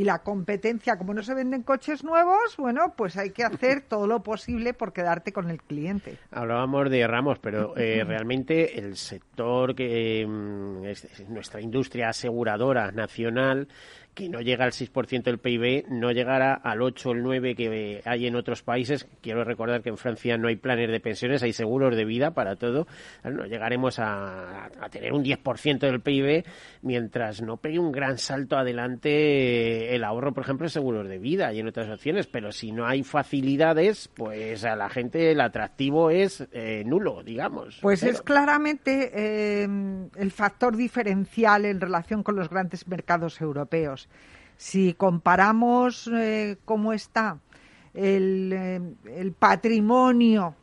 y 0.00 0.04
la 0.04 0.20
competencia, 0.20 0.96
como 0.96 1.12
no 1.12 1.22
se 1.22 1.34
venden 1.34 1.62
coches 1.62 2.02
nuevos, 2.02 2.56
bueno, 2.56 2.94
pues 2.96 3.18
hay 3.18 3.32
que 3.32 3.44
hacer 3.44 3.82
todo 3.88 4.06
lo 4.06 4.22
posible 4.22 4.72
por 4.72 4.94
quedarte 4.94 5.30
con 5.30 5.50
el 5.50 5.60
cliente. 5.60 6.16
Hablábamos 6.30 6.88
de 6.88 7.06
Ramos, 7.06 7.38
pero 7.38 7.76
eh, 7.76 8.02
realmente 8.02 8.78
el 8.78 8.96
sector 8.96 9.74
que 9.74 10.26
mm, 10.26 10.84
es 10.86 11.28
nuestra 11.28 11.60
industria 11.60 12.08
aseguradora 12.08 12.92
nacional 12.92 13.68
que 14.20 14.28
no 14.28 14.40
llega 14.40 14.64
al 14.64 14.72
6% 14.72 15.22
del 15.22 15.38
PIB, 15.38 15.86
no 15.88 16.12
llegará 16.12 16.54
al 16.54 16.82
8 16.82 17.08
o 17.08 17.12
el 17.12 17.22
9 17.22 17.54
que 17.54 18.02
hay 18.04 18.26
en 18.26 18.36
otros 18.36 18.62
países. 18.62 19.08
Quiero 19.22 19.44
recordar 19.44 19.82
que 19.82 19.88
en 19.88 19.96
Francia 19.96 20.36
no 20.36 20.48
hay 20.48 20.56
planes 20.56 20.90
de 20.90 21.00
pensiones, 21.00 21.42
hay 21.42 21.52
seguros 21.52 21.96
de 21.96 22.04
vida 22.04 22.32
para 22.32 22.56
todo. 22.56 22.86
No 23.24 23.46
llegaremos 23.46 23.98
a, 23.98 24.68
tener 24.90 25.12
un 25.12 25.24
10% 25.24 25.78
del 25.78 26.00
PIB 26.00 26.44
mientras 26.82 27.40
no 27.40 27.56
pegue 27.56 27.78
un 27.78 27.92
gran 27.92 28.18
salto 28.18 28.56
adelante 28.56 29.94
el 29.94 30.04
ahorro, 30.04 30.32
por 30.34 30.44
ejemplo, 30.44 30.66
en 30.66 30.70
seguros 30.70 31.08
de 31.08 31.18
vida 31.18 31.52
y 31.52 31.60
en 31.60 31.68
otras 31.68 31.88
opciones. 31.88 32.26
Pero 32.26 32.52
si 32.52 32.72
no 32.72 32.86
hay 32.86 33.02
facilidades, 33.02 34.08
pues 34.08 34.64
a 34.64 34.76
la 34.76 34.90
gente 34.90 35.30
el 35.32 35.40
atractivo 35.40 36.10
es 36.10 36.46
eh, 36.52 36.82
nulo, 36.84 37.22
digamos. 37.22 37.78
Pues 37.80 38.02
es 38.02 38.20
claramente 38.20 39.10
eh, 39.14 39.68
el 40.16 40.30
factor 40.30 40.76
diferencial 40.76 41.64
en 41.64 41.80
relación 41.80 42.22
con 42.22 42.36
los 42.36 42.50
grandes 42.50 42.86
mercados 42.86 43.40
europeos. 43.40 44.09
Si 44.56 44.94
comparamos 44.94 46.10
eh, 46.12 46.58
cómo 46.64 46.92
está 46.92 47.38
el, 47.94 48.52
eh, 48.52 49.32
patrimonio 49.38 50.54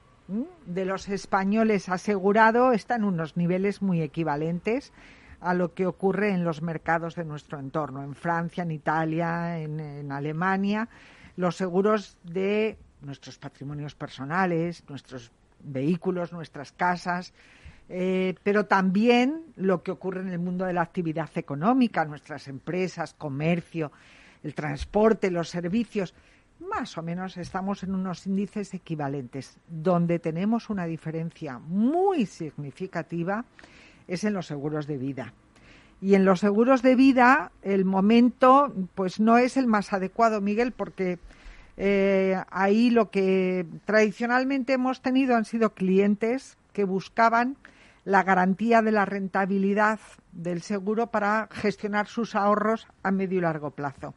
de 0.65 0.85
los 0.85 1.07
españoles 1.09 1.89
asegurado, 1.89 2.73
está 2.73 2.95
en 2.95 3.05
unos 3.05 3.37
niveles 3.37 3.81
muy 3.81 4.01
equivalentes 4.01 4.91
a 5.39 5.53
lo 5.53 5.73
que 5.73 5.85
ocurre 5.85 6.31
en 6.31 6.43
los 6.43 6.61
mercados 6.61 7.15
de 7.15 7.23
nuestro 7.23 7.59
entorno, 7.59 8.03
en 8.03 8.15
Francia, 8.15 8.63
en 8.63 8.71
Italia, 8.71 9.59
en, 9.59 10.11
Alemania. 10.11 10.89
Los 11.35 11.55
seguros 11.55 12.17
de 12.23 12.77
nuestros 13.01 13.37
patrimonios 13.37 13.93
personales, 13.95 14.83
nuestros 14.89 15.31
vehículos, 15.63 16.33
nuestras 16.33 16.71
casas, 16.71 17.33
eh, 17.89 18.35
pero 18.43 18.65
también 18.65 19.43
lo 19.55 19.81
que 19.81 19.91
ocurre 19.91 20.21
en 20.21 20.29
el 20.29 20.39
mundo 20.39 20.65
de 20.65 20.73
la 20.73 20.81
actividad 20.81 21.29
económica, 21.35 22.05
nuestras 22.05 22.47
empresas, 22.47 23.13
comercio, 23.13 23.91
el 24.43 24.53
transporte, 24.53 25.31
los 25.31 25.49
servicios. 25.49 26.13
Más 26.59 26.97
o 26.97 27.03
menos 27.03 27.38
estamos 27.38 27.83
en 27.83 27.93
unos 27.93 28.25
índices 28.27 28.73
equivalentes. 28.73 29.57
Donde 29.67 30.19
tenemos 30.19 30.69
una 30.69 30.85
diferencia 30.85 31.59
muy 31.59 32.25
significativa 32.25 33.45
es 34.07 34.23
en 34.23 34.33
los 34.33 34.47
seguros 34.47 34.88
de 34.88 34.97
vida. 34.97 35.33
Y 36.01 36.15
en 36.15 36.25
los 36.25 36.41
seguros 36.41 36.81
de 36.81 36.95
vida 36.95 37.51
el 37.61 37.85
momento 37.85 38.73
pues 38.95 39.19
no 39.19 39.38
es 39.38 39.57
el 39.57 39.67
más 39.67 39.93
adecuado, 39.93 40.41
Miguel, 40.41 40.71
porque 40.71 41.19
eh, 41.77 42.35
ahí 42.49 42.89
lo 42.89 43.11
que 43.11 43.65
tradicionalmente 43.85 44.73
hemos 44.73 45.01
tenido 45.01 45.35
han 45.35 45.45
sido 45.45 45.73
clientes 45.73 46.57
que 46.73 46.83
buscaban 46.83 47.55
la 48.08 48.24
garantía 48.24 48.82
de 48.82 48.93
la 48.93 49.03
rentabilidad 49.03 49.99
del 50.32 50.62
seguro 50.62 51.08
para 51.08 51.49
gestionar 51.51 52.08
sus 52.08 52.36
ahorros 52.36 52.88
a 53.03 53.12
medio 53.12 53.39
y 53.39 53.41
largo 53.41 53.72
plazo. 53.72 54.14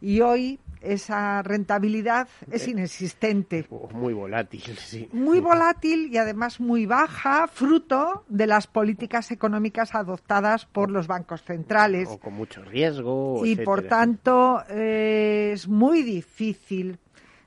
Y 0.00 0.22
hoy 0.22 0.58
esa 0.80 1.42
rentabilidad 1.42 2.26
es 2.50 2.66
inexistente. 2.68 3.66
Muy 3.92 4.14
volátil, 4.14 4.62
sí. 4.78 5.10
Muy 5.12 5.40
volátil 5.40 6.08
y 6.10 6.16
además 6.16 6.58
muy 6.58 6.86
baja, 6.86 7.48
fruto 7.48 8.24
de 8.28 8.46
las 8.46 8.66
políticas 8.66 9.30
económicas 9.30 9.94
adoptadas 9.94 10.64
por 10.64 10.90
los 10.90 11.06
bancos 11.06 11.42
centrales. 11.42 12.08
O 12.08 12.18
con 12.18 12.32
mucho 12.32 12.64
riesgo. 12.64 13.44
Y 13.44 13.56
por 13.56 13.82
tanto 13.82 14.62
eh, 14.70 15.50
es 15.52 15.68
muy 15.68 16.02
difícil 16.02 16.98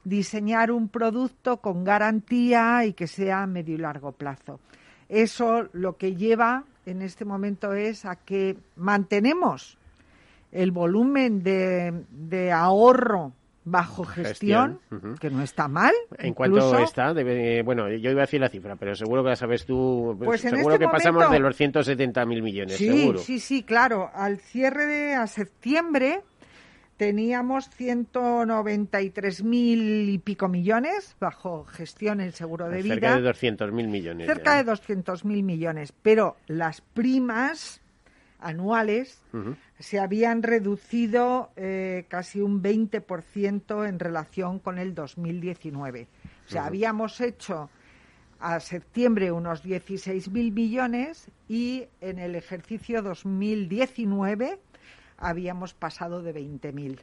diseñar 0.03 0.69
un 0.69 0.89
producto 0.89 1.57
con 1.57 1.83
garantía 1.83 2.85
y 2.85 2.93
que 2.93 3.07
sea 3.07 3.41
a 3.41 3.47
medio 3.47 3.73
y 3.73 3.79
largo 3.79 4.11
plazo. 4.11 4.59
Eso 5.09 5.67
lo 5.73 5.97
que 5.97 6.15
lleva 6.15 6.63
en 6.85 7.01
este 7.01 7.25
momento 7.25 7.73
es 7.73 8.05
a 8.05 8.15
que 8.15 8.57
mantenemos 8.75 9.77
el 10.51 10.71
volumen 10.71 11.43
de, 11.43 12.51
ahorro 12.51 13.33
bajo 13.65 14.03
gestión, 14.05 14.79
que 15.19 15.29
no 15.29 15.41
está 15.41 15.67
mal. 15.67 15.93
¿En 16.17 16.33
cuánto 16.33 16.77
está? 16.79 17.13
bueno, 17.63 17.89
yo 17.89 18.11
iba 18.11 18.21
a 18.21 18.25
decir 18.25 18.39
la 18.39 18.49
cifra, 18.49 18.75
pero 18.75 18.95
seguro 18.95 19.23
que 19.23 19.29
la 19.29 19.35
sabes 19.35 19.65
tú. 19.65 20.15
Pues 20.23 20.41
seguro 20.41 20.75
este 20.75 20.85
que 20.85 20.91
pasamos 20.91 21.29
de 21.29 21.39
los 21.39 21.59
170.000 21.59 22.41
millones, 22.41 22.77
sí, 22.77 22.87
seguro. 22.87 23.19
Sí, 23.19 23.39
sí, 23.39 23.63
claro. 23.63 24.09
Al 24.13 24.37
cierre 24.37 24.85
de 24.85 25.15
a 25.15 25.27
septiembre 25.27 26.21
teníamos 26.97 27.69
193.000 27.71 30.09
y 30.09 30.17
pico 30.19 30.47
millones 30.47 31.15
bajo 31.19 31.65
gestión 31.65 32.21
el 32.21 32.33
seguro 32.33 32.69
de 32.69 32.81
vida. 32.81 32.93
Cerca 32.95 33.21
de 33.21 33.29
200.000 33.29 33.87
millones. 33.87 34.27
Cerca 34.27 34.63
de 34.63 34.71
200.000 34.71 35.43
millones, 35.43 35.93
pero 36.01 36.37
las 36.47 36.79
primas 36.81 37.81
anuales 38.39 39.21
se 39.79 39.99
habían 39.99 40.43
reducido 40.43 41.51
eh, 41.55 42.05
casi 42.07 42.41
un 42.41 42.61
20% 42.61 43.87
en 43.87 43.99
relación 43.99 44.59
con 44.59 44.77
el 44.77 44.93
2019. 44.93 46.07
O 46.45 46.49
sea, 46.49 46.65
habíamos 46.65 47.21
hecho 47.21 47.69
a 48.39 48.59
septiembre 48.59 49.31
unos 49.31 49.63
16.000 49.63 50.53
millones 50.53 51.29
y 51.47 51.85
en 52.01 52.19
el 52.19 52.35
ejercicio 52.35 53.01
2019 53.01 54.59
habíamos 55.17 55.73
pasado 55.73 56.21
de 56.21 56.33
20.000. 56.33 56.99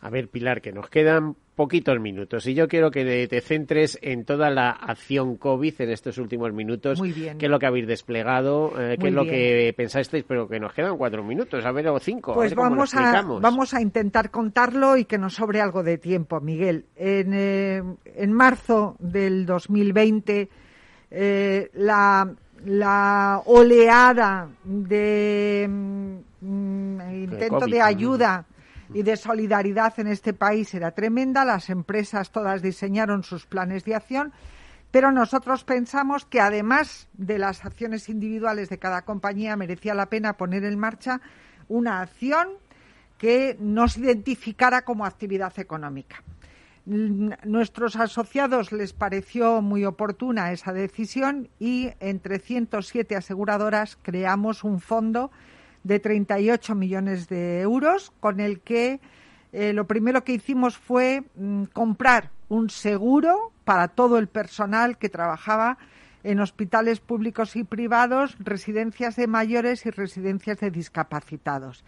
A 0.00 0.10
ver, 0.10 0.28
Pilar, 0.28 0.60
que 0.60 0.70
nos 0.70 0.90
quedan 0.90 1.34
poquitos 1.54 1.98
minutos 1.98 2.46
y 2.46 2.54
yo 2.54 2.68
quiero 2.68 2.90
que 2.90 3.26
te 3.26 3.40
centres 3.40 3.98
en 4.02 4.24
toda 4.24 4.50
la 4.50 4.70
acción 4.70 5.36
COVID 5.36 5.80
en 5.80 5.90
estos 5.90 6.18
últimos 6.18 6.52
minutos. 6.52 6.98
Muy 6.98 7.12
bien. 7.12 7.38
¿Qué 7.38 7.46
es 7.46 7.50
lo 7.50 7.58
que 7.58 7.66
habéis 7.66 7.86
desplegado? 7.86 8.72
Eh, 8.78 8.98
¿Qué 9.00 9.08
es 9.08 9.14
lo 9.14 9.24
que 9.24 9.72
pensasteis? 9.74 10.24
Pero 10.28 10.46
que 10.46 10.60
nos 10.60 10.74
quedan 10.74 10.98
cuatro 10.98 11.24
minutos, 11.24 11.64
a 11.64 11.72
ver, 11.72 11.88
o 11.88 11.98
cinco. 11.98 12.34
Pues 12.34 12.54
vamos, 12.54 12.94
a, 12.94 13.22
vamos 13.22 13.72
a 13.72 13.80
intentar 13.80 14.30
contarlo 14.30 14.96
y 14.98 15.06
que 15.06 15.16
nos 15.16 15.34
sobre 15.34 15.60
algo 15.60 15.82
de 15.82 15.96
tiempo, 15.96 16.40
Miguel. 16.40 16.84
En, 16.96 17.32
eh, 17.32 17.82
en 18.04 18.32
marzo 18.32 18.96
del 18.98 19.46
2020, 19.46 20.50
eh, 21.10 21.70
la, 21.72 22.30
la 22.66 23.42
oleada 23.46 24.48
de 24.64 25.66
mm, 26.44 27.00
intento 27.14 27.66
de 27.66 27.80
ayuda 27.80 28.46
y 28.92 29.02
de 29.02 29.16
solidaridad 29.16 29.98
en 29.98 30.08
este 30.08 30.32
país 30.32 30.74
era 30.74 30.90
tremenda. 30.90 31.44
Las 31.44 31.70
empresas 31.70 32.30
todas 32.30 32.62
diseñaron 32.62 33.22
sus 33.22 33.46
planes 33.46 33.84
de 33.84 33.94
acción, 33.94 34.32
pero 34.90 35.10
nosotros 35.10 35.64
pensamos 35.64 36.24
que 36.24 36.40
además 36.40 37.08
de 37.14 37.38
las 37.38 37.64
acciones 37.64 38.08
individuales 38.08 38.68
de 38.68 38.78
cada 38.78 39.02
compañía 39.02 39.56
merecía 39.56 39.94
la 39.94 40.06
pena 40.06 40.36
poner 40.36 40.64
en 40.64 40.78
marcha 40.78 41.20
una 41.68 42.00
acción 42.00 42.48
que 43.18 43.56
nos 43.58 43.96
identificara 43.96 44.82
como 44.82 45.06
actividad 45.06 45.58
económica. 45.58 46.22
Nuestros 46.86 47.96
asociados 47.96 48.70
les 48.70 48.92
pareció 48.92 49.62
muy 49.62 49.86
oportuna 49.86 50.52
esa 50.52 50.74
decisión 50.74 51.48
y 51.58 51.90
entre 51.98 52.38
107 52.38 53.16
aseguradoras 53.16 53.96
creamos 54.02 54.64
un 54.64 54.80
fondo 54.80 55.30
de 55.84 56.00
38 56.00 56.74
millones 56.74 57.28
de 57.28 57.60
euros, 57.60 58.12
con 58.18 58.40
el 58.40 58.60
que 58.60 59.00
eh, 59.52 59.72
lo 59.72 59.86
primero 59.86 60.24
que 60.24 60.32
hicimos 60.32 60.76
fue 60.76 61.22
mm, 61.36 61.64
comprar 61.72 62.30
un 62.48 62.70
seguro 62.70 63.52
para 63.64 63.88
todo 63.88 64.18
el 64.18 64.26
personal 64.26 64.98
que 64.98 65.08
trabajaba 65.08 65.78
en 66.24 66.40
hospitales 66.40 67.00
públicos 67.00 67.54
y 67.54 67.64
privados, 67.64 68.36
residencias 68.38 69.14
de 69.16 69.26
mayores 69.26 69.84
y 69.86 69.90
residencias 69.90 70.58
de 70.58 70.70
discapacitados. 70.70 71.84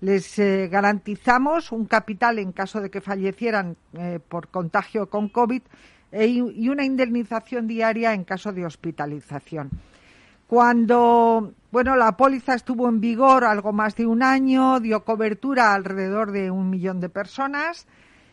Les 0.00 0.38
eh, 0.38 0.68
garantizamos 0.70 1.72
un 1.72 1.86
capital 1.86 2.38
en 2.38 2.52
caso 2.52 2.80
de 2.80 2.90
que 2.90 3.00
fallecieran 3.00 3.76
eh, 3.94 4.20
por 4.28 4.48
contagio 4.48 5.08
con 5.08 5.28
COVID 5.28 5.62
y 6.10 6.68
una 6.70 6.86
indemnización 6.86 7.66
diaria 7.66 8.14
en 8.14 8.24
caso 8.24 8.50
de 8.50 8.64
hospitalización. 8.64 9.68
Cuando 10.48 11.54
bueno, 11.70 11.96
la 11.96 12.16
póliza 12.16 12.54
estuvo 12.54 12.88
en 12.88 12.98
vigor 12.98 13.44
algo 13.44 13.74
más 13.74 13.94
de 13.94 14.06
un 14.06 14.22
año, 14.22 14.80
dio 14.80 15.04
cobertura 15.04 15.72
a 15.72 15.74
alrededor 15.74 16.32
de 16.32 16.50
un 16.50 16.70
millón 16.70 16.98
de 17.00 17.10
personas 17.10 17.86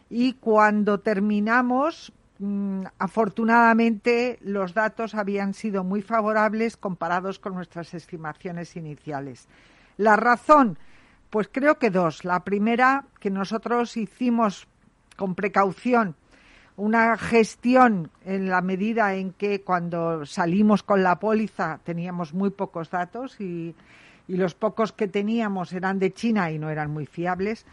y 0.10 0.34
cuando 0.34 1.02
terminamos, 1.02 2.14
mm, 2.40 2.84
afortunadamente, 2.98 4.40
los 4.42 4.74
datos 4.74 5.16
habían 5.16 5.54
sido 5.54 5.84
muy 5.84 6.02
favorables 6.02 6.78
comparados 6.78 7.40
con 7.40 7.56
nuestras 7.56 7.94
estimaciones 7.94 8.78
iniciales. 8.78 9.50
La 9.98 10.16
razón, 10.16 10.78
pues 11.30 11.50
creo 11.52 11.78
que 11.78 11.90
dos. 11.90 12.24
La 12.24 12.46
primera, 12.46 13.04
que 13.20 13.32
nosotros 13.32 13.98
hicimos 13.98 14.66
con 15.18 15.36
precaución 15.36 16.16
una 16.78 17.18
gestión 17.18 18.12
en 18.26 18.50
la 18.50 18.62
medida 18.62 19.16
en 19.16 19.32
que 19.32 19.62
cuando 19.62 20.26
salimos 20.26 20.84
con 20.84 21.04
la 21.04 21.20
póliza 21.20 21.80
teníamos 21.84 22.34
muy 22.34 22.50
pocos 22.50 22.90
datos 22.90 23.40
y, 23.40 23.76
los 24.28 24.56
pocos 24.56 24.92
que 24.92 25.08
teníamos 25.08 25.72
eran 25.72 26.00
de 26.00 26.12
China 26.12 26.50
y 26.50 26.58
no 26.58 26.72
eran 26.72 26.90
muy 26.90 27.06
fiables. 27.06 27.64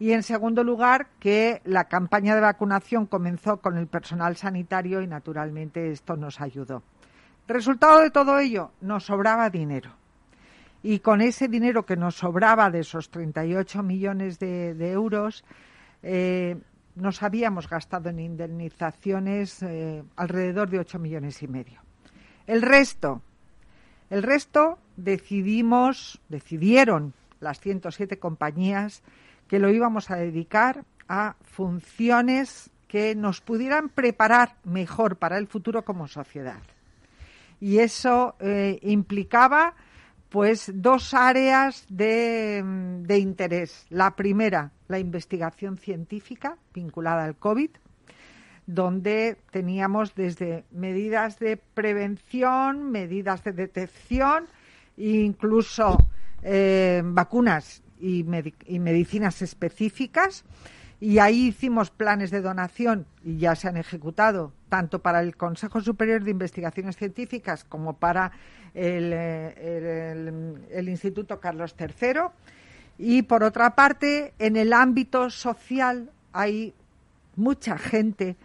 Y 0.00 0.10
en 0.10 0.24
segundo 0.24 0.64
lugar, 0.64 1.06
que 1.20 1.62
la 1.64 1.84
campaña 1.84 2.34
de 2.34 2.40
vacunación 2.40 3.06
comenzó 3.06 3.58
con 3.58 3.78
el 3.78 3.86
personal 3.86 4.34
sanitario 4.34 5.02
y 5.02 5.06
naturalmente 5.06 5.92
esto 5.92 6.16
nos 6.16 6.40
ayudó. 6.40 6.82
Resultado 7.46 8.00
de 8.00 8.10
todo 8.10 8.40
ello, 8.40 8.72
nos 8.80 9.04
sobraba 9.04 9.50
dinero. 9.50 9.92
Y 10.82 10.98
con 10.98 11.20
ese 11.20 11.46
dinero 11.46 11.86
que 11.86 11.96
nos 11.96 12.16
sobraba 12.16 12.70
de 12.70 12.80
esos 12.80 13.08
38 13.10 13.84
millones 13.84 14.40
de, 14.40 14.90
euros, 14.90 15.44
eh, 16.02 16.56
nos 17.00 17.22
habíamos 17.22 17.68
gastado 17.68 18.10
en 18.10 18.18
indemnizaciones 18.18 19.62
eh, 19.62 20.02
alrededor 20.16 20.70
de 20.70 20.78
8 20.78 20.98
millones 20.98 21.42
y 21.42 21.48
medio. 21.48 21.80
El 22.46 22.62
resto, 22.62 23.22
el 24.10 24.22
resto 24.22 24.78
decidimos, 24.96 26.20
decidieron 26.28 27.14
las 27.40 27.60
107 27.60 28.18
compañías 28.18 29.02
que 29.48 29.58
lo 29.58 29.70
íbamos 29.70 30.10
a 30.10 30.16
dedicar 30.16 30.84
a 31.08 31.36
funciones 31.42 32.70
que 32.86 33.14
nos 33.14 33.40
pudieran 33.40 33.88
preparar 33.88 34.56
mejor 34.64 35.16
para 35.16 35.38
el 35.38 35.46
futuro 35.46 35.84
como 35.84 36.08
sociedad. 36.08 36.60
Y 37.60 37.78
eso 37.78 38.34
eh, 38.40 38.78
implicaba 38.82 39.74
pues 40.30 40.70
dos 40.72 41.12
áreas 41.12 41.84
de, 41.88 42.62
de, 43.02 43.18
interés. 43.18 43.86
La 43.90 44.14
primera, 44.16 44.70
la 44.88 44.98
investigación 44.98 45.76
científica 45.76 46.56
vinculada 46.72 47.24
al 47.24 47.36
COVID, 47.36 47.70
donde 48.66 49.36
teníamos 49.50 50.14
desde 50.14 50.64
medidas 50.70 51.38
de 51.40 51.56
prevención, 51.56 52.90
medidas 52.90 53.42
de 53.42 53.52
detección, 53.52 54.46
incluso 54.96 55.98
eh, 56.42 57.02
vacunas 57.04 57.82
y 57.98 58.24
medicinas 58.24 59.42
específicas. 59.42 60.44
y 61.00 61.18
ahí 61.18 61.48
hicimos 61.48 61.90
planes 61.90 62.30
de 62.30 62.40
donación 62.40 63.06
y 63.24 63.38
ya 63.38 63.54
se 63.56 63.68
han 63.68 63.76
ejecutado 63.76 64.52
tanto 64.70 65.00
para 65.00 65.20
el 65.20 65.36
Consejo 65.36 65.82
Superior 65.82 66.24
de 66.24 66.30
Investigaciones 66.30 66.96
Científicas 66.96 67.64
como 67.64 67.98
para 67.98 68.32
el, 68.72 69.12
el 69.12 70.88
Instituto 70.88 71.38
Carlos 71.38 71.74
III. 71.78 72.20
Y 72.96 73.22
por 73.22 73.44
otra 73.44 73.74
parte, 73.74 74.32
en 74.38 74.56
el 74.56 74.72
ámbito 74.72 75.28
social 75.28 76.10
hay 76.32 76.72
mucha 77.36 77.76
gente 77.76 78.36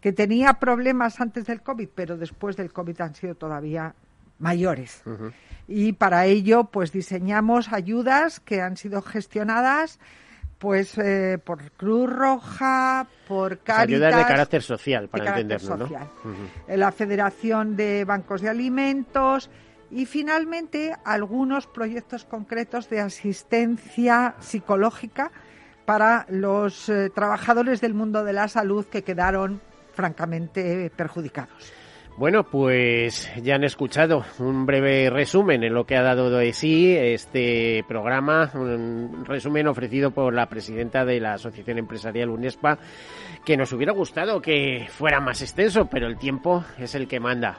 que 0.00 0.12
tenía 0.12 0.54
problemas 0.54 1.20
antes 1.20 1.46
del 1.46 1.62
COVID, 1.62 1.88
pero 1.94 2.16
después 2.16 2.56
del 2.56 2.72
COVID 2.72 3.00
han 3.00 3.14
sido 3.14 3.34
todavía 3.34 3.94
mayores. 4.38 5.02
Y 5.66 5.92
para 5.92 6.26
ello, 6.26 6.64
pues 6.64 6.92
diseñamos 6.92 7.72
ayudas 7.72 8.40
que 8.40 8.62
han 8.62 8.76
sido 8.76 9.02
gestionadas 9.02 9.98
pues 10.58 10.98
eh, 10.98 11.38
por 11.42 11.70
Cruz 11.72 12.10
Roja, 12.10 13.06
por 13.26 13.58
Caritas... 13.58 13.88
ayudas 13.88 14.16
de 14.16 14.24
carácter 14.24 14.62
social, 14.62 15.08
para 15.08 15.28
entenderlo, 15.30 15.76
¿no? 15.76 15.88
La 16.68 16.92
Federación 16.92 17.76
de 17.76 18.04
Bancos 18.04 18.40
de 18.40 18.48
Alimentos 18.48 19.50
y 19.90 20.06
finalmente 20.06 20.94
algunos 21.04 21.66
proyectos 21.66 22.24
concretos 22.24 22.90
de 22.90 23.00
asistencia 23.00 24.34
psicológica 24.40 25.30
para 25.86 26.26
los 26.28 26.88
eh, 26.88 27.10
trabajadores 27.14 27.80
del 27.80 27.94
mundo 27.94 28.24
de 28.24 28.32
la 28.32 28.48
salud 28.48 28.84
que 28.84 29.02
quedaron 29.02 29.60
francamente 29.94 30.90
perjudicados. 30.94 31.72
Bueno, 32.18 32.42
pues 32.42 33.30
ya 33.40 33.54
han 33.54 33.62
escuchado 33.62 34.24
un 34.40 34.66
breve 34.66 35.08
resumen 35.08 35.62
en 35.62 35.72
lo 35.72 35.84
que 35.84 35.96
ha 35.96 36.02
dado 36.02 36.28
de 36.30 36.52
sí 36.52 36.96
este 36.96 37.84
programa, 37.86 38.50
un 38.54 39.24
resumen 39.24 39.68
ofrecido 39.68 40.10
por 40.10 40.34
la 40.34 40.48
presidenta 40.48 41.04
de 41.04 41.20
la 41.20 41.34
Asociación 41.34 41.78
Empresarial 41.78 42.30
UNESPA, 42.30 42.76
que 43.44 43.56
nos 43.56 43.72
hubiera 43.72 43.92
gustado 43.92 44.42
que 44.42 44.88
fuera 44.90 45.20
más 45.20 45.42
extenso, 45.42 45.86
pero 45.88 46.08
el 46.08 46.18
tiempo 46.18 46.64
es 46.76 46.96
el 46.96 47.06
que 47.06 47.20
manda. 47.20 47.58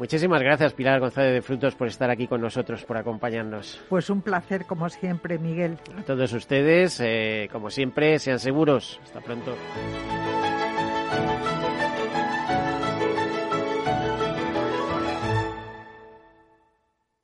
Muchísimas 0.00 0.42
gracias, 0.42 0.72
Pilar 0.72 0.98
González 0.98 1.32
de 1.32 1.42
Frutos, 1.42 1.76
por 1.76 1.86
estar 1.86 2.10
aquí 2.10 2.26
con 2.26 2.40
nosotros, 2.40 2.84
por 2.84 2.96
acompañarnos. 2.96 3.80
Pues 3.88 4.10
un 4.10 4.22
placer, 4.22 4.64
como 4.66 4.88
siempre, 4.88 5.38
Miguel. 5.38 5.78
A 5.96 6.02
todos 6.02 6.32
ustedes, 6.32 7.00
eh, 7.00 7.48
como 7.52 7.70
siempre, 7.70 8.18
sean 8.18 8.40
seguros. 8.40 8.98
Hasta 9.04 9.20
pronto. 9.20 9.54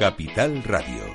Capital 0.00 0.62
Radio. 0.64 1.09